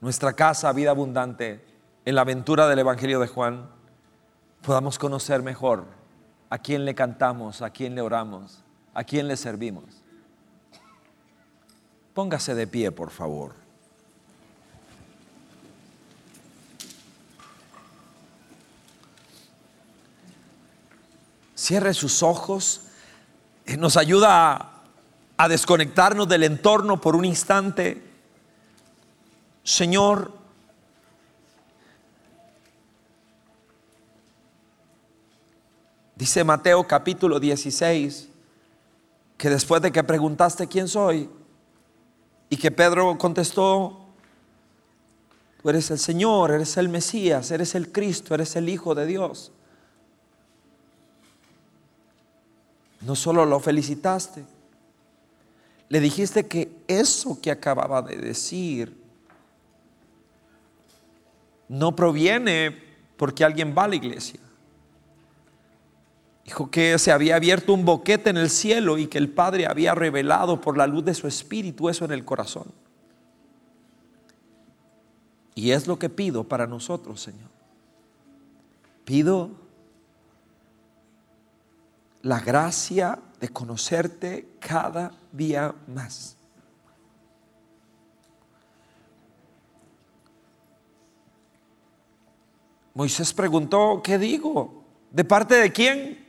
nuestra 0.00 0.32
casa, 0.32 0.72
vida 0.72 0.88
abundante, 0.88 1.62
en 2.06 2.14
la 2.14 2.22
aventura 2.22 2.66
del 2.68 2.78
Evangelio 2.78 3.20
de 3.20 3.26
Juan, 3.26 3.68
podamos 4.62 4.98
conocer 4.98 5.42
mejor 5.42 5.84
a 6.48 6.56
quién 6.56 6.86
le 6.86 6.94
cantamos, 6.94 7.60
a 7.60 7.68
quién 7.68 7.94
le 7.94 8.00
oramos, 8.00 8.64
a 8.94 9.04
quién 9.04 9.28
le 9.28 9.36
servimos. 9.36 9.84
Póngase 12.14 12.54
de 12.54 12.66
pie, 12.66 12.90
por 12.90 13.10
favor. 13.10 13.52
Cierre 21.54 21.92
sus 21.92 22.22
ojos. 22.22 22.86
Nos 23.78 23.98
ayuda 23.98 24.54
a 24.54 24.79
a 25.40 25.48
desconectarnos 25.48 26.28
del 26.28 26.42
entorno 26.42 27.00
por 27.00 27.16
un 27.16 27.24
instante. 27.24 28.02
Señor, 29.64 30.34
dice 36.14 36.44
Mateo 36.44 36.86
capítulo 36.86 37.40
16, 37.40 38.28
que 39.38 39.48
después 39.48 39.80
de 39.80 39.90
que 39.90 40.04
preguntaste 40.04 40.66
quién 40.66 40.88
soy, 40.88 41.30
y 42.50 42.58
que 42.58 42.70
Pedro 42.70 43.16
contestó, 43.16 43.98
tú 45.62 45.70
eres 45.70 45.90
el 45.90 45.98
Señor, 45.98 46.50
eres 46.50 46.76
el 46.76 46.90
Mesías, 46.90 47.50
eres 47.50 47.74
el 47.74 47.90
Cristo, 47.90 48.34
eres 48.34 48.56
el 48.56 48.68
Hijo 48.68 48.94
de 48.94 49.06
Dios. 49.06 49.52
No 53.00 53.16
solo 53.16 53.46
lo 53.46 53.58
felicitaste, 53.58 54.44
le 55.90 55.98
dijiste 55.98 56.46
que 56.46 56.70
eso 56.86 57.40
que 57.42 57.50
acababa 57.50 58.00
de 58.00 58.16
decir 58.16 58.96
no 61.68 61.96
proviene 61.96 62.76
porque 63.16 63.44
alguien 63.44 63.74
va 63.76 63.84
a 63.84 63.88
la 63.88 63.96
iglesia. 63.96 64.38
Dijo 66.44 66.70
que 66.70 66.96
se 66.96 67.10
había 67.10 67.34
abierto 67.34 67.74
un 67.74 67.84
boquete 67.84 68.30
en 68.30 68.36
el 68.36 68.50
cielo 68.50 68.98
y 68.98 69.08
que 69.08 69.18
el 69.18 69.30
Padre 69.30 69.66
había 69.66 69.92
revelado 69.96 70.60
por 70.60 70.78
la 70.78 70.86
luz 70.86 71.04
de 71.04 71.14
su 71.14 71.26
espíritu 71.26 71.88
eso 71.88 72.04
en 72.04 72.12
el 72.12 72.24
corazón. 72.24 72.66
Y 75.56 75.72
es 75.72 75.88
lo 75.88 75.98
que 75.98 76.08
pido 76.08 76.44
para 76.44 76.68
nosotros, 76.68 77.20
Señor. 77.20 77.50
pido 79.04 79.50
la 82.22 82.38
gracia 82.38 83.18
de 83.40 83.48
conocerte 83.48 84.56
cada 84.60 85.12
día 85.32 85.74
más. 85.86 86.36
Moisés 92.92 93.32
preguntó, 93.32 94.02
¿qué 94.02 94.18
digo? 94.18 94.84
¿De 95.10 95.24
parte 95.24 95.54
de 95.54 95.72
quién? 95.72 96.26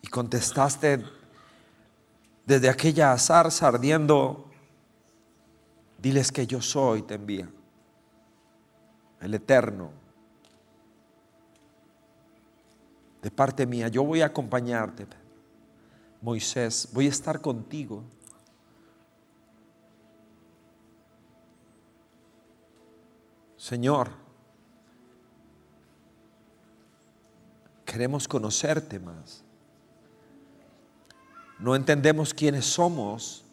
Y 0.00 0.08
contestaste 0.08 1.04
desde 2.46 2.70
aquella 2.70 3.18
zarza 3.18 3.68
ardiendo, 3.68 4.50
diles 5.98 6.32
que 6.32 6.46
yo 6.46 6.62
soy, 6.62 7.02
te 7.02 7.14
envía, 7.14 7.50
el 9.20 9.34
eterno. 9.34 9.97
De 13.28 13.34
parte 13.34 13.66
mía, 13.66 13.88
yo 13.88 14.04
voy 14.04 14.22
a 14.22 14.24
acompañarte, 14.24 15.06
Moisés, 16.22 16.88
voy 16.94 17.04
a 17.04 17.10
estar 17.10 17.42
contigo. 17.42 18.02
Señor, 23.58 24.12
queremos 27.84 28.26
conocerte 28.26 28.98
más. 28.98 29.44
No 31.58 31.76
entendemos 31.76 32.32
quiénes 32.32 32.64
somos 32.64 33.44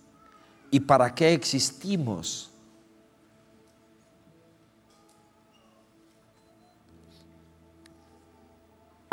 y 0.72 0.80
para 0.80 1.14
qué 1.14 1.34
existimos. 1.34 2.50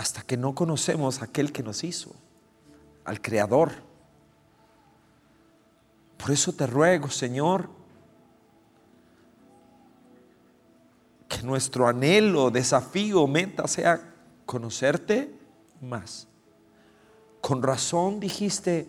Hasta 0.03 0.23
que 0.23 0.37
no 0.37 0.53
conocemos 0.53 1.23
a 1.23 1.27
aquel 1.27 1.53
que 1.53 1.63
nos 1.63 1.85
hizo, 1.85 2.13
al 3.05 3.21
Creador. 3.21 3.71
Por 6.19 6.33
eso 6.33 6.53
te 6.53 6.67
ruego, 6.67 7.09
Señor, 7.09 7.71
que 11.29 11.41
nuestro 11.45 11.87
anhelo, 11.87 12.51
desafío, 12.51 13.29
meta 13.29 13.69
sea 13.69 14.01
conocerte 14.45 15.33
más. 15.81 16.27
Con 17.41 17.63
razón 17.63 18.19
dijiste, 18.19 18.89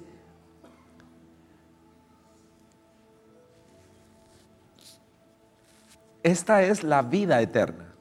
esta 6.24 6.64
es 6.64 6.84
la 6.84 7.04
vida 7.04 7.40
eterna. 7.40 7.93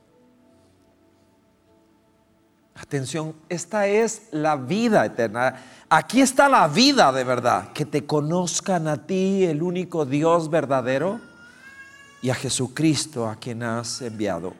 Atención, 2.82 3.34
esta 3.48 3.86
es 3.86 4.28
la 4.32 4.56
vida 4.56 5.06
eterna. 5.06 5.54
Aquí 5.88 6.20
está 6.20 6.48
la 6.48 6.66
vida 6.66 7.12
de 7.12 7.22
verdad, 7.22 7.72
que 7.72 7.86
te 7.86 8.04
conozcan 8.04 8.88
a 8.88 9.06
ti, 9.06 9.44
el 9.44 9.62
único 9.62 10.04
Dios 10.04 10.50
verdadero 10.50 11.20
y 12.20 12.30
a 12.30 12.34
Jesucristo 12.34 13.28
a 13.28 13.36
quien 13.36 13.62
has 13.62 14.02
enviado. 14.02 14.52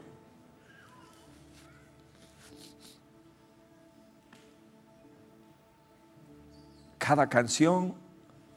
Cada 6.99 7.29
canción, 7.29 7.95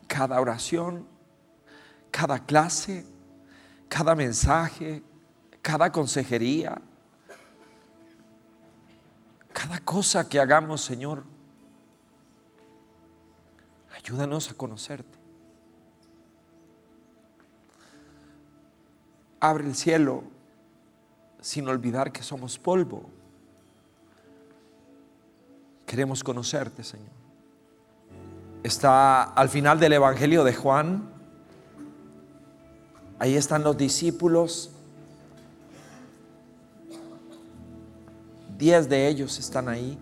cada 0.07 0.39
oración, 0.39 1.07
cada 2.11 2.38
clase, 2.39 3.03
cada 3.89 4.13
mensaje, 4.13 5.01
cada 5.63 5.91
consejería, 5.91 6.80
cada 9.56 9.80
cosa 9.80 10.28
que 10.28 10.38
hagamos, 10.38 10.82
Señor, 10.82 11.24
ayúdanos 13.95 14.51
a 14.51 14.53
conocerte. 14.53 15.26
abre 19.39 19.66
el 19.66 19.76
cielo 19.76 20.24
sin 21.39 21.68
olvidar 21.68 22.12
que 22.12 22.24
somos 22.24 22.58
polvo. 22.58 23.06
Queremos 25.86 26.24
conocerte, 26.24 26.84
Señor. 26.84 27.14
Está 28.64 29.24
al 29.24 29.49
final 29.49 29.80
del 29.80 29.93
Evangelio 29.93 30.43
de 30.43 30.56
Juan. 30.56 31.08
Ahí 33.20 33.36
están 33.36 33.64
los 33.64 33.78
discípulos. 33.78 34.72
Diez 38.58 38.88
de 38.88 39.08
ellos 39.08 39.38
están 39.39 39.68
ahí. 39.68 39.97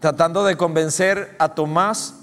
Tratando 0.00 0.44
de 0.44 0.56
convencer 0.56 1.34
a 1.38 1.54
Tomás 1.54 2.14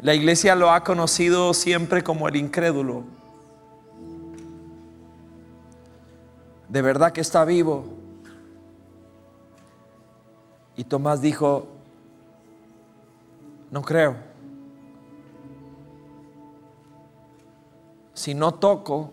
la 0.00 0.14
iglesia 0.14 0.54
lo 0.54 0.70
ha 0.70 0.84
conocido 0.84 1.52
siempre 1.54 2.04
como 2.04 2.28
el 2.28 2.36
incrédulo. 2.36 3.02
De 6.68 6.82
verdad 6.82 7.12
que 7.12 7.20
está 7.20 7.44
vivo. 7.44 7.84
Y 10.76 10.84
Tomás 10.84 11.20
dijo, 11.20 11.66
no 13.72 13.82
creo. 13.82 14.14
Si 18.14 18.34
no 18.34 18.54
toco, 18.54 19.10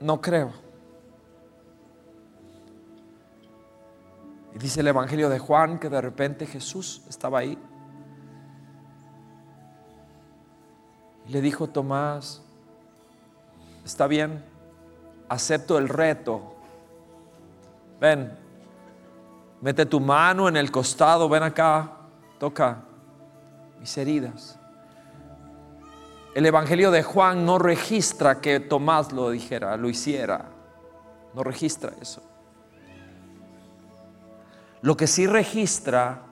no 0.00 0.20
creo. 0.20 0.52
Y 4.54 4.58
dice 4.58 4.80
el 4.80 4.88
Evangelio 4.88 5.28
de 5.28 5.38
Juan 5.38 5.78
que 5.78 5.88
de 5.88 6.00
repente 6.00 6.46
Jesús 6.46 7.02
estaba 7.08 7.40
ahí 7.40 7.58
le 11.28 11.40
dijo 11.40 11.68
Tomás, 11.68 12.42
está 13.84 14.06
bien, 14.06 14.44
acepto 15.28 15.78
el 15.78 15.88
reto. 15.88 16.54
Ven, 18.00 18.36
mete 19.60 19.86
tu 19.86 20.00
mano 20.00 20.48
en 20.48 20.56
el 20.56 20.70
costado, 20.70 21.28
ven 21.28 21.42
acá, 21.42 21.92
toca 22.38 22.82
mis 23.80 23.96
heridas. 23.98 24.58
El 26.36 26.44
Evangelio 26.44 26.90
de 26.90 27.02
Juan 27.02 27.46
no 27.46 27.58
registra 27.58 28.42
que 28.42 28.60
Tomás 28.60 29.10
lo 29.10 29.30
dijera, 29.30 29.74
lo 29.78 29.88
hiciera. 29.88 30.44
No 31.32 31.42
registra 31.42 31.94
eso. 31.98 32.22
Lo 34.82 34.98
que 34.98 35.06
sí 35.06 35.26
registra 35.26 36.24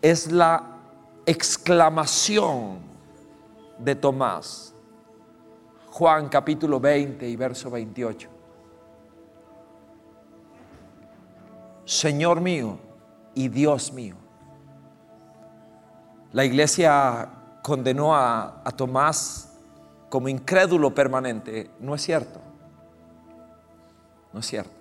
es 0.00 0.30
la 0.30 0.62
exclamación 1.26 2.78
de 3.78 3.96
Tomás. 3.96 4.76
Juan 5.88 6.28
capítulo 6.28 6.78
20 6.78 7.28
y 7.28 7.34
verso 7.34 7.68
28. 7.68 8.28
Señor 11.84 12.40
mío 12.40 12.78
y 13.34 13.48
Dios 13.48 13.92
mío. 13.92 14.14
La 16.30 16.44
iglesia 16.44 17.28
condenó 17.62 18.14
a, 18.14 18.62
a 18.64 18.70
Tomás 18.72 19.52
como 20.08 20.28
incrédulo 20.28 20.94
permanente. 20.94 21.70
No 21.80 21.94
es 21.94 22.02
cierto. 22.02 22.40
No 24.32 24.40
es 24.40 24.46
cierto. 24.46 24.80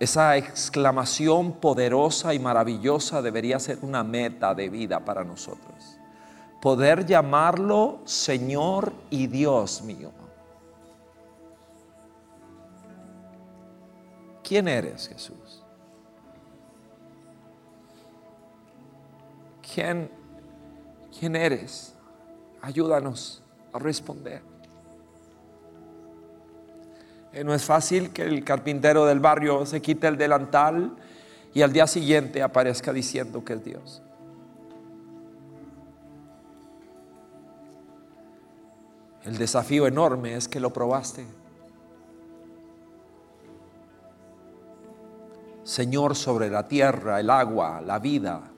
Esa 0.00 0.38
exclamación 0.38 1.52
poderosa 1.52 2.32
y 2.32 2.38
maravillosa 2.38 3.20
debería 3.20 3.58
ser 3.58 3.80
una 3.82 4.02
meta 4.02 4.54
de 4.54 4.70
vida 4.70 5.04
para 5.04 5.24
nosotros. 5.24 5.98
Poder 6.62 7.04
llamarlo 7.04 8.00
Señor 8.06 8.94
y 9.10 9.26
Dios 9.26 9.82
mío. 9.82 10.10
¿Quién 14.42 14.68
eres, 14.68 15.08
Jesús? 15.08 15.59
¿Quién, 19.72 20.10
quién 21.18 21.36
eres? 21.36 21.94
Ayúdanos 22.60 23.42
a 23.72 23.78
responder. 23.78 24.42
Eh, 27.32 27.44
no 27.44 27.54
es 27.54 27.64
fácil 27.64 28.10
que 28.10 28.22
el 28.22 28.44
carpintero 28.44 29.06
del 29.06 29.20
barrio 29.20 29.64
se 29.64 29.80
quite 29.80 30.08
el 30.08 30.16
delantal 30.16 30.96
y 31.54 31.62
al 31.62 31.72
día 31.72 31.86
siguiente 31.86 32.42
aparezca 32.42 32.92
diciendo 32.92 33.44
que 33.44 33.52
es 33.52 33.64
Dios. 33.64 34.02
El 39.24 39.38
desafío 39.38 39.86
enorme 39.86 40.34
es 40.34 40.48
que 40.48 40.58
lo 40.58 40.72
probaste. 40.72 41.24
Señor 45.62 46.16
sobre 46.16 46.50
la 46.50 46.66
tierra, 46.66 47.20
el 47.20 47.30
agua, 47.30 47.80
la 47.80 48.00
vida, 48.00 48.49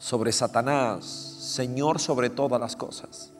sobre 0.00 0.32
Satanás, 0.32 1.04
Señor 1.04 2.00
sobre 2.00 2.30
todas 2.30 2.58
las 2.58 2.74
cosas. 2.74 3.30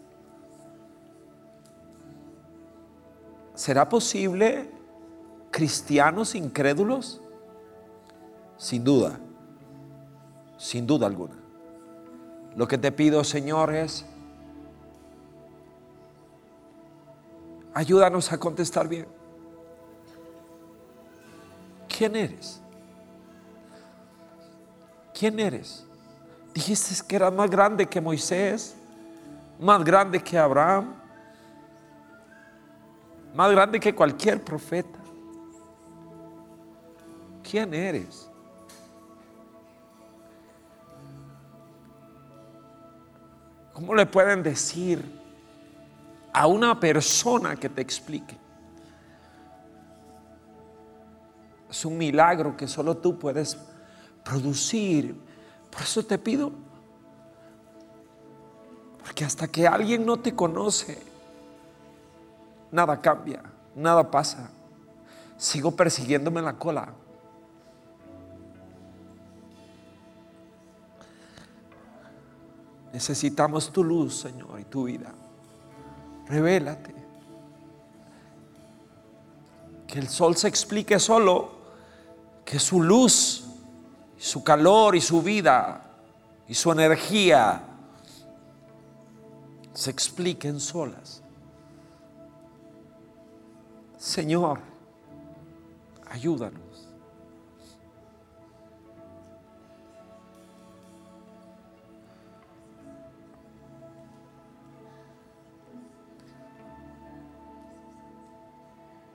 ¿Será 3.55 3.89
posible 3.89 4.71
cristianos 5.51 6.35
incrédulos? 6.35 7.23
Sin 8.59 8.85
duda, 8.85 9.19
sin 10.59 10.87
duda 10.87 11.07
alguna. 11.07 11.37
Lo 12.55 12.69
que 12.69 12.77
te 12.77 12.93
pido, 12.93 13.25
Señor, 13.25 13.75
es 13.75 14.05
ayúdanos 17.73 18.31
a 18.33 18.39
contestar 18.39 18.87
bien. 18.87 19.09
¿Quién 21.89 22.17
eres? 22.17 22.61
¿Quién 25.19 25.41
eres? 25.41 25.87
Dijiste 26.55 26.95
que 27.07 27.17
eras 27.17 27.33
más 27.33 27.49
grande 27.49 27.87
que 27.87 28.01
Moisés, 28.01 28.77
más 29.61 29.85
grande 29.85 30.23
que 30.23 30.37
Abraham, 30.37 30.95
más 33.35 33.51
grande 33.51 33.79
que 33.79 33.95
cualquier 33.95 34.43
profeta. 34.43 34.99
¿Quién 37.49 37.73
eres? 37.75 38.29
¿Cómo 43.73 43.95
le 43.95 44.05
pueden 44.05 44.43
decir 44.43 45.03
a 46.33 46.47
una 46.47 46.79
persona 46.79 47.57
que 47.57 47.69
te 47.69 47.81
explique? 47.81 48.37
Es 51.71 51.85
un 51.85 51.97
milagro 51.97 52.57
que 52.57 52.67
solo 52.67 52.97
tú 52.97 53.19
puedes 53.19 53.57
producir. 54.25 55.30
Por 55.71 55.83
eso 55.83 56.05
te 56.05 56.19
pido, 56.19 56.53
porque 59.03 59.25
hasta 59.25 59.49
que 59.49 59.67
alguien 59.67 60.05
no 60.05 60.19
te 60.19 60.35
conoce, 60.35 61.03
nada 62.71 63.01
cambia, 63.01 63.43
nada 63.75 64.11
pasa. 64.11 64.51
Sigo 65.37 65.71
persiguiéndome 65.71 66.43
la 66.43 66.53
cola. 66.55 66.93
Necesitamos 72.93 73.71
tu 73.73 73.85
luz, 73.85 74.21
Señor, 74.21 74.61
y 74.61 74.65
tu 74.65 74.85
vida. 74.85 75.13
Revélate. 76.27 76.95
Que 79.87 79.99
el 79.99 80.09
sol 80.09 80.37
se 80.37 80.49
explique 80.49 80.99
solo, 80.99 81.53
que 82.45 82.59
su 82.59 82.83
luz, 82.83 83.50
su 84.21 84.45
calor 84.45 84.95
y 84.95 85.01
su 85.01 85.23
vida 85.23 85.81
y 86.47 86.55
su 86.55 86.71
energía 86.71 87.63
se 89.73 89.91
expliquen 89.91 90.61
solas. 90.61 91.23
Señor, 93.97 94.61
ayúdanos. 96.11 96.61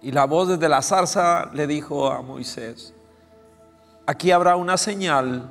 Y 0.02 0.12
la 0.12 0.26
voz 0.26 0.48
desde 0.48 0.68
la 0.68 0.82
zarza 0.82 1.52
le 1.54 1.68
dijo 1.68 2.12
a 2.12 2.24
Moisés, 2.24 2.96
aquí 4.06 4.32
habrá 4.32 4.56
una 4.56 4.78
señal 4.78 5.50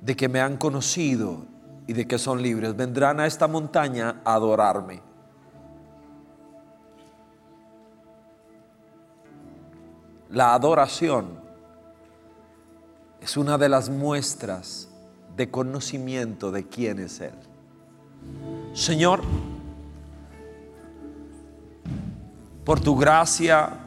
de 0.00 0.16
que 0.16 0.28
me 0.28 0.40
han 0.40 0.56
conocido 0.56 1.44
y 1.86 1.92
de 1.92 2.06
que 2.06 2.18
son 2.18 2.42
libres. 2.42 2.76
Vendrán 2.76 3.20
a 3.20 3.26
esta 3.26 3.46
montaña 3.46 4.20
a 4.24 4.34
adorarme. 4.34 5.00
La 10.30 10.54
adoración 10.54 11.40
es 13.20 13.36
una 13.36 13.58
de 13.58 13.68
las 13.68 13.90
muestras 13.90 14.88
de 15.36 15.50
conocimiento 15.50 16.50
de 16.50 16.66
quién 16.66 16.98
es 16.98 17.20
Él. 17.20 17.34
Señor, 18.72 19.20
por 22.64 22.80
tu 22.80 22.96
gracia, 22.96 23.81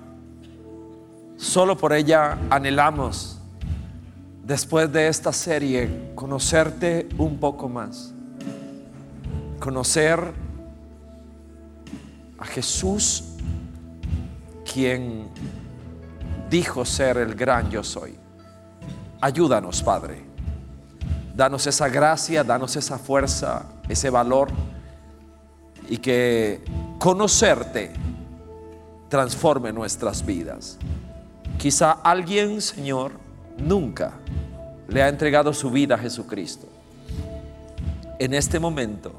solo 1.45 1.77
por 1.77 1.93
ella 1.93 2.37
anhelamos, 2.49 3.39
después 4.43 4.91
de 4.91 5.07
esta 5.07 5.31
serie, 5.31 6.11
conocerte 6.15 7.07
un 7.17 7.37
poco 7.37 7.69
más. 7.69 8.13
Conocer 9.59 10.19
a 12.39 12.45
Jesús, 12.45 13.23
quien 14.71 15.29
dijo 16.49 16.83
ser 16.83 17.17
el 17.17 17.35
gran 17.35 17.69
yo 17.69 17.83
soy. 17.83 18.17
Ayúdanos, 19.21 19.83
Padre. 19.83 20.25
Danos 21.35 21.67
esa 21.67 21.87
gracia, 21.89 22.43
danos 22.43 22.75
esa 22.75 22.97
fuerza, 22.97 23.65
ese 23.87 24.09
valor 24.09 24.49
y 25.89 25.97
que 25.97 26.63
conocerte 26.99 27.91
transforme 29.09 29.71
nuestras 29.71 30.25
vidas. 30.25 30.79
Quizá 31.57 31.91
alguien, 31.91 32.61
Señor, 32.61 33.13
nunca 33.57 34.13
le 34.87 35.01
ha 35.01 35.07
entregado 35.07 35.53
su 35.53 35.71
vida 35.71 35.95
a 35.95 35.97
Jesucristo. 35.97 36.67
En 38.19 38.33
este 38.33 38.59
momento, 38.59 39.13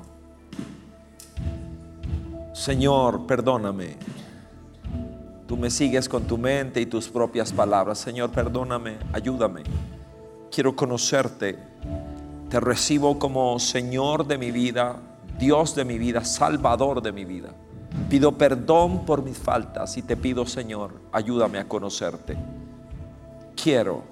Señor, 2.53 3.26
perdóname. 3.26 3.97
Tú 5.47 5.57
me 5.57 5.70
sigues 5.70 6.09
con 6.09 6.24
tu 6.24 6.39
mente 6.39 6.80
y 6.80 6.87
tus 6.87 7.09
propias 7.09 7.53
palabras. 7.53 7.99
Señor, 7.99 8.30
perdóname, 8.30 8.97
ayúdame. 9.12 9.62
Quiero 10.51 10.74
conocerte. 10.74 11.59
Te 12.49 12.61
recibo 12.61 13.18
como 13.18 13.59
Señor 13.59 14.26
de 14.26 14.39
mi 14.39 14.51
vida, 14.51 14.97
Dios 15.39 15.74
de 15.74 15.84
mi 15.84 15.99
vida, 15.99 16.24
Salvador 16.24 17.03
de 17.03 17.12
mi 17.12 17.24
vida. 17.24 17.51
Pido 18.09 18.33
perdón 18.33 19.05
por 19.05 19.23
mis 19.23 19.37
faltas 19.37 19.97
y 19.97 20.03
te 20.03 20.17
pido, 20.17 20.47
Señor, 20.47 20.93
ayúdame 21.11 21.59
a 21.59 21.67
conocerte. 21.67 22.37
Quiero, 23.61 24.03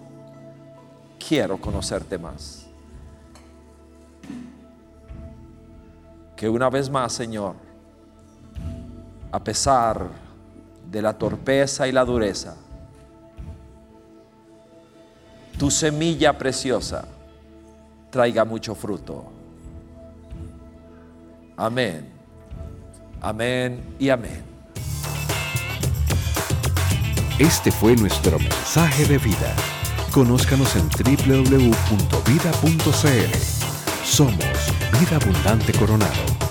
quiero 1.28 1.58
conocerte 1.58 2.18
más. 2.18 2.66
Que 6.34 6.48
una 6.48 6.68
vez 6.70 6.90
más, 6.90 7.12
Señor, 7.12 7.54
a 9.30 9.42
pesar 9.42 10.08
de 10.90 11.00
la 11.00 11.16
torpeza 11.16 11.86
y 11.86 11.92
la 11.92 12.04
dureza, 12.04 12.56
tu 15.56 15.70
semilla 15.70 16.36
preciosa 16.36 17.06
traiga 18.10 18.44
mucho 18.44 18.74
fruto. 18.74 19.24
Amén. 21.56 22.13
Amén 23.24 23.80
y 23.98 24.10
amén. 24.10 24.44
Este 27.38 27.72
fue 27.72 27.96
nuestro 27.96 28.38
mensaje 28.38 29.06
de 29.06 29.16
vida. 29.16 29.56
Conózcanos 30.12 30.76
en 30.76 30.90
www.vida.cl. 30.90 31.64
Somos 34.04 34.36
Vida 35.00 35.16
Abundante 35.16 35.72
Coronado. 35.72 36.43